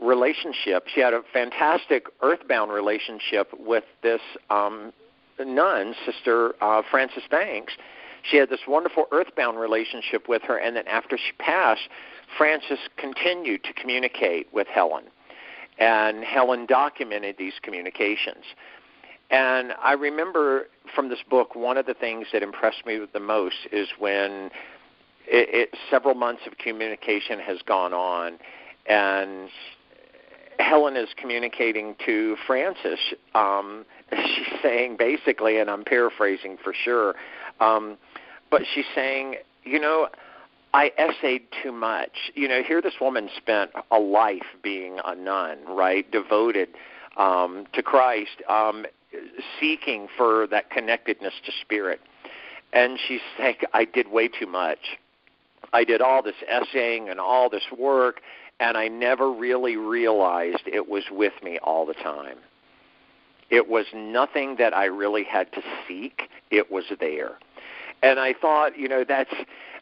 relationship. 0.00 0.88
She 0.92 1.00
had 1.00 1.14
a 1.14 1.22
fantastic 1.32 2.06
earthbound 2.22 2.72
relationship 2.72 3.48
with 3.58 3.84
this 4.02 4.20
um, 4.50 4.92
nun, 5.38 5.94
Sister 6.06 6.54
uh, 6.60 6.82
Frances 6.90 7.24
Banks. 7.30 7.74
She 8.22 8.38
had 8.38 8.48
this 8.48 8.60
wonderful 8.66 9.06
earthbound 9.12 9.58
relationship 9.58 10.28
with 10.28 10.42
her, 10.42 10.56
and 10.56 10.74
then 10.74 10.88
after 10.88 11.18
she 11.18 11.32
passed, 11.38 11.88
Frances 12.38 12.78
continued 12.96 13.64
to 13.64 13.72
communicate 13.74 14.48
with 14.52 14.66
Helen 14.66 15.04
and 15.78 16.24
Helen 16.24 16.66
documented 16.66 17.36
these 17.38 17.54
communications. 17.62 18.44
And 19.30 19.72
I 19.82 19.92
remember 19.92 20.68
from 20.94 21.08
this 21.08 21.18
book, 21.28 21.54
one 21.54 21.76
of 21.76 21.86
the 21.86 21.94
things 21.94 22.28
that 22.32 22.42
impressed 22.42 22.86
me 22.86 23.04
the 23.12 23.20
most 23.20 23.56
is 23.72 23.88
when 23.98 24.50
it, 25.26 25.70
it, 25.72 25.78
several 25.90 26.14
months 26.14 26.42
of 26.46 26.58
communication 26.58 27.38
has 27.38 27.58
gone 27.62 27.92
on, 27.92 28.38
and 28.86 29.48
Helen 30.58 30.96
is 30.96 31.08
communicating 31.16 31.96
to 32.06 32.36
Frances. 32.46 32.98
Um, 33.34 33.84
she's 34.10 34.60
saying 34.62 34.96
basically, 34.98 35.58
and 35.58 35.70
I'm 35.70 35.84
paraphrasing 35.84 36.58
for 36.62 36.74
sure, 36.74 37.14
um, 37.60 37.96
but 38.50 38.62
she's 38.74 38.86
saying, 38.94 39.36
you 39.64 39.80
know, 39.80 40.08
I 40.74 40.90
essayed 40.98 41.44
too 41.62 41.72
much. 41.72 42.32
You 42.34 42.48
know, 42.48 42.62
here 42.62 42.82
this 42.82 42.94
woman 43.00 43.30
spent 43.36 43.70
a 43.90 43.98
life 43.98 44.42
being 44.62 44.98
a 45.04 45.14
nun, 45.14 45.58
right? 45.68 46.10
Devoted 46.10 46.68
um, 47.16 47.66
to 47.74 47.82
Christ, 47.82 48.42
um, 48.48 48.84
seeking 49.60 50.08
for 50.16 50.48
that 50.48 50.70
connectedness 50.70 51.34
to 51.46 51.52
spirit. 51.60 52.00
And 52.72 52.98
she's 53.06 53.20
saying, 53.38 53.56
I 53.72 53.84
did 53.84 54.10
way 54.10 54.26
too 54.26 54.48
much. 54.48 54.98
I 55.74 55.82
did 55.82 56.00
all 56.00 56.22
this 56.22 56.36
essaying 56.48 57.08
and 57.08 57.18
all 57.18 57.50
this 57.50 57.64
work, 57.76 58.20
and 58.60 58.76
I 58.76 58.86
never 58.86 59.30
really 59.30 59.76
realized 59.76 60.62
it 60.66 60.88
was 60.88 61.02
with 61.10 61.34
me 61.42 61.58
all 61.62 61.84
the 61.84 61.94
time. 61.94 62.38
It 63.50 63.68
was 63.68 63.86
nothing 63.92 64.56
that 64.56 64.74
I 64.74 64.84
really 64.84 65.24
had 65.24 65.52
to 65.52 65.62
seek, 65.86 66.30
it 66.50 66.70
was 66.70 66.84
there. 67.00 67.38
And 68.04 68.20
I 68.20 68.34
thought, 68.34 68.78
you 68.78 68.88
know, 68.88 69.04
that's 69.06 69.34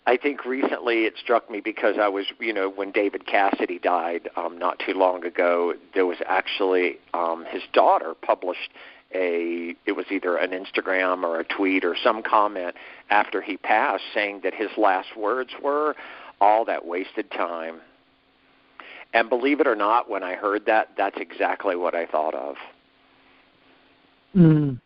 I 0.07 0.17
think 0.17 0.45
recently 0.45 1.05
it 1.05 1.15
struck 1.17 1.49
me 1.49 1.61
because 1.61 1.97
I 2.01 2.09
was, 2.09 2.27
you 2.41 2.53
know, 2.53 2.69
when 2.69 2.91
David 2.91 3.27
Cassidy 3.27 3.79
died 3.79 4.29
um, 4.35 4.59
not 4.59 4.81
too 4.85 4.95
long 4.95 5.25
ago, 5.25 5.75
there 5.95 6.07
was 6.07 6.19
actually 6.27 6.99
um, 7.15 7.45
his 7.49 7.63
daughter 7.73 8.15
published 8.15 8.71
a 9.15 9.75
it 9.87 9.93
was 9.93 10.07
either 10.11 10.37
an 10.37 10.51
Instagram 10.51 11.25
or 11.25 11.41
a 11.41 11.45
tweet 11.45 11.85
or 11.85 11.97
some 12.03 12.23
comment 12.23 12.75
after 13.11 13.41
he 13.41 13.57
passed 13.57 14.05
saying 14.15 14.41
that 14.45 14.55
his 14.55 14.71
last 14.77 15.17
words 15.17 15.51
were 15.63 15.95
all 16.41 16.65
that 16.65 16.87
wasted 16.87 17.31
time. 17.31 17.81
And 19.15 19.29
believe 19.29 19.61
it 19.61 19.67
or 19.67 19.77
not, 19.77 20.09
when 20.09 20.23
I 20.23 20.35
heard 20.35 20.67
that, 20.67 20.91
that's 20.97 21.19
exactly 21.21 21.77
what 21.77 21.95
I 21.95 22.07
thought 22.07 22.35
of. 22.35 22.57
Mm 24.35 24.79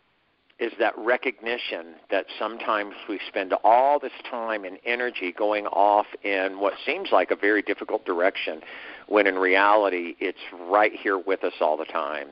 is 0.58 0.72
that 0.78 0.94
recognition 0.96 1.94
that 2.10 2.24
sometimes 2.38 2.94
we 3.08 3.20
spend 3.28 3.52
all 3.62 3.98
this 3.98 4.12
time 4.30 4.64
and 4.64 4.78
energy 4.86 5.32
going 5.36 5.66
off 5.66 6.06
in 6.24 6.58
what 6.58 6.72
seems 6.86 7.10
like 7.12 7.30
a 7.30 7.36
very 7.36 7.60
difficult 7.60 8.04
direction 8.06 8.60
when 9.06 9.26
in 9.26 9.34
reality 9.36 10.14
it's 10.18 10.38
right 10.68 10.92
here 10.92 11.18
with 11.18 11.44
us 11.44 11.52
all 11.60 11.76
the 11.76 11.84
time. 11.84 12.28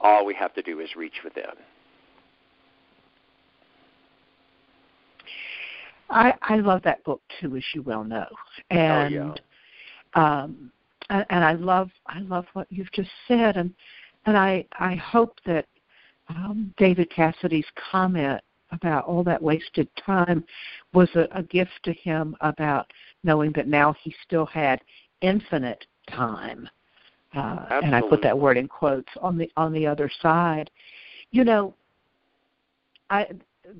All 0.00 0.24
we 0.24 0.34
have 0.34 0.54
to 0.54 0.62
do 0.62 0.80
is 0.80 0.94
reach 0.96 1.20
within. 1.24 1.44
I, 6.10 6.34
I 6.42 6.56
love 6.56 6.82
that 6.84 7.04
book 7.04 7.20
too, 7.40 7.56
as 7.56 7.64
you 7.74 7.82
well 7.82 8.04
know, 8.04 8.26
and 8.70 9.18
oh, 9.18 9.34
yeah. 10.16 10.42
um, 10.42 10.72
and, 11.10 11.26
and 11.30 11.44
I 11.44 11.52
love 11.52 11.90
I 12.06 12.20
love 12.20 12.46
what 12.54 12.66
you've 12.70 12.92
just 12.92 13.10
said, 13.26 13.56
and 13.56 13.74
and 14.24 14.36
I 14.36 14.64
I 14.78 14.94
hope 14.94 15.38
that 15.44 15.66
um, 16.28 16.72
David 16.78 17.10
Cassidy's 17.10 17.66
comment 17.90 18.40
about 18.70 19.04
all 19.04 19.24
that 19.24 19.42
wasted 19.42 19.88
time 19.96 20.44
was 20.92 21.08
a, 21.14 21.26
a 21.32 21.42
gift 21.42 21.78
to 21.84 21.92
him 21.92 22.36
about 22.40 22.90
knowing 23.24 23.52
that 23.52 23.66
now 23.66 23.94
he 24.02 24.14
still 24.24 24.46
had 24.46 24.80
infinite 25.20 25.86
time. 26.10 26.68
Uh, 27.34 27.80
and 27.82 27.94
I 27.94 28.00
put 28.00 28.22
that 28.22 28.38
word 28.38 28.56
in 28.56 28.68
quotes 28.68 29.08
on 29.20 29.36
the 29.36 29.50
on 29.56 29.72
the 29.72 29.86
other 29.86 30.10
side. 30.22 30.70
You 31.30 31.44
know, 31.44 31.74
I 33.10 33.26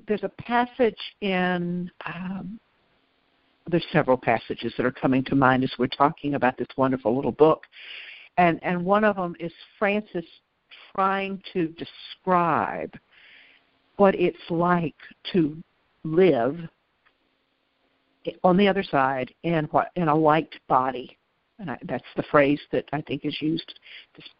there's 0.07 0.23
a 0.23 0.29
passage 0.29 0.99
in 1.21 1.89
um, 2.05 2.59
there's 3.67 3.85
several 3.91 4.17
passages 4.17 4.73
that 4.77 4.85
are 4.85 4.91
coming 4.91 5.23
to 5.25 5.35
mind 5.35 5.63
as 5.63 5.71
we're 5.79 5.87
talking 5.87 6.35
about 6.35 6.57
this 6.57 6.67
wonderful 6.77 7.15
little 7.15 7.31
book, 7.31 7.63
and 8.37 8.59
and 8.63 8.85
one 8.85 9.03
of 9.03 9.15
them 9.15 9.35
is 9.39 9.51
Frances 9.79 10.25
trying 10.93 11.41
to 11.53 11.69
describe 11.69 12.93
what 13.97 14.15
it's 14.15 14.37
like 14.49 14.95
to 15.31 15.57
live 16.03 16.57
on 18.43 18.57
the 18.57 18.67
other 18.67 18.83
side 18.83 19.33
in 19.43 19.65
what 19.65 19.91
in 19.95 20.07
a 20.07 20.15
light 20.15 20.53
body 20.67 21.17
and 21.59 21.71
I, 21.71 21.77
that's 21.83 22.05
the 22.15 22.23
phrase 22.23 22.59
that 22.71 22.85
I 22.93 23.01
think 23.01 23.25
is 23.25 23.37
used 23.41 23.79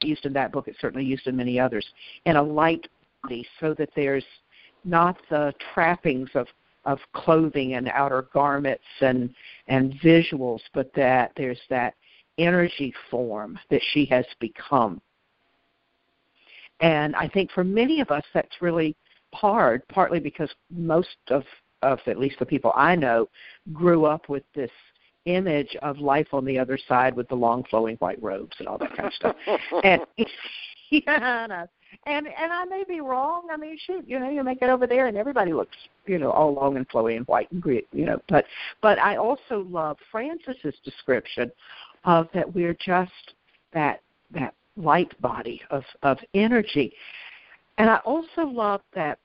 used 0.02 0.26
in 0.26 0.34
that 0.34 0.52
book. 0.52 0.68
It's 0.68 0.80
certainly 0.80 1.06
used 1.06 1.28
in 1.28 1.36
many 1.36 1.60
others. 1.60 1.86
In 2.26 2.38
a 2.38 2.44
light 2.44 2.88
body, 3.24 3.46
so 3.60 3.74
that 3.76 3.90
there's 3.96 4.26
not 4.86 5.18
the 5.30 5.54
trappings 5.74 6.30
of 6.36 6.48
of 6.86 7.00
clothing 7.14 7.74
and 7.74 7.90
outer 7.90 8.28
garments 8.34 8.84
and 9.02 9.34
and 9.68 9.94
visuals, 10.04 10.62
but 10.74 10.92
that 10.96 11.32
there's 11.36 11.60
that 11.70 11.94
energy 12.38 12.94
form 13.12 13.60
that 13.70 13.82
she 13.92 14.06
has 14.06 14.26
become. 14.40 15.02
And 16.80 17.16
I 17.16 17.28
think 17.28 17.52
for 17.52 17.64
many 17.64 18.00
of 18.00 18.10
us, 18.10 18.24
that's 18.34 18.62
really 18.62 18.96
hard, 19.34 19.86
partly 19.90 20.20
because 20.20 20.50
most 20.72 21.18
of, 21.30 21.44
of 21.82 22.00
at 22.08 22.18
least 22.18 22.40
the 22.40 22.46
people 22.46 22.72
I 22.76 22.96
know 22.96 23.28
grew 23.74 24.06
up 24.06 24.30
with 24.30 24.44
this 24.56 24.72
image 25.36 25.76
of 25.82 26.00
life 26.00 26.28
on 26.34 26.46
the 26.46 26.58
other 26.58 26.78
side 26.88 27.16
with 27.16 27.28
the 27.30 27.36
long 27.36 27.64
flowing 27.70 27.96
white 27.98 28.22
robes 28.22 28.56
and 28.60 28.68
all 28.68 28.78
that 28.78 28.96
kind 28.96 29.08
of 29.08 29.14
stuff. 29.14 29.36
and 29.84 30.02
yeah, 30.92 31.66
and 32.06 32.28
and 32.28 32.54
I 32.54 32.66
may 32.66 32.84
be 32.88 33.02
wrong. 33.02 33.48
I 33.52 33.58
mean, 33.58 33.78
shoot, 33.86 34.08
you 34.08 34.20
know, 34.20 34.30
you 34.30 34.44
make 34.44 34.62
it 34.62 34.70
over 34.70 34.88
there, 34.88 35.08
and 35.08 35.18
everybody 35.18 35.54
looks, 35.54 35.76
you 36.06 36.18
know, 36.18 36.32
all 36.32 36.54
long 36.54 36.78
and 36.78 36.88
flowy 36.90 37.18
and 37.18 37.26
white 37.28 37.52
and 37.52 37.62
green, 37.62 37.84
you 37.92 38.06
know. 38.06 38.20
But 38.28 38.46
but 38.82 39.00
I 39.00 39.18
also 39.18 39.66
love 39.70 39.98
Frances's 40.12 40.76
description 40.84 41.52
of 42.06 42.28
that 42.34 42.54
we're 42.54 42.78
just 42.86 43.34
that 43.74 44.02
that 44.34 44.54
light 44.80 45.20
body 45.22 45.62
of, 45.70 45.84
of 46.04 46.18
energy. 46.34 46.94
And 47.78 47.90
I 47.90 47.98
also 47.98 48.42
love 48.44 48.82
that 48.94 49.20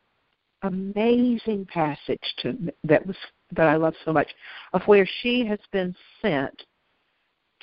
amazing 0.62 1.66
passage 1.66 2.22
to 2.38 2.56
that 2.84 3.06
was 3.06 3.16
that 3.52 3.68
I 3.68 3.76
love 3.76 3.94
so 4.04 4.12
much 4.12 4.28
of 4.72 4.82
where 4.86 5.08
she 5.22 5.46
has 5.46 5.58
been 5.72 5.94
sent 6.20 6.64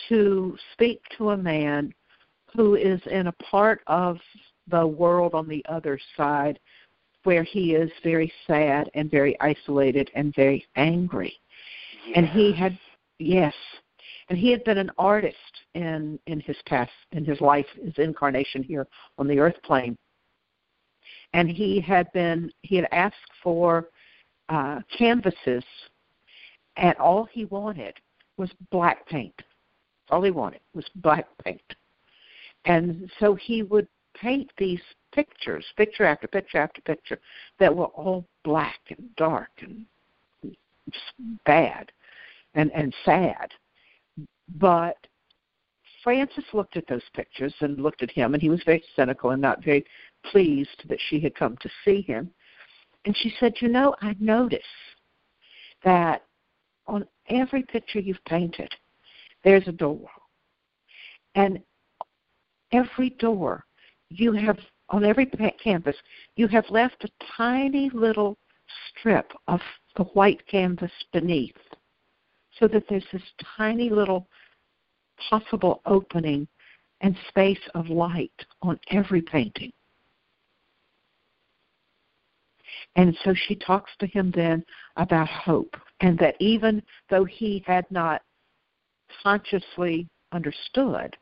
to 0.09 0.57
speak 0.73 1.01
to 1.17 1.31
a 1.31 1.37
man 1.37 1.93
who 2.55 2.75
is 2.75 3.01
in 3.07 3.27
a 3.27 3.31
part 3.33 3.81
of 3.87 4.17
the 4.67 4.85
world 4.85 5.33
on 5.33 5.47
the 5.47 5.63
other 5.67 5.99
side 6.17 6.59
where 7.23 7.43
he 7.43 7.75
is 7.75 7.91
very 8.03 8.31
sad 8.47 8.89
and 8.93 9.11
very 9.11 9.39
isolated 9.41 10.09
and 10.15 10.33
very 10.35 10.65
angry. 10.75 11.33
Yeah. 12.07 12.19
And 12.19 12.27
he 12.27 12.51
had 12.51 12.77
yes. 13.19 13.53
And 14.29 14.39
he 14.39 14.51
had 14.51 14.63
been 14.63 14.77
an 14.77 14.91
artist 14.97 15.35
in 15.75 16.17
in 16.25 16.39
his 16.39 16.57
past 16.65 16.91
in 17.11 17.25
his 17.25 17.39
life, 17.41 17.65
his 17.83 17.97
incarnation 17.97 18.63
here 18.63 18.87
on 19.17 19.27
the 19.27 19.39
earth 19.39 19.61
plane. 19.63 19.97
And 21.33 21.49
he 21.49 21.79
had 21.79 22.11
been 22.13 22.51
he 22.63 22.75
had 22.75 22.87
asked 22.91 23.15
for 23.43 23.89
uh 24.49 24.79
canvases 24.97 25.63
and 26.77 26.95
all 26.97 27.25
he 27.25 27.45
wanted 27.45 27.95
was 28.37 28.49
black 28.71 29.07
paint. 29.07 29.41
All 30.09 30.23
he 30.23 30.31
wanted 30.31 30.61
was 30.73 30.85
black 30.95 31.27
paint. 31.43 31.75
And 32.65 33.11
so 33.19 33.35
he 33.35 33.63
would 33.63 33.87
paint 34.15 34.51
these 34.57 34.81
pictures, 35.11 35.65
picture 35.77 36.05
after 36.05 36.27
picture 36.27 36.57
after 36.57 36.81
picture, 36.81 37.19
that 37.59 37.75
were 37.75 37.85
all 37.85 38.25
black 38.43 38.79
and 38.89 39.15
dark 39.15 39.49
and 39.61 39.85
bad 41.45 41.91
and, 42.55 42.71
and 42.73 42.93
sad. 43.05 43.51
But 44.55 44.97
Frances 46.03 46.43
looked 46.53 46.77
at 46.77 46.87
those 46.87 47.03
pictures 47.13 47.53
and 47.61 47.79
looked 47.79 48.03
at 48.03 48.11
him, 48.11 48.33
and 48.33 48.41
he 48.41 48.49
was 48.49 48.61
very 48.65 48.83
cynical 48.95 49.31
and 49.31 49.41
not 49.41 49.63
very 49.63 49.85
pleased 50.25 50.83
that 50.87 50.99
she 51.09 51.19
had 51.19 51.35
come 51.35 51.57
to 51.61 51.69
see 51.85 52.01
him. 52.01 52.31
And 53.05 53.15
she 53.17 53.33
said, 53.39 53.53
You 53.59 53.67
know, 53.67 53.95
I 54.01 54.15
notice 54.19 54.59
that 55.83 56.23
on 56.87 57.05
every 57.29 57.63
picture 57.63 57.99
you've 57.99 58.23
painted, 58.25 58.69
there's 59.43 59.67
a 59.67 59.71
door. 59.71 60.07
And 61.35 61.59
every 62.71 63.11
door 63.11 63.65
you 64.09 64.33
have 64.33 64.59
on 64.89 65.05
every 65.05 65.25
canvas 65.63 65.95
you 66.35 66.47
have 66.49 66.69
left 66.69 67.05
a 67.05 67.09
tiny 67.37 67.89
little 67.93 68.37
strip 68.89 69.31
of 69.47 69.61
the 69.95 70.03
white 70.03 70.45
canvas 70.47 70.91
beneath 71.13 71.55
so 72.59 72.67
that 72.67 72.83
there's 72.89 73.05
this 73.13 73.21
tiny 73.57 73.89
little 73.89 74.27
possible 75.29 75.81
opening 75.85 76.47
and 76.99 77.15
space 77.29 77.59
of 77.73 77.89
light 77.89 78.45
on 78.61 78.79
every 78.91 79.21
painting. 79.21 79.71
And 82.95 83.17
so 83.23 83.33
she 83.33 83.55
talks 83.55 83.91
to 83.99 84.07
him 84.07 84.31
then 84.35 84.65
about 84.97 85.29
hope, 85.29 85.75
and 86.01 86.17
that 86.19 86.35
even 86.39 86.83
though 87.09 87.23
he 87.23 87.63
had 87.65 87.85
not 87.89 88.21
consciously 89.23 90.07
understood 90.31 91.15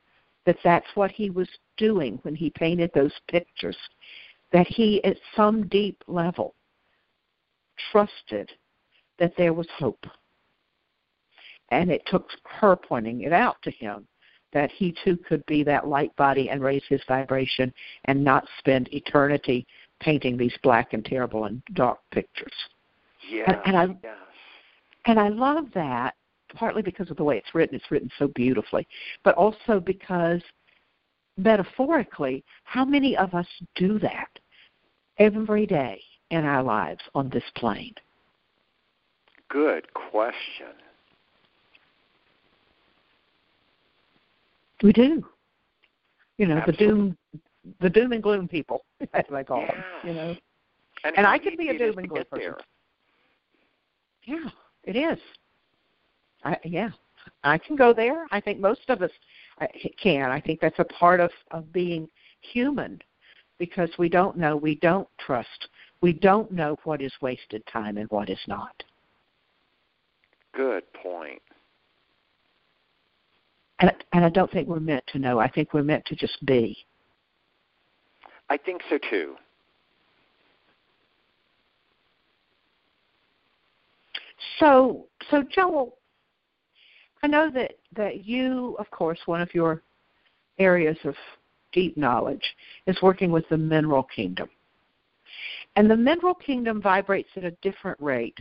that 0.45 0.57
that's 0.63 0.87
what 0.95 1.11
he 1.11 1.29
was 1.29 1.49
doing 1.77 2.19
when 2.23 2.35
he 2.35 2.49
painted 2.49 2.91
those 2.93 3.13
pictures, 3.27 3.77
that 4.51 4.67
he, 4.67 5.03
at 5.03 5.17
some 5.35 5.67
deep 5.67 6.03
level, 6.07 6.55
trusted 7.91 8.51
that 9.19 9.33
there 9.37 9.53
was 9.53 9.67
hope. 9.77 10.05
And 11.69 11.91
it 11.91 12.01
took 12.07 12.29
her 12.45 12.75
pointing 12.75 13.21
it 13.21 13.33
out 13.33 13.61
to 13.61 13.71
him 13.71 14.07
that 14.53 14.71
he 14.71 14.95
too 15.03 15.17
could 15.17 15.45
be 15.45 15.63
that 15.63 15.87
light 15.87 16.15
body 16.15 16.49
and 16.49 16.61
raise 16.61 16.83
his 16.89 17.01
vibration 17.07 17.71
and 18.05 18.23
not 18.23 18.47
spend 18.57 18.91
eternity 18.91 19.67
painting 19.99 20.37
these 20.37 20.55
black 20.63 20.93
and 20.93 21.03
terrible 21.03 21.45
and 21.45 21.61
dark 21.73 21.99
pictures. 22.11 22.53
Yes, 23.29 23.45
and, 23.47 23.57
and 23.65 23.77
I 23.77 23.85
yes. 24.03 24.17
and 25.05 25.19
I 25.19 25.29
love 25.29 25.65
that 25.73 26.15
partly 26.55 26.81
because 26.81 27.09
of 27.11 27.17
the 27.17 27.23
way 27.23 27.37
it's 27.37 27.53
written. 27.53 27.75
It's 27.75 27.91
written 27.91 28.09
so 28.17 28.27
beautifully, 28.29 28.87
but 29.23 29.35
also 29.35 29.79
because 29.79 30.41
metaphorically, 31.37 32.43
how 32.63 32.85
many 32.85 33.15
of 33.15 33.33
us 33.33 33.47
do 33.75 33.99
that 33.99 34.29
every 35.17 35.65
day 35.65 36.01
in 36.31 36.45
our 36.45 36.63
lives 36.63 37.01
on 37.15 37.29
this 37.29 37.43
plane? 37.55 37.93
Good 39.49 39.91
question. 39.93 40.73
We 44.83 44.93
do. 44.93 45.25
You 46.37 46.45
know, 46.45 46.57
Absolutely. 46.57 46.85
the 46.85 46.93
doom 46.93 47.17
the 47.81 47.89
doom 47.89 48.11
and 48.11 48.23
gloom 48.23 48.47
people, 48.47 48.85
as 49.13 49.25
I 49.33 49.43
call 49.43 49.61
yes. 49.61 49.71
them. 49.71 49.83
You 50.03 50.13
know. 50.13 50.35
And, 51.03 51.17
And 51.17 51.27
I 51.27 51.37
can 51.37 51.55
be 51.55 51.69
a 51.69 51.73
easy 51.73 51.83
it 51.83 51.87
is 51.87 51.95
doom 51.95 51.99
and 51.99 52.09
gloom 52.09 52.23
person. 52.29 52.53
Yeah, 54.25 54.49
it 54.83 54.95
is. 54.95 55.19
I 56.43 56.57
yeah. 56.63 56.89
I 57.43 57.57
can 57.57 57.75
go 57.75 57.93
there. 57.93 58.25
I 58.31 58.39
think 58.39 58.59
most 58.59 58.89
of 58.89 59.01
us 59.01 59.11
uh, 59.61 59.67
can. 60.01 60.31
I 60.31 60.39
think 60.39 60.59
that's 60.61 60.79
a 60.79 60.85
part 60.85 61.19
of 61.19 61.31
of 61.51 61.71
being 61.71 62.07
human 62.41 63.01
because 63.59 63.89
we 63.99 64.09
don't 64.09 64.37
know, 64.37 64.55
we 64.55 64.75
don't 64.75 65.07
trust, 65.19 65.67
we 66.01 66.13
don't 66.13 66.51
know 66.51 66.77
what 66.85 67.01
is 67.01 67.11
wasted 67.21 67.61
time 67.71 67.97
and 67.97 68.09
what 68.09 68.29
is 68.29 68.39
not. 68.47 68.83
Good 70.55 70.91
point. 70.93 71.41
And 73.79 73.91
and 74.13 74.25
I 74.25 74.29
don't 74.29 74.51
think 74.51 74.67
we're 74.67 74.79
meant 74.79 75.03
to 75.07 75.19
know. 75.19 75.39
I 75.39 75.49
think 75.49 75.73
we're 75.73 75.83
meant 75.83 76.05
to 76.05 76.15
just 76.15 76.43
be. 76.45 76.77
I 78.49 78.57
think 78.57 78.81
so 78.89 78.97
too. 79.09 79.35
So 84.59 85.05
so 85.29 85.43
Joel, 85.43 85.97
I 87.23 87.27
know 87.27 87.49
that 87.51 87.73
that 87.95 88.25
you, 88.25 88.75
of 88.79 88.89
course, 88.91 89.19
one 89.25 89.41
of 89.41 89.53
your 89.53 89.83
areas 90.57 90.97
of 91.03 91.15
deep 91.71 91.95
knowledge 91.97 92.43
is 92.87 92.97
working 93.01 93.31
with 93.31 93.47
the 93.49 93.57
mineral 93.57 94.03
kingdom. 94.03 94.49
And 95.75 95.89
the 95.89 95.95
mineral 95.95 96.33
kingdom 96.33 96.81
vibrates 96.81 97.29
at 97.35 97.43
a 97.43 97.51
different 97.61 97.99
rate 98.01 98.37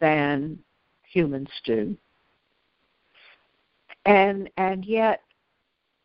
than 0.00 0.58
humans 1.02 1.50
do. 1.64 1.96
And 4.06 4.48
and 4.56 4.84
yet 4.84 5.20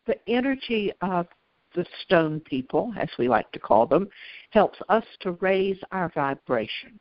the 0.05 0.17
energy 0.27 0.91
of 1.01 1.27
the 1.75 1.85
stone 2.03 2.39
people, 2.39 2.93
as 2.97 3.09
we 3.19 3.27
like 3.27 3.51
to 3.51 3.59
call 3.59 3.85
them, 3.85 4.07
helps 4.51 4.79
us 4.89 5.03
to 5.21 5.33
raise 5.33 5.77
our 5.91 6.11
vibration. 6.15 6.99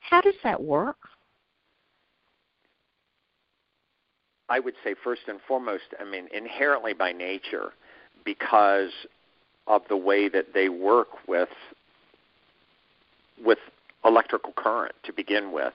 How 0.00 0.20
does 0.20 0.34
that 0.44 0.62
work? 0.62 0.96
I 4.48 4.60
would 4.60 4.74
say 4.84 4.94
first 5.02 5.22
and 5.28 5.40
foremost, 5.48 5.84
I 5.98 6.04
mean, 6.04 6.28
inherently 6.32 6.92
by 6.92 7.12
nature, 7.12 7.72
because 8.24 8.90
of 9.66 9.82
the 9.88 9.96
way 9.96 10.28
that 10.28 10.52
they 10.52 10.68
work 10.68 11.08
with 11.26 11.48
with 13.42 13.58
electrical 14.04 14.52
current 14.52 14.94
to 15.04 15.12
begin 15.12 15.52
with, 15.52 15.72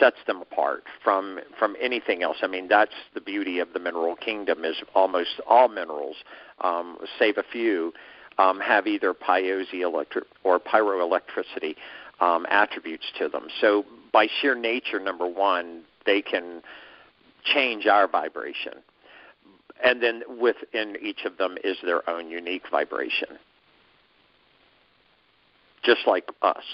sets 0.00 0.16
them 0.26 0.42
apart 0.42 0.84
from 1.04 1.38
from 1.58 1.76
anything 1.80 2.22
else. 2.22 2.38
I 2.42 2.46
mean, 2.46 2.68
that's 2.68 2.94
the 3.14 3.20
beauty 3.20 3.58
of 3.60 3.72
the 3.72 3.78
mineral 3.78 4.16
kingdom 4.16 4.64
is 4.64 4.76
almost 4.94 5.40
all 5.46 5.68
minerals, 5.68 6.16
um, 6.60 6.98
save 7.18 7.38
a 7.38 7.44
few, 7.52 7.92
um, 8.38 8.60
have 8.60 8.86
either 8.86 9.14
piezoelectric 9.14 10.24
or 10.44 10.58
pyroelectricity 10.58 11.76
um, 12.20 12.46
attributes 12.50 13.06
to 13.18 13.28
them. 13.28 13.46
So 13.60 13.84
by 14.12 14.26
sheer 14.40 14.54
nature, 14.54 14.98
number 14.98 15.26
one, 15.26 15.82
they 16.06 16.22
can 16.22 16.62
change 17.44 17.86
our 17.86 18.08
vibration. 18.08 18.74
And 19.82 20.02
then 20.02 20.22
within 20.40 20.96
each 21.00 21.24
of 21.24 21.36
them 21.38 21.56
is 21.62 21.76
their 21.84 22.08
own 22.10 22.28
unique 22.28 22.64
vibration. 22.70 23.38
Just 25.84 26.00
like 26.06 26.28
us. 26.42 26.64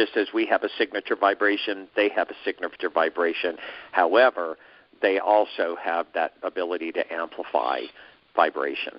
Just 0.00 0.16
as 0.16 0.28
we 0.32 0.46
have 0.46 0.62
a 0.62 0.68
signature 0.78 1.14
vibration, 1.14 1.86
they 1.94 2.08
have 2.16 2.30
a 2.30 2.34
signature 2.42 2.88
vibration. 2.88 3.56
However, 3.92 4.56
they 5.02 5.18
also 5.18 5.76
have 5.78 6.06
that 6.14 6.32
ability 6.42 6.90
to 6.92 7.12
amplify 7.12 7.80
vibration. 8.34 8.94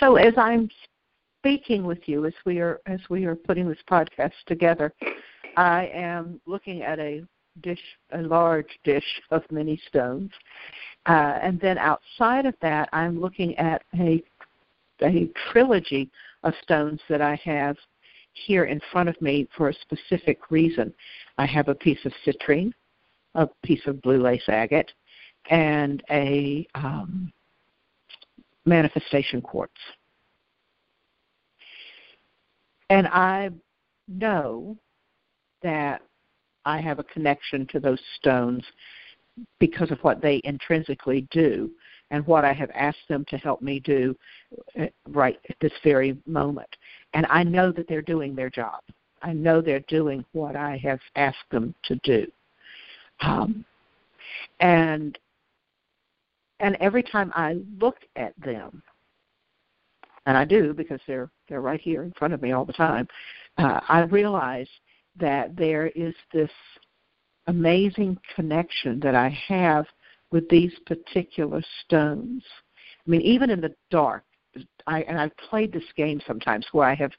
So 0.00 0.16
as 0.16 0.32
I'm 0.38 0.70
speaking 1.40 1.84
with 1.84 1.98
you, 2.06 2.24
as 2.24 2.32
we 2.46 2.60
are 2.60 2.80
as 2.86 3.00
we 3.10 3.26
are 3.26 3.36
putting 3.36 3.68
this 3.68 3.84
podcast 3.86 4.32
together, 4.46 4.90
I 5.58 5.90
am 5.92 6.40
looking 6.46 6.80
at 6.80 6.98
a 6.98 7.22
dish, 7.60 7.84
a 8.12 8.22
large 8.22 8.78
dish 8.82 9.20
of 9.30 9.42
many 9.50 9.78
stones, 9.88 10.30
uh, 11.04 11.38
and 11.42 11.60
then 11.60 11.76
outside 11.76 12.46
of 12.46 12.54
that, 12.62 12.88
I'm 12.94 13.20
looking 13.20 13.54
at 13.58 13.82
a 13.98 14.22
a 15.02 15.28
trilogy 15.52 16.10
of 16.44 16.54
stones 16.62 17.00
that 17.08 17.20
I 17.20 17.40
have 17.44 17.76
here 18.32 18.64
in 18.64 18.80
front 18.92 19.08
of 19.08 19.20
me 19.20 19.48
for 19.56 19.68
a 19.68 19.74
specific 19.74 20.50
reason. 20.50 20.92
I 21.38 21.46
have 21.46 21.68
a 21.68 21.74
piece 21.74 22.04
of 22.04 22.12
citrine, 22.24 22.72
a 23.34 23.48
piece 23.64 23.86
of 23.86 24.02
blue 24.02 24.22
lace 24.22 24.48
agate, 24.48 24.92
and 25.50 26.02
a 26.10 26.66
um, 26.74 27.32
manifestation 28.64 29.40
quartz. 29.40 29.72
And 32.90 33.08
I 33.08 33.50
know 34.08 34.76
that 35.62 36.02
I 36.64 36.80
have 36.80 36.98
a 36.98 37.04
connection 37.04 37.66
to 37.68 37.80
those 37.80 38.00
stones 38.18 38.64
because 39.58 39.90
of 39.90 39.98
what 40.00 40.22
they 40.22 40.40
intrinsically 40.44 41.26
do 41.30 41.70
and 42.14 42.24
what 42.28 42.44
I 42.44 42.52
have 42.52 42.70
asked 42.74 43.08
them 43.08 43.24
to 43.28 43.36
help 43.36 43.60
me 43.60 43.80
do 43.80 44.16
uh, 44.80 44.86
right 45.08 45.36
at 45.50 45.56
this 45.60 45.72
very 45.82 46.16
moment. 46.26 46.68
And 47.12 47.26
I 47.28 47.42
know 47.42 47.72
that 47.72 47.88
they're 47.88 48.02
doing 48.02 48.36
their 48.36 48.50
job. 48.50 48.82
I 49.20 49.32
know 49.32 49.60
they're 49.60 49.80
doing 49.88 50.24
what 50.30 50.54
I 50.54 50.76
have 50.76 51.00
asked 51.16 51.50
them 51.50 51.74
to 51.82 51.96
do. 52.04 52.26
Um, 53.20 53.64
and 54.60 55.18
and 56.60 56.76
every 56.78 57.02
time 57.02 57.32
I 57.34 57.56
look 57.80 57.96
at 58.14 58.32
them, 58.40 58.80
and 60.26 60.36
I 60.36 60.44
do 60.44 60.72
because 60.72 61.00
they're 61.08 61.30
they're 61.48 61.60
right 61.60 61.80
here 61.80 62.04
in 62.04 62.12
front 62.12 62.32
of 62.32 62.40
me 62.40 62.52
all 62.52 62.64
the 62.64 62.72
time, 62.72 63.08
uh, 63.58 63.80
I 63.88 64.02
realize 64.02 64.68
that 65.18 65.56
there 65.56 65.88
is 65.88 66.14
this 66.32 66.50
amazing 67.48 68.18
connection 68.36 69.00
that 69.00 69.16
I 69.16 69.36
have 69.48 69.86
with 70.34 70.48
these 70.48 70.72
particular 70.84 71.62
stones. 71.84 72.42
I 73.06 73.10
mean, 73.10 73.20
even 73.20 73.50
in 73.50 73.60
the 73.60 73.72
dark, 73.90 74.24
I 74.86 75.02
and 75.02 75.18
I've 75.18 75.36
played 75.36 75.72
this 75.72 75.84
game 75.96 76.20
sometimes 76.26 76.66
where 76.72 76.88
I 76.88 76.94
have 76.96 77.12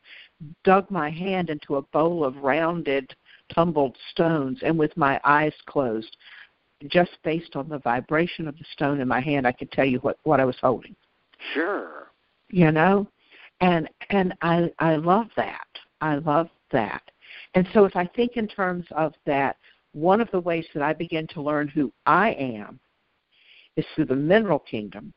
dug 0.66 0.92
my 0.92 1.10
hand 1.10 1.50
into 1.50 1.78
a 1.78 1.82
bowl 1.82 2.26
of 2.26 2.36
rounded, 2.36 3.16
tumbled 3.54 3.96
stones, 4.12 4.60
and 4.64 4.78
with 4.78 4.96
my 4.98 5.20
eyes 5.24 5.54
closed, 5.66 6.18
just 6.88 7.12
based 7.24 7.56
on 7.56 7.70
the 7.70 7.80
vibration 7.80 8.50
of 8.50 8.58
the 8.58 8.66
stone 8.74 9.00
in 9.00 9.08
my 9.08 9.22
hand, 9.22 9.48
I 9.48 9.54
could 9.54 9.72
tell 9.72 9.86
you 9.86 10.00
what 10.00 10.18
what 10.24 10.42
I 10.42 10.46
was 10.46 10.58
holding. 10.62 10.96
Sure. 11.54 12.12
You 12.50 12.72
know, 12.74 13.08
and 13.62 13.90
and 14.10 14.34
I 14.42 14.70
I 14.80 14.98
love 14.98 15.28
that. 15.38 15.68
I 16.02 16.16
love 16.16 16.50
that. 16.72 17.02
And 17.54 17.66
so 17.74 17.86
if 17.86 17.96
I 17.96 18.08
think 18.08 18.36
in 18.36 18.50
terms 18.50 18.86
of 18.92 19.14
that, 19.26 19.56
one 19.94 20.20
of 20.20 20.30
the 20.32 20.40
ways 20.42 20.66
that 20.74 20.84
I 20.84 20.92
begin 20.92 21.28
to 21.28 21.42
learn 21.42 21.70
who 21.70 21.94
I 22.06 22.32
am 22.32 22.78
is 23.78 23.86
through 23.96 24.06
the 24.06 24.16
mineral 24.16 24.60
kingdom 24.60 25.14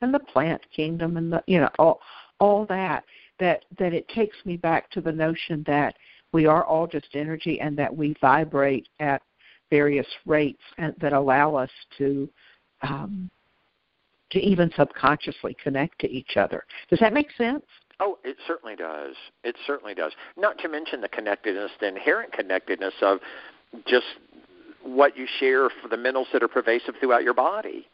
and 0.00 0.12
the 0.12 0.18
plant 0.18 0.60
kingdom 0.74 1.16
and 1.16 1.32
the 1.32 1.42
you 1.46 1.58
know 1.58 1.70
all 1.78 2.00
all 2.40 2.66
that 2.66 3.04
that 3.40 3.64
that 3.78 3.92
it 3.92 4.06
takes 4.08 4.36
me 4.44 4.56
back 4.56 4.90
to 4.90 5.00
the 5.00 5.12
notion 5.12 5.64
that 5.66 5.96
we 6.32 6.46
are 6.46 6.64
all 6.64 6.86
just 6.86 7.08
energy 7.14 7.60
and 7.60 7.76
that 7.78 7.94
we 7.94 8.14
vibrate 8.20 8.88
at 9.00 9.22
various 9.70 10.06
rates 10.26 10.62
and, 10.78 10.94
that 11.00 11.12
allow 11.12 11.54
us 11.54 11.70
to 11.96 12.28
um, 12.82 13.30
to 14.30 14.40
even 14.40 14.70
subconsciously 14.76 15.56
connect 15.62 15.98
to 16.00 16.10
each 16.10 16.36
other. 16.36 16.64
Does 16.90 16.98
that 16.98 17.12
make 17.12 17.30
sense? 17.38 17.64
Oh, 18.00 18.18
it 18.24 18.36
certainly 18.46 18.74
does. 18.74 19.14
It 19.44 19.54
certainly 19.66 19.94
does. 19.94 20.12
Not 20.36 20.58
to 20.58 20.68
mention 20.68 21.00
the 21.00 21.08
connectedness, 21.08 21.70
the 21.80 21.86
inherent 21.86 22.32
connectedness 22.32 22.94
of 23.00 23.20
just 23.86 24.06
what 24.82 25.16
you 25.16 25.26
share 25.38 25.70
for 25.80 25.88
the 25.88 25.96
minerals 25.96 26.26
that 26.32 26.42
are 26.42 26.48
pervasive 26.48 26.94
throughout 27.00 27.22
your 27.22 27.34
body 27.34 27.86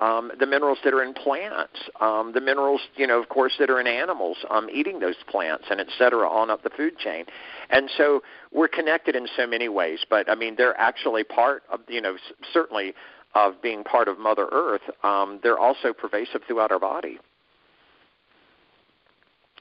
um, 0.00 0.32
the 0.38 0.46
minerals 0.46 0.78
that 0.84 0.94
are 0.94 1.02
in 1.02 1.12
plants, 1.12 1.78
um, 2.00 2.32
the 2.32 2.40
minerals, 2.40 2.80
you 2.96 3.06
know, 3.06 3.20
of 3.20 3.28
course, 3.28 3.52
that 3.58 3.68
are 3.68 3.80
in 3.80 3.86
animals, 3.86 4.38
um, 4.50 4.68
eating 4.72 4.98
those 4.98 5.16
plants, 5.28 5.64
and 5.70 5.80
et 5.80 5.88
cetera, 5.98 6.28
on 6.28 6.50
up 6.50 6.62
the 6.62 6.70
food 6.70 6.96
chain. 6.98 7.24
And 7.68 7.90
so 7.96 8.22
we're 8.50 8.68
connected 8.68 9.14
in 9.14 9.28
so 9.36 9.46
many 9.46 9.68
ways. 9.68 10.00
But 10.08 10.30
I 10.30 10.34
mean, 10.34 10.54
they're 10.56 10.78
actually 10.78 11.24
part 11.24 11.62
of, 11.70 11.80
you 11.88 12.00
know, 12.00 12.16
certainly 12.52 12.94
of 13.34 13.60
being 13.62 13.84
part 13.84 14.08
of 14.08 14.18
Mother 14.18 14.48
Earth. 14.50 14.82
Um, 15.04 15.38
they're 15.42 15.58
also 15.58 15.92
pervasive 15.92 16.42
throughout 16.46 16.72
our 16.72 16.80
body. 16.80 17.18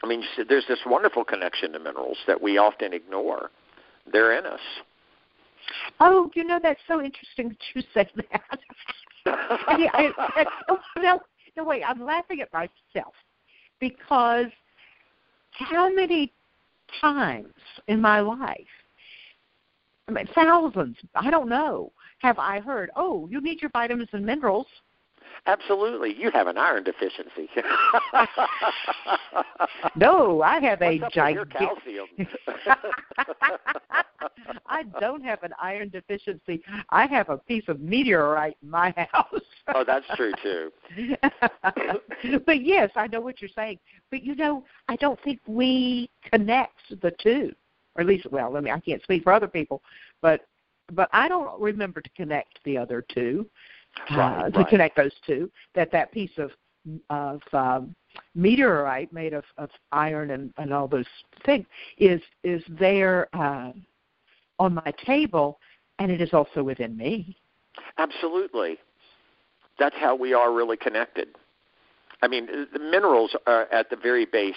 I 0.02 0.08
mean, 0.08 0.24
there's 0.48 0.66
this 0.68 0.80
wonderful 0.86 1.26
connection 1.26 1.74
to 1.74 1.80
minerals 1.80 2.18
that 2.28 2.42
we 2.42 2.58
often 2.58 2.94
ignore. 2.94 3.52
They're 4.12 4.38
in 4.38 4.46
us. 4.46 4.62
Oh, 6.00 6.32
you 6.34 6.46
know 6.46 6.60
that's 6.62 6.80
so 6.88 7.02
interesting 7.02 7.50
that 7.50 7.58
you 7.76 7.84
said 7.94 8.10
that. 8.16 8.42
I, 9.68 9.88
I, 9.94 10.12
I, 10.18 10.46
no, 11.02 11.20
no, 11.58 11.64
wait. 11.64 11.84
I'm 11.84 12.04
laughing 12.04 12.42
at 12.42 12.52
myself 12.54 13.14
because 13.80 14.48
how 15.52 15.94
many 15.94 16.34
times 17.02 17.54
in 17.88 18.02
my 18.02 18.20
life, 18.20 18.58
I 20.08 20.12
mean, 20.12 20.28
thousands, 20.34 20.98
I 21.16 21.30
don't 21.30 21.50
know, 21.50 21.92
have 22.20 22.40
I 22.40 22.60
heard, 22.60 22.90
"Oh, 22.96 23.28
you 23.30 23.42
need 23.42 23.62
your 23.62 23.72
vitamins 23.72 24.10
and 24.14 24.26
minerals." 24.26 24.68
Absolutely. 25.46 26.14
You 26.14 26.32
have 26.32 26.48
an 26.48 26.58
iron 26.58 26.84
deficiency. 26.84 27.50
no, 29.96 30.42
I 30.42 30.60
have 30.60 30.82
What's 30.82 31.04
a 31.04 31.10
gigantic 31.10 31.58
calcium. 31.58 32.08
I 34.66 34.84
don't 35.00 35.24
have 35.24 35.44
an 35.44 35.54
iron 35.62 35.90
deficiency. 35.90 36.62
I 36.90 37.06
have 37.08 37.30
a 37.30 37.38
piece 37.38 37.68
of 37.68 37.80
meteorite 37.80 38.58
in 38.62 38.70
my 38.70 38.92
house. 39.12 39.42
oh, 39.74 39.84
that's 39.86 40.06
true 40.16 40.34
too. 40.44 40.72
but 42.46 42.64
yes, 42.64 42.92
I 42.96 43.08
know 43.08 43.22
what 43.22 43.42
you're 43.42 43.50
saying. 43.56 43.80
But 44.12 44.24
you 44.24 44.36
know, 44.36 44.64
I 44.88 44.96
don't 44.98 45.20
think 45.24 45.40
we 45.48 46.10
connect 46.32 47.02
the 47.02 47.12
two. 47.20 47.54
Or 47.96 48.02
at 48.02 48.08
least 48.08 48.28
well, 48.32 48.56
I 48.56 48.60
mean 48.60 48.74
I 48.74 48.80
can't 48.80 49.02
speak 49.04 49.24
for 49.24 49.34
other 49.34 49.48
people, 49.48 49.82
but 50.22 50.46
but 50.92 51.10
I 51.12 51.28
don't 51.28 51.60
remember 51.60 52.02
to 52.02 52.10
connect 52.16 52.60
the 52.64 52.78
other 52.78 53.04
two 53.14 53.48
right, 54.12 54.46
uh, 54.46 54.50
to 54.50 54.58
right. 54.60 54.68
connect 54.68 54.96
those 54.98 55.12
two. 55.26 55.50
That 55.76 55.92
that 55.92 56.12
piece 56.12 56.32
of 56.38 56.52
of 57.10 57.42
um, 57.54 57.96
meteorite 58.36 59.12
made 59.14 59.34
of, 59.34 59.44
of 59.58 59.70
iron 59.92 60.32
and, 60.32 60.54
and 60.58 60.74
all 60.74 60.88
those 60.88 61.06
things 61.46 61.66
is 61.98 62.22
is 62.44 62.64
there 62.80 63.28
uh, 63.34 63.72
on 64.60 64.74
my 64.74 64.94
table, 65.06 65.60
and 66.00 66.12
it 66.12 66.22
is 66.22 66.34
also 66.34 66.64
within 66.64 66.96
me. 66.96 67.36
Absolutely, 67.98 68.78
that's 69.78 69.96
how 70.00 70.16
we 70.16 70.34
are 70.34 70.54
really 70.54 70.78
connected. 70.78 71.30
I 72.22 72.28
mean, 72.28 72.48
the 72.74 72.80
minerals 72.80 73.36
are 73.48 73.72
at 73.72 73.90
the 73.90 73.96
very 73.96 74.26
base 74.26 74.56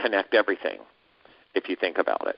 connect 0.00 0.34
everything. 0.34 0.78
If 1.54 1.68
you 1.68 1.76
think 1.76 1.98
about 1.98 2.26
it. 2.26 2.36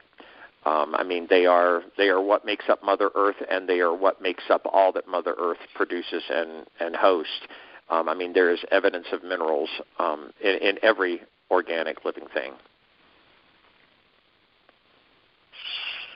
Um, 0.66 0.94
I 0.94 1.04
mean, 1.04 1.26
they 1.30 1.46
are 1.46 1.82
they 1.96 2.08
are 2.08 2.20
what 2.20 2.44
makes 2.44 2.66
up 2.68 2.82
Mother 2.84 3.10
Earth, 3.14 3.36
and 3.50 3.68
they 3.68 3.80
are 3.80 3.94
what 3.94 4.20
makes 4.20 4.44
up 4.50 4.62
all 4.70 4.92
that 4.92 5.08
Mother 5.08 5.34
Earth 5.38 5.58
produces 5.74 6.22
and 6.28 6.66
and 6.80 6.94
hosts. 6.94 7.46
Um, 7.88 8.08
I 8.08 8.14
mean, 8.14 8.32
there 8.34 8.52
is 8.52 8.60
evidence 8.70 9.06
of 9.12 9.24
minerals 9.24 9.70
um, 9.98 10.32
in, 10.42 10.56
in 10.56 10.78
every 10.82 11.22
organic 11.50 12.04
living 12.04 12.26
thing. 12.32 12.52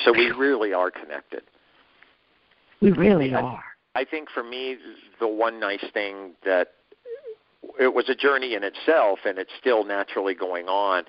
So 0.04 0.12
we 0.12 0.30
really 0.30 0.72
are 0.72 0.90
connected. 0.90 1.42
We 2.80 2.90
really 2.92 3.34
I, 3.34 3.40
are. 3.40 3.64
I 3.94 4.04
think 4.04 4.28
for 4.30 4.42
me, 4.42 4.76
the 5.20 5.28
one 5.28 5.58
nice 5.58 5.84
thing 5.94 6.32
that 6.44 6.72
it 7.80 7.94
was 7.94 8.08
a 8.08 8.14
journey 8.14 8.54
in 8.54 8.62
itself, 8.62 9.20
and 9.24 9.38
it's 9.38 9.52
still 9.58 9.84
naturally 9.84 10.34
going 10.34 10.68
on. 10.68 11.04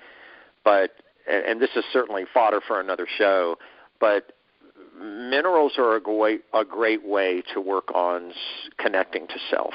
But 0.64 0.92
and 1.28 1.60
this 1.60 1.70
is 1.76 1.84
certainly 1.92 2.24
fodder 2.32 2.60
for 2.66 2.80
another 2.80 3.06
show, 3.18 3.56
but 4.00 4.32
minerals 4.98 5.72
are 5.78 5.96
a 5.96 6.00
great, 6.00 6.42
a 6.54 6.64
great 6.64 7.06
way 7.06 7.42
to 7.54 7.60
work 7.60 7.94
on 7.94 8.32
connecting 8.78 9.26
to 9.28 9.34
self. 9.50 9.74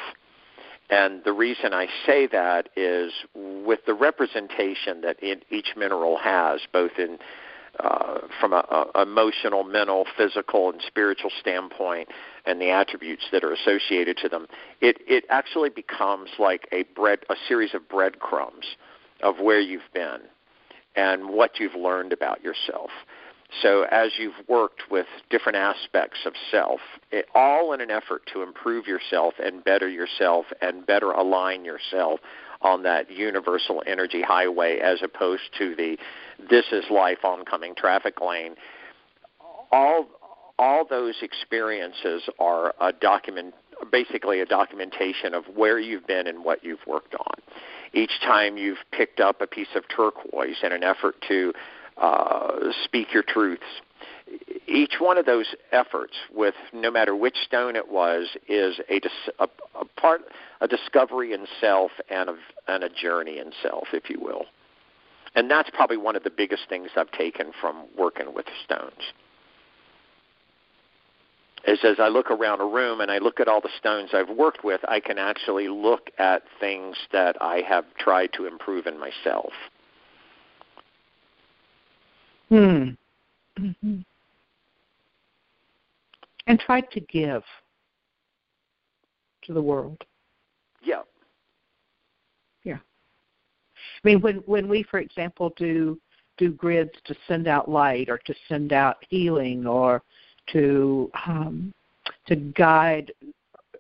And 0.90 1.24
the 1.24 1.32
reason 1.32 1.74
I 1.74 1.88
say 2.06 2.28
that 2.28 2.70
is 2.76 3.14
with 3.34 3.80
the 3.86 3.94
representation 3.94 5.02
that 5.02 5.18
each 5.50 5.70
mineral 5.78 6.18
has, 6.18 6.60
both 6.74 6.92
in 6.98 7.18
uh, 7.80 8.20
from 8.42 8.52
a 8.52 8.86
emotional, 9.02 9.64
mental, 9.64 10.06
physical, 10.18 10.70
and 10.70 10.82
spiritual 10.86 11.32
standpoint, 11.40 12.10
and 12.46 12.60
the 12.60 12.70
attributes 12.70 13.24
that 13.32 13.46
are 13.46 13.54
associated 13.54 14.18
to 14.18 14.28
them, 14.28 14.48
it 14.82 14.98
it 15.08 15.24
actually 15.30 15.70
becomes 15.70 16.30
like 16.38 16.68
a 16.74 16.84
bread, 16.96 17.20
a 17.30 17.36
series 17.48 17.74
of 17.74 17.88
breadcrumbs 17.88 18.76
of 19.24 19.40
where 19.40 19.62
you've 19.62 19.82
been 19.94 20.20
and 20.96 21.30
what 21.30 21.60
you've 21.60 21.76
learned 21.76 22.14
about 22.14 22.44
yourself. 22.44 22.90
So, 23.62 23.84
as 23.92 24.12
you've 24.18 24.48
worked 24.48 24.84
with 24.90 25.08
different 25.30 25.58
aspects 25.58 26.20
of 26.26 26.34
self, 26.52 26.80
it, 27.12 27.26
all 27.36 27.74
in 27.74 27.82
an 27.82 27.92
effort 27.92 28.22
to 28.34 28.44
improve 28.44 28.88
yourself 28.88 29.34
and 29.44 29.62
better 29.64 29.90
yourself 29.90 30.46
and 30.62 30.86
better 30.86 31.12
align 31.12 31.66
yourself 31.66 32.22
on 32.62 32.84
that 32.84 33.12
universal 33.12 33.84
energy 33.86 34.22
highway 34.22 34.80
as 34.80 35.02
opposed 35.04 35.44
to 35.58 35.76
the 35.76 35.98
this 36.50 36.66
is 36.72 36.86
life 36.90 37.26
oncoming 37.26 37.76
traffic 37.76 38.22
lane, 38.22 38.56
all, 39.72 40.08
all 40.58 40.86
those 40.90 41.16
experiences 41.22 42.24
are 42.40 42.74
a 42.80 42.94
document, 42.94 43.54
basically 43.92 44.40
a 44.40 44.46
documentation 44.46 45.34
of 45.34 45.44
where 45.56 45.80
you've 45.80 46.08
been 46.08 46.28
and 46.28 46.46
what 46.46 46.64
you've 46.64 46.86
worked 46.88 47.16
on 47.16 47.42
each 47.94 48.20
time 48.22 48.58
you've 48.58 48.78
picked 48.92 49.20
up 49.20 49.42
a 49.42 49.48
piece 49.48 49.76
of 49.76 49.84
turquoise 49.88 50.58
in 50.64 50.72
an 50.72 50.84
effort 50.84 51.16
to 51.28 51.54
uh, 51.98 52.72
speak 52.84 53.14
your 53.14 53.24
truths. 53.24 53.64
Each 54.68 54.96
one 55.00 55.18
of 55.18 55.26
those 55.26 55.48
efforts, 55.72 56.14
with 56.34 56.56
no 56.74 56.90
matter 56.90 57.16
which 57.16 57.36
stone 57.46 57.76
it 57.76 57.92
was, 57.92 58.30
is 58.48 58.80
a, 58.90 59.00
dis- 59.00 59.30
a, 59.40 59.48
a 59.80 59.86
part, 60.00 60.22
a 60.62 60.68
discovery 60.68 61.34
in 61.34 61.46
self 61.60 61.92
and 62.10 62.30
a, 62.30 62.36
and 62.68 62.84
a 62.84 62.90
journey 62.90 63.40
in 63.40 63.52
self, 63.62 63.90
if 63.92 64.10
you 64.10 64.20
will. 64.22 64.46
And 65.36 65.50
that's 65.50 65.70
probably 65.70 65.98
one 65.98 66.16
of 66.16 66.24
the 66.24 66.30
biggest 66.30 66.64
things 66.70 66.90
I've 66.96 67.12
taken 67.12 67.52
from 67.60 67.86
working 67.98 68.34
with 68.34 68.46
stones. 68.64 69.14
Is 71.66 71.80
as 71.84 71.98
I 72.00 72.08
look 72.08 72.32
around 72.32 72.62
a 72.62 72.66
room 72.66 73.02
and 73.02 73.12
I 73.12 73.20
look 73.20 73.40
at 73.40 73.48
all 73.48 73.62
the 73.62 73.70
stones 73.78 74.10
I've 74.14 74.30
worked 74.30 74.64
with, 74.64 74.82
I 74.88 75.00
can 75.00 75.18
actually 75.18 75.68
look 75.68 76.10
at 76.18 76.44
things 76.60 76.96
that 77.12 77.36
I 77.42 77.62
have 77.68 77.86
tried 78.00 78.32
to 78.34 78.48
improve 78.48 78.88
in 78.88 79.00
myself. 79.00 79.52
Hmm. 82.50 82.90
Mm-hmm. 83.60 84.00
And 86.48 86.60
try 86.60 86.82
to 86.82 87.00
give 87.00 87.44
to 89.44 89.54
the 89.54 89.62
world. 89.62 90.04
Yeah. 90.84 91.04
Yeah. 92.64 92.78
I 92.78 94.08
mean, 94.08 94.22
when 94.22 94.38
when 94.48 94.68
we, 94.68 94.84
for 94.84 95.00
example, 95.00 95.54
do 95.56 96.00
do 96.38 96.52
grids 96.52 96.92
to 97.06 97.16
send 97.28 97.48
out 97.48 97.70
light 97.70 98.10
or 98.10 98.18
to 98.26 98.34
send 98.50 98.74
out 98.74 98.98
healing 99.08 99.68
or 99.68 100.02
to 100.54 101.12
um, 101.26 101.74
to 102.28 102.36
guide 102.36 103.12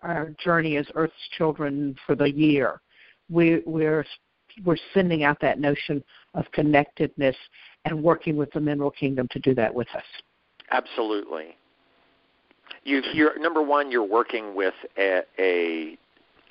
our 0.01 0.33
journey 0.43 0.77
as 0.77 0.85
Earth's 0.95 1.13
children 1.37 1.95
for 2.05 2.15
the 2.15 2.31
year. 2.31 2.81
We, 3.29 3.61
we're 3.65 4.05
we're 4.65 4.77
sending 4.93 5.23
out 5.23 5.39
that 5.41 5.59
notion 5.59 6.03
of 6.33 6.45
connectedness 6.51 7.35
and 7.85 8.03
working 8.03 8.35
with 8.35 8.51
the 8.51 8.59
mineral 8.59 8.91
kingdom 8.91 9.27
to 9.31 9.39
do 9.39 9.55
that 9.55 9.73
with 9.73 9.87
us. 9.95 10.03
Absolutely. 10.71 11.55
You, 12.83 13.01
you're 13.13 13.37
number 13.39 13.61
one. 13.61 13.91
You're 13.91 14.03
working 14.03 14.55
with 14.55 14.73
a, 14.97 15.21
a, 15.39 15.97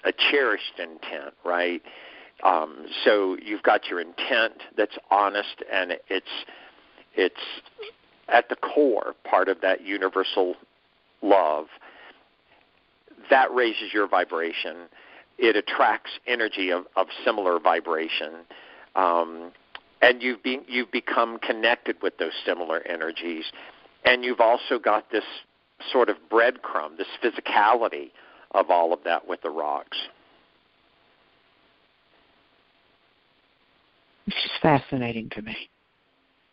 a 0.04 0.12
cherished 0.30 0.78
intent, 0.78 1.34
right? 1.44 1.82
Um, 2.42 2.86
so 3.04 3.36
you've 3.42 3.62
got 3.62 3.86
your 3.86 4.00
intent 4.00 4.54
that's 4.76 4.96
honest 5.10 5.62
and 5.70 5.92
it's 6.08 6.26
it's 7.14 7.34
at 8.30 8.48
the 8.48 8.56
core 8.56 9.14
part 9.28 9.48
of 9.48 9.60
that 9.60 9.84
universal 9.84 10.54
love, 11.22 11.66
that 13.28 13.52
raises 13.52 13.92
your 13.92 14.08
vibration. 14.08 14.88
It 15.38 15.56
attracts 15.56 16.10
energy 16.26 16.70
of, 16.70 16.84
of 16.96 17.06
similar 17.24 17.58
vibration. 17.58 18.44
Um, 18.94 19.52
and 20.02 20.22
you've, 20.22 20.42
been, 20.42 20.62
you've 20.66 20.90
become 20.90 21.38
connected 21.38 21.96
with 22.02 22.16
those 22.18 22.32
similar 22.44 22.86
energies. 22.86 23.44
And 24.04 24.24
you've 24.24 24.40
also 24.40 24.78
got 24.78 25.10
this 25.10 25.24
sort 25.92 26.08
of 26.08 26.16
breadcrumb, 26.30 26.96
this 26.96 27.06
physicality 27.22 28.10
of 28.52 28.70
all 28.70 28.92
of 28.92 29.00
that 29.04 29.26
with 29.28 29.42
the 29.42 29.50
rocks. 29.50 29.98
It's 34.26 34.36
just 34.42 34.60
fascinating 34.62 35.28
to 35.30 35.42
me. 35.42 35.56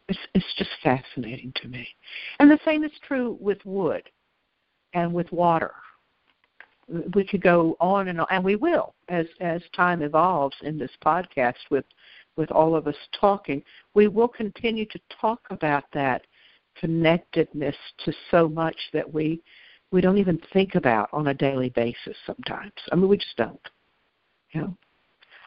It's, 0.10 0.20
it's 0.34 0.54
just 0.58 0.70
fascinating 0.84 1.52
to 1.62 1.68
me. 1.68 1.88
And 2.40 2.50
the 2.50 2.60
same 2.66 2.84
is 2.84 2.92
true 3.08 3.38
with 3.40 3.58
wood 3.66 4.04
and 4.94 5.14
with 5.14 5.32
water. 5.32 5.74
We 7.14 7.26
could 7.26 7.42
go 7.42 7.76
on 7.82 8.08
and 8.08 8.22
on, 8.22 8.28
and 8.32 8.44
we 8.44 8.56
will 8.56 8.96
as 9.10 9.26
as 9.42 9.62
time 9.76 10.02
evolves 10.02 10.56
in 10.62 10.78
this 10.78 10.92
podcast 11.04 11.56
with 11.70 11.84
with 12.38 12.50
all 12.52 12.76
of 12.76 12.88
us 12.88 12.96
talking. 13.20 13.62
We 13.94 14.08
will 14.08 14.30
continue 14.30 14.86
to 14.86 15.00
talk 15.20 15.42
about 15.50 15.84
that 15.94 16.26
connectedness 16.80 17.76
to 18.06 18.14
so 18.32 18.48
much 18.48 18.78
that 18.94 19.12
we 19.12 19.42
we 19.92 20.00
don't 20.00 20.18
even 20.18 20.40
think 20.54 20.76
about 20.76 21.10
on 21.12 21.28
a 21.28 21.34
daily 21.34 21.70
basis 21.70 22.16
sometimes. 22.26 22.72
I 22.92 22.96
mean, 22.96 23.08
we 23.08 23.18
just 23.18 23.36
don't. 23.38 23.60
You 24.52 24.62
know, 24.62 24.78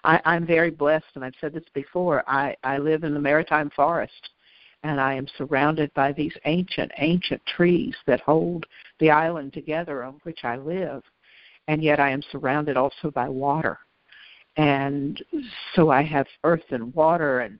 I, 0.05 0.21
I'm 0.25 0.47
very 0.47 0.71
blessed, 0.71 1.07
and 1.15 1.25
I've 1.25 1.35
said 1.41 1.55
this 1.55 1.65
before. 1.73 2.23
I 2.27 2.55
I 2.65 2.77
live 2.79 3.05
in 3.05 3.15
the 3.15 3.21
maritime 3.21 3.71
forest, 3.75 4.31
and 4.83 5.01
I 5.01 5.15
am 5.15 5.27
surrounded 5.37 5.93
by 5.95 6.13
these 6.13 6.33
ancient, 6.45 6.91
ancient 6.99 7.43
trees 7.47 7.95
that 8.07 8.21
hold 8.21 8.65
the 8.99 9.11
island 9.11 9.53
together 9.53 10.05
on 10.05 10.21
which 10.23 10.41
I 10.45 10.57
live. 10.57 11.03
And 11.69 11.83
yet 11.83 12.01
I 12.01 12.11
am 12.11 12.23
surrounded 12.33 12.77
also 12.77 13.11
by 13.11 13.29
water. 13.29 13.79
And 14.57 15.23
so 15.75 15.91
I 15.91 16.03
have 16.03 16.27
earth 16.45 16.65
and 16.71 16.93
water 16.95 17.41
and 17.41 17.59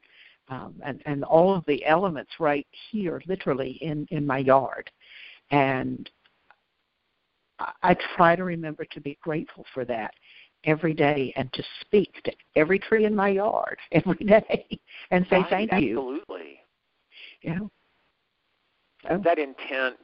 um, 0.51 0.75
and, 0.85 1.01
and 1.07 1.23
all 1.23 1.55
of 1.55 1.65
the 1.67 1.85
elements 1.87 2.33
right 2.41 2.67
here, 2.91 3.23
literally 3.27 3.79
in, 3.81 4.05
in 4.11 4.27
my 4.27 4.39
yard. 4.39 4.91
And 5.53 6.11
I 7.83 7.97
try 8.17 8.37
to 8.37 8.45
remember 8.45 8.85
to 8.85 9.01
be 9.01 9.19
grateful 9.23 9.65
for 9.73 9.85
that 9.85 10.13
every 10.65 10.93
day 10.93 11.33
and 11.37 11.53
to 11.53 11.63
speak 11.81 12.13
to 12.25 12.33
every 12.57 12.79
tree 12.79 13.05
in 13.05 13.15
my 13.15 13.29
yard 13.29 13.79
every 13.93 14.25
day 14.27 14.67
and 15.11 15.27
say 15.31 15.37
right, 15.37 15.51
thank 15.51 15.73
absolutely. 15.73 15.89
you. 15.89 15.99
Absolutely. 15.99 16.60
Yeah. 17.43 17.59
Oh. 19.09 19.19
That 19.19 19.39
intent, 19.39 19.97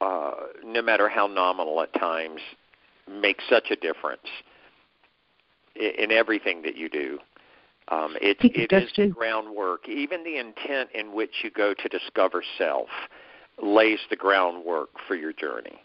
uh, 0.00 0.32
no 0.64 0.82
matter 0.82 1.08
how 1.08 1.26
nominal 1.26 1.80
at 1.80 1.92
times, 1.94 2.40
makes 3.10 3.44
such 3.48 3.70
a 3.70 3.76
difference 3.76 4.26
in, 5.74 5.92
in 5.98 6.12
everything 6.12 6.62
that 6.62 6.76
you 6.76 6.88
do. 6.88 7.18
Um, 7.88 8.16
it, 8.20 8.36
it, 8.40 8.72
is 8.72 8.92
too. 8.92 9.08
groundwork. 9.08 9.88
Even 9.88 10.22
the 10.22 10.38
intent 10.38 10.90
in 10.94 11.12
which 11.12 11.42
you 11.42 11.50
go 11.50 11.74
to 11.74 11.88
discover 11.88 12.42
self 12.56 12.88
lays 13.60 13.98
the 14.08 14.16
groundwork 14.16 14.90
for 15.08 15.14
your 15.16 15.32
journey, 15.32 15.80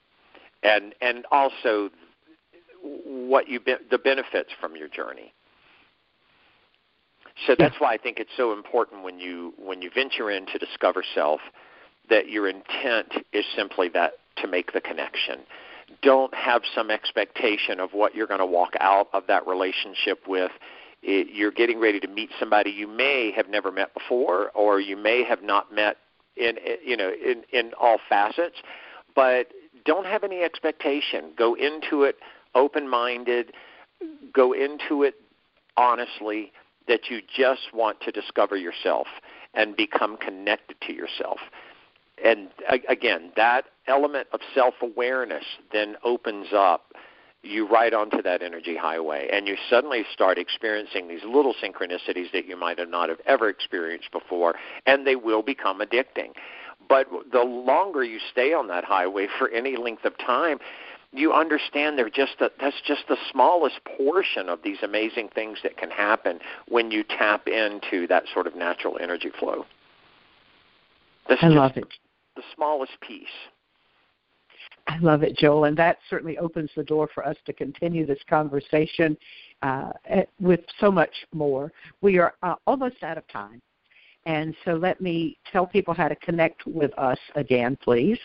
and 0.64 0.94
and 1.02 1.26
also 1.32 1.90
what 2.82 3.48
you 3.48 3.60
be, 3.60 3.74
the 3.90 3.98
benefits 3.98 4.50
from 4.62 4.76
your 4.76 4.88
journey. 4.88 5.34
So 7.46 7.56
that's 7.58 7.76
why 7.80 7.94
I 7.94 7.98
think 7.98 8.20
it's 8.20 8.32
so 8.36 8.52
important 8.54 9.04
when 9.04 9.20
you 9.20 9.54
when 9.58 9.82
you 9.82 9.92
venture 9.94 10.32
in 10.32 10.46
to 10.48 10.58
discover 10.58 11.04
self 11.14 11.40
that 12.10 12.30
your 12.30 12.48
intent 12.48 13.14
is 13.34 13.46
simply 13.56 13.90
that 13.90 14.14
to 14.38 14.48
make 14.48 14.74
the 14.74 14.82
connection. 14.82 15.40
Don't 16.02 16.34
have 16.34 16.62
some 16.74 16.90
expectation 16.90 17.80
of 17.80 17.92
what 17.92 18.16
you're 18.16 18.28
going 18.28 18.40
to 18.40 18.46
walk 18.46 18.74
out 18.80 19.08
of 19.14 19.24
that 19.28 19.46
relationship 19.46 20.20
with. 20.28 20.52
It, 21.04 21.28
you're 21.34 21.52
getting 21.52 21.80
ready 21.80 22.00
to 22.00 22.08
meet 22.08 22.32
somebody 22.40 22.72
you 22.72 22.88
may 22.88 23.32
have 23.36 23.50
never 23.50 23.72
met 23.72 23.94
before, 23.94 24.50
or 24.52 24.80
you 24.80 24.98
may 24.98 25.24
have 25.24 25.44
not 25.44 25.74
met 25.74 25.98
in 26.36 26.58
you 26.84 26.98
know 26.98 27.12
in 27.12 27.44
in 27.54 27.74
all 27.80 28.00
facets. 28.10 28.56
But 29.16 29.50
don't 29.86 30.06
have 30.06 30.24
any 30.24 30.42
expectation. 30.42 31.32
Go 31.38 31.54
into 31.56 32.04
it 32.04 32.18
open-minded. 32.56 33.54
Go 34.34 34.54
into 34.54 35.04
it 35.04 35.16
honestly 35.76 36.52
that 36.88 37.10
you 37.10 37.22
just 37.36 37.74
want 37.74 38.00
to 38.02 38.12
discover 38.12 38.56
yourself 38.56 39.08
and 39.54 39.76
become 39.76 40.18
connected 40.18 40.78
to 40.82 40.94
yourself. 40.94 41.40
And 42.24 42.50
again, 42.90 43.32
that 43.36 43.66
element 43.88 44.28
of 44.34 44.40
self 44.54 44.76
awareness 44.82 45.44
then 45.72 45.96
opens 46.04 46.48
up 46.54 46.94
you 47.44 47.68
right 47.68 47.94
onto 47.94 48.22
that 48.22 48.42
energy 48.42 48.76
highway 48.76 49.30
and 49.32 49.48
you 49.48 49.56
suddenly 49.70 50.04
start 50.12 50.38
experiencing 50.38 51.08
these 51.08 51.24
little 51.24 51.54
synchronicities 51.64 52.32
that 52.34 52.46
you 52.46 52.58
might 52.58 52.80
have 52.80 52.90
not 52.90 53.10
have 53.10 53.20
ever 53.26 53.48
experienced 53.48 54.12
before 54.12 54.56
and 54.86 55.06
they 55.06 55.16
will 55.16 55.44
become 55.44 55.80
addicting 55.80 56.32
but 56.90 57.08
the 57.32 57.44
longer 57.44 58.04
you 58.04 58.20
stay 58.32 58.54
on 58.54 58.68
that 58.68 58.84
highway 58.84 59.28
for 59.38 59.50
any 59.50 59.78
length 59.78 60.04
of 60.04 60.18
time 60.18 60.58
you 61.14 61.34
understand 61.34 61.98
they're 61.98 62.10
just 62.10 62.34
that's 62.40 62.82
just 62.86 63.04
the 63.08 63.18
smallest 63.32 63.80
portion 63.98 64.50
of 64.50 64.60
these 64.64 64.78
amazing 64.84 65.30
things 65.34 65.58
that 65.64 65.78
can 65.78 65.90
happen 65.90 66.40
when 66.68 66.92
you 66.92 67.04
tap 67.04 67.48
into 67.48 68.08
that 68.08 68.24
sort 68.34 68.48
of 68.48 68.56
natural 68.56 68.98
energy 69.02 69.32
flow. 69.40 69.66
That's 71.30 71.44
I 71.44 71.48
love 71.48 71.78
it. 71.78 71.88
The 72.36 72.44
smallest 72.56 72.94
piece. 73.02 73.28
I 74.88 74.98
love 75.00 75.24
it, 75.24 75.38
Joel, 75.38 75.66
and 75.66 75.78
that 75.78 75.98
certainly 76.10 76.38
opens 76.38 76.70
the 76.76 76.84
door 76.84 77.10
for 77.14 77.26
us 77.26 77.36
to 77.46 77.54
continue 77.54 78.06
this 78.06 78.20
conversation 78.30 79.18
uh, 79.62 79.90
with 80.40 80.62
so 80.80 80.90
much 80.90 81.12
more. 81.34 81.72
We 82.02 82.20
are 82.20 82.34
uh, 82.42 82.56
almost 82.66 83.04
out 83.04 83.18
of 83.18 83.28
time. 83.28 83.62
And 84.26 84.54
so 84.66 84.74
let 84.74 85.00
me 85.00 85.38
tell 85.52 85.66
people 85.66 85.94
how 85.94 86.10
to 86.10 86.16
connect 86.18 86.66
with 86.68 86.92
us 86.98 87.20
again, 87.36 87.78
please. 87.82 88.20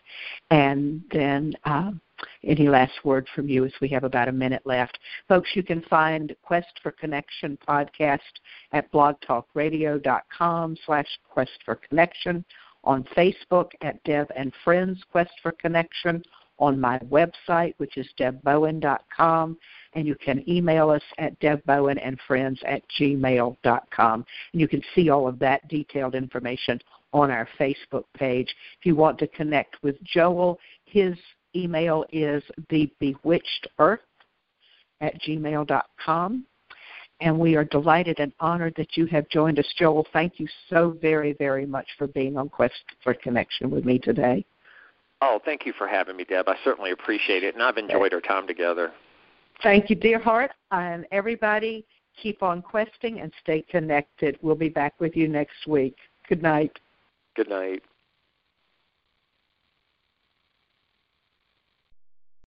And 0.51 1.03
then 1.13 1.55
uh, 1.65 1.93
any 2.45 2.69
last 2.69 3.05
word 3.05 3.29
from 3.35 3.49
you 3.49 3.65
as 3.65 3.73
we 3.81 3.89
have 3.89 4.05
about 4.05 4.29
a 4.29 4.33
minute 4.33 4.63
left. 4.65 4.99
Folks, 5.29 5.51
you 5.55 5.63
can 5.63 5.83
find 5.83 6.35
Quest 6.43 6.81
for 6.83 6.93
Connection 6.93 7.59
podcast 7.69 8.21
at 8.73 8.91
blogtalkradio.com 8.93 10.77
slash 10.87 11.19
Quest 11.29 11.59
for 11.65 11.77
Connection, 11.77 12.45
on 12.85 13.05
Facebook 13.17 13.71
at 13.83 14.03
Deb 14.05 14.31
and 14.37 14.53
Friends 14.65 15.01
Quest 15.11 15.31
for 15.43 15.53
Connection, 15.53 16.23
on 16.59 16.81
my 16.81 16.99
website, 17.11 17.75
which 17.79 17.97
is 17.97 18.07
debbowen.com, 18.19 19.59
and 19.95 20.07
you 20.07 20.15
can 20.15 20.49
email 20.49 20.91
us 20.91 21.03
at 21.19 21.39
debbowenandfriends 21.41 22.59
at 22.65 22.83
gmail.com. 22.99 24.25
And 24.53 24.61
you 24.61 24.69
can 24.69 24.83
see 24.95 25.11
all 25.11 25.27
of 25.27 25.39
that 25.41 25.67
detailed 25.69 26.15
information 26.15 26.81
on 27.13 27.31
our 27.31 27.49
Facebook 27.59 28.05
page. 28.15 28.55
If 28.79 28.87
you 28.87 28.95
want 28.95 29.19
to 29.19 29.27
connect 29.29 29.83
with 29.83 30.03
Joel, 30.05 30.59
his 30.85 31.17
email 31.55 32.05
is 32.13 32.43
thebewitchedearth 32.71 33.99
at 35.01 35.21
gmail.com. 35.23 36.47
And 37.21 37.39
we 37.39 37.55
are 37.55 37.65
delighted 37.65 38.19
and 38.19 38.33
honored 38.41 38.75
that 38.77 38.97
you 38.97 39.07
have 39.07 39.29
joined 39.29 39.59
us, 39.61 39.75
Joel. 39.79 40.07
Thank 40.13 40.41
you 40.41 40.49
so 40.69 40.97
very, 41.01 41.35
very 41.35 41.67
much 41.67 41.87
for 41.97 42.09
being 42.09 42.37
on 42.37 42.49
Quest 42.49 42.75
for 43.05 43.15
Connection 43.15 43.71
with 43.71 43.85
me 43.85 43.99
today. 44.01 44.45
Oh, 45.21 45.41
thank 45.45 45.65
you 45.65 45.73
for 45.79 45.87
having 45.87 46.17
me, 46.17 46.25
Deb. 46.25 46.49
I 46.49 46.57
certainly 46.65 46.91
appreciate 46.91 47.45
it, 47.45 47.55
and 47.55 47.63
I've 47.63 47.79
enjoyed 47.79 48.13
our 48.13 48.21
time 48.21 48.49
together. 48.49 48.91
Thank 49.63 49.89
you, 49.89 49.95
dear 49.95 50.19
heart. 50.19 50.51
And 50.73 51.07
everybody, 51.13 51.87
keep 52.21 52.43
on 52.43 52.61
questing 52.61 53.21
and 53.21 53.33
stay 53.41 53.63
connected. 53.63 54.37
We'll 54.43 54.57
be 54.57 54.69
back 54.69 54.95
with 54.99 55.17
you 55.17 55.29
next 55.29 55.69
week. 55.69 55.97
Good 56.29 56.43
night. 56.43 56.77
Good 57.37 57.49
night. 57.49 57.85